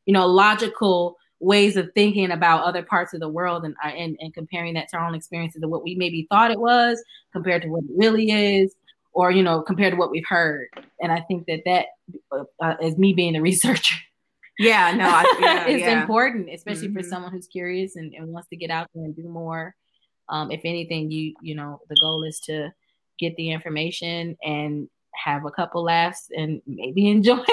you 0.06 0.14
know 0.14 0.26
logical 0.26 1.16
ways 1.40 1.78
of 1.78 1.90
thinking 1.94 2.32
about 2.32 2.64
other 2.64 2.82
parts 2.82 3.14
of 3.14 3.20
the 3.20 3.30
world 3.30 3.64
and, 3.64 3.76
uh, 3.84 3.90
and 3.90 4.18
and 4.20 4.34
comparing 4.34 4.74
that 4.74 4.90
to 4.90 4.98
our 4.98 5.06
own 5.06 5.14
experiences 5.14 5.62
of 5.62 5.70
what 5.70 5.84
we 5.84 5.96
maybe 5.96 6.26
thought 6.32 6.52
it 6.52 6.60
was 6.60 7.02
compared 7.32 7.62
to 7.62 7.68
what 7.68 7.84
it 7.84 7.92
really 7.96 8.32
is 8.32 8.74
or 9.14 9.30
you 9.30 9.44
know 9.44 9.62
compared 9.62 9.94
to 9.94 9.98
what 9.98 10.10
we've 10.10 10.28
heard 10.28 10.68
and 11.00 11.12
i 11.12 11.22
think 11.22 11.46
that 11.46 11.62
that 11.66 11.86
uh, 12.32 12.44
uh 12.60 12.76
me 12.98 13.14
being 13.14 13.36
a 13.36 13.42
researcher 13.50 13.98
yeah 14.60 14.92
no 14.96 15.06
I, 15.06 15.38
yeah, 15.40 15.68
it's 15.68 15.82
yeah. 15.82 16.02
important 16.02 16.50
especially 16.50 16.90
Mhm. 16.90 16.94
for 16.94 17.04
someone 17.04 17.32
who's 17.32 17.48
curious 17.48 17.96
and, 17.96 18.14
and 18.14 18.28
wants 18.28 18.50
to 18.50 18.56
get 18.56 18.70
out 18.70 18.88
there 18.94 19.04
and 19.04 19.16
do 19.16 19.28
more 19.28 19.76
um, 20.30 20.52
if 20.52 20.62
anything 20.64 21.12
you 21.12 21.34
you 21.42 21.56
know 21.56 21.82
the 21.90 21.96
goal 22.02 22.24
is 22.24 22.40
to 22.42 22.72
get 23.20 23.36
the 23.38 23.52
information 23.52 24.38
and 24.44 24.90
have 25.14 25.46
a 25.46 25.52
couple 25.52 25.84
laughs 25.84 26.28
and 26.36 26.62
maybe 26.68 27.10
enjoy 27.18 27.44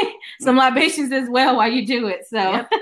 some 0.40 0.56
libations 0.56 1.12
as 1.12 1.28
well 1.28 1.56
while 1.56 1.68
you 1.70 1.86
do 1.86 2.08
it 2.08 2.26
so 2.28 2.64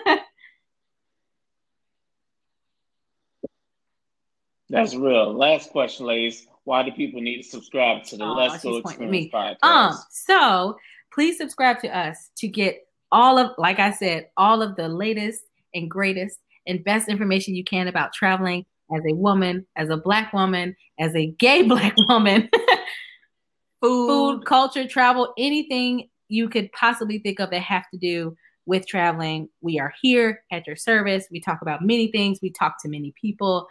That's 4.68 4.94
real. 4.94 5.34
Last 5.34 5.70
question, 5.70 6.06
ladies. 6.06 6.46
Why 6.64 6.84
do 6.84 6.92
people 6.92 7.20
need 7.20 7.42
to 7.42 7.48
subscribe 7.48 8.04
to 8.04 8.16
the 8.16 8.24
Aw, 8.24 8.50
LezGo 8.50 8.82
pointing 8.84 9.10
me. 9.10 9.22
Experience 9.24 9.58
podcast? 9.62 9.68
Um, 9.68 9.94
so 10.10 10.76
please 11.12 11.36
subscribe 11.38 11.80
to 11.80 11.88
us 11.88 12.30
to 12.36 12.46
get 12.48 12.86
all 13.12 13.38
of, 13.38 13.52
like 13.58 13.78
I 13.78 13.90
said, 13.90 14.28
all 14.36 14.62
of 14.62 14.76
the 14.76 14.88
latest 14.88 15.42
and 15.74 15.90
greatest 15.90 16.38
and 16.66 16.84
best 16.84 17.08
information 17.08 17.54
you 17.54 17.64
can 17.64 17.88
about 17.88 18.12
traveling 18.12 18.64
as 18.94 19.02
a 19.08 19.14
woman, 19.14 19.66
as 19.76 19.88
a 19.88 19.96
black 19.96 20.32
woman, 20.32 20.76
as 20.98 21.14
a 21.14 21.26
gay 21.26 21.62
black 21.68 21.94
woman, 22.08 22.48
food, 23.80 24.08
food, 24.08 24.44
culture, 24.44 24.86
travel, 24.86 25.32
anything 25.38 26.08
you 26.28 26.48
could 26.48 26.70
possibly 26.72 27.18
think 27.18 27.40
of 27.40 27.50
that 27.50 27.62
have 27.62 27.84
to 27.92 27.98
do 27.98 28.36
with 28.66 28.86
traveling. 28.86 29.48
We 29.60 29.80
are 29.80 29.92
here 30.00 30.42
at 30.52 30.66
your 30.66 30.76
service. 30.76 31.26
We 31.30 31.40
talk 31.40 31.60
about 31.62 31.82
many 31.84 32.12
things. 32.12 32.38
We 32.40 32.50
talk 32.50 32.80
to 32.82 32.88
many 32.88 33.12
people. 33.20 33.66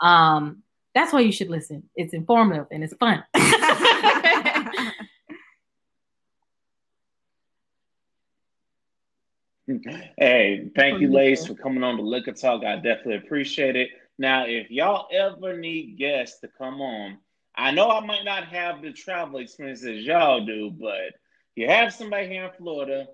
Um, 0.00 0.62
that's 0.94 1.12
why 1.12 1.20
you 1.20 1.32
should 1.32 1.48
listen. 1.48 1.84
It's 1.96 2.12
informative 2.12 2.66
and 2.70 2.84
it's 2.84 2.94
fun. 2.94 3.24
Hey, 10.18 10.70
thank 10.74 11.00
you, 11.00 11.08
ladies, 11.08 11.46
for 11.46 11.54
coming 11.54 11.84
on 11.84 11.96
the 11.96 12.02
Liquor 12.02 12.32
Talk. 12.32 12.64
I 12.64 12.76
definitely 12.76 13.16
appreciate 13.16 13.76
it. 13.76 13.90
Now, 14.18 14.44
if 14.46 14.70
y'all 14.70 15.06
ever 15.12 15.56
need 15.56 15.98
guests 15.98 16.40
to 16.40 16.48
come 16.48 16.80
on, 16.80 17.18
I 17.56 17.70
know 17.70 17.90
I 17.90 18.00
might 18.00 18.24
not 18.24 18.44
have 18.48 18.82
the 18.82 18.92
travel 18.92 19.38
experience 19.38 19.84
as 19.84 20.04
y'all 20.04 20.44
do, 20.44 20.70
but 20.70 21.14
you 21.54 21.68
have 21.68 21.92
somebody 21.94 22.28
here 22.28 22.46
in 22.46 22.50
Florida. 22.58 23.06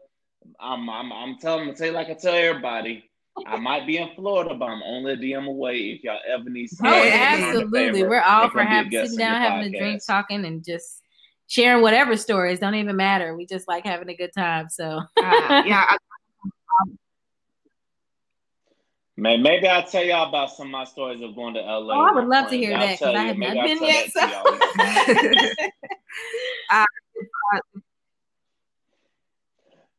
I'm 0.60 0.88
I'm 0.88 1.12
I'm 1.12 1.38
telling 1.38 1.74
tell 1.74 1.88
you 1.88 1.92
like 1.92 2.08
I 2.08 2.14
tell 2.14 2.34
everybody. 2.34 3.04
I 3.46 3.56
might 3.58 3.86
be 3.86 3.98
in 3.98 4.08
Florida, 4.14 4.54
but 4.54 4.66
I'm 4.66 4.82
only 4.82 5.12
a 5.12 5.16
DM 5.16 5.46
away. 5.46 5.76
If 5.90 6.04
y'all 6.04 6.18
ever 6.26 6.48
need 6.48 6.68
Oh, 6.72 6.76
somebody, 6.76 7.08
Yeah. 7.08 7.36
absolutely. 7.48 8.02
We're 8.04 8.20
all 8.22 8.48
for 8.48 8.58
come 8.58 8.66
having 8.66 8.90
guest 8.90 9.10
sitting 9.10 9.18
down, 9.18 9.42
your 9.42 9.50
having 9.50 9.74
a 9.74 9.78
drink, 9.78 10.02
talking, 10.06 10.44
and 10.44 10.64
just 10.64 11.02
sharing 11.48 11.82
whatever 11.82 12.16
stories. 12.16 12.58
Don't 12.60 12.74
even 12.74 12.96
matter. 12.96 13.36
We 13.36 13.46
just 13.46 13.68
like 13.68 13.84
having 13.84 14.08
a 14.08 14.16
good 14.16 14.32
time. 14.36 14.68
So 14.70 14.84
Uh, 15.22 15.62
yeah, 15.66 15.84
I- 15.88 15.98
Man, 19.18 19.42
maybe 19.42 19.66
I'll 19.66 19.82
tell 19.82 20.04
y'all 20.04 20.28
about 20.28 20.52
some 20.52 20.68
of 20.68 20.70
my 20.70 20.84
stories 20.84 21.20
of 21.22 21.34
going 21.34 21.54
to 21.54 21.60
LA. 21.60 21.92
Oh, 21.92 22.06
I 22.06 22.12
would 22.12 22.20
with 22.20 22.28
my 22.28 22.40
love 22.40 22.50
to 22.50 22.56
hear 22.56 22.70
friends. 22.70 22.80
I'll 22.80 22.86
that, 22.86 22.90
'cause 22.90 22.98
tell 23.00 23.16
I 23.16 23.24
have 23.24 23.36
not 23.36 23.66
been 23.66 23.82
yet, 23.82 24.10
that 24.14 25.56
to. 25.58 25.66
Uh, 26.70 26.84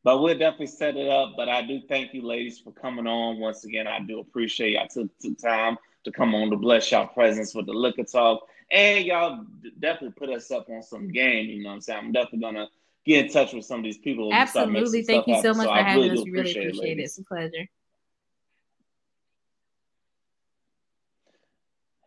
but 0.04 0.22
we'll 0.22 0.38
definitely 0.38 0.68
set 0.68 0.96
it 0.96 1.06
up. 1.08 1.34
But 1.36 1.50
I 1.50 1.60
do 1.60 1.82
thank 1.86 2.14
you, 2.14 2.22
ladies, 2.22 2.58
for 2.60 2.72
coming 2.72 3.06
on. 3.06 3.38
Once 3.38 3.64
again, 3.66 3.86
I 3.86 4.00
do 4.00 4.20
appreciate 4.20 4.72
y'all 4.72 4.88
took 4.88 5.10
the 5.18 5.34
time 5.34 5.76
to 6.04 6.12
come 6.12 6.34
on 6.34 6.48
to 6.50 6.56
bless 6.56 6.90
y'all 6.90 7.06
presence 7.08 7.54
with 7.54 7.66
the 7.66 7.74
liquor 7.74 8.04
talk. 8.04 8.48
And 8.70 9.04
y'all 9.04 9.44
definitely 9.80 10.12
put 10.16 10.30
us 10.30 10.50
up 10.50 10.70
on 10.70 10.82
some 10.82 11.08
game. 11.08 11.50
You 11.50 11.62
know 11.62 11.68
what 11.68 11.74
I'm 11.74 11.80
saying? 11.82 11.98
I'm 12.04 12.12
definitely 12.12 12.38
gonna 12.40 12.68
get 13.04 13.26
in 13.26 13.30
touch 13.32 13.52
with 13.52 13.66
some 13.66 13.80
of 13.80 13.84
these 13.84 13.98
people. 13.98 14.32
and 14.32 14.48
start 14.48 14.68
making 14.70 14.84
absolutely, 14.86 15.02
thank 15.02 15.24
stuff 15.24 15.28
you 15.28 15.42
so 15.42 15.48
happen. 15.48 15.56
much 15.58 15.66
for 15.66 15.72
I 15.74 15.82
having 15.82 16.02
really 16.08 16.18
us. 16.20 16.24
We 16.24 16.30
really 16.30 16.40
appreciate 16.40 16.62
it, 16.62 16.68
appreciate 16.68 16.86
it. 16.86 16.96
ladies. 16.96 17.10
It's 17.10 17.18
a 17.18 17.24
pleasure. 17.24 17.68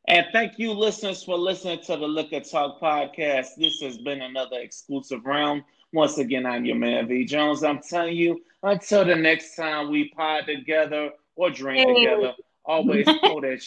And 0.07 0.25
thank 0.33 0.59
you, 0.59 0.73
listeners, 0.73 1.23
for 1.23 1.37
listening 1.37 1.79
to 1.85 1.95
the 1.95 2.07
Liquor 2.07 2.41
Talk 2.41 2.81
podcast. 2.81 3.55
This 3.57 3.79
has 3.81 3.97
been 3.97 4.21
another 4.21 4.59
exclusive 4.59 5.25
round. 5.25 5.63
Once 5.93 6.17
again, 6.17 6.45
I'm 6.45 6.65
your 6.65 6.75
man, 6.75 7.07
V 7.07 7.23
Jones. 7.25 7.63
I'm 7.63 7.79
telling 7.79 8.15
you, 8.17 8.41
until 8.63 9.05
the 9.05 9.15
next 9.15 9.55
time 9.55 9.89
we 9.91 10.09
pod 10.09 10.45
together 10.47 11.11
or 11.35 11.49
drink 11.51 11.87
Hey. 11.87 12.05
together, 12.05 12.33
always 12.65 13.05
pull 13.21 13.41
that 13.41 13.61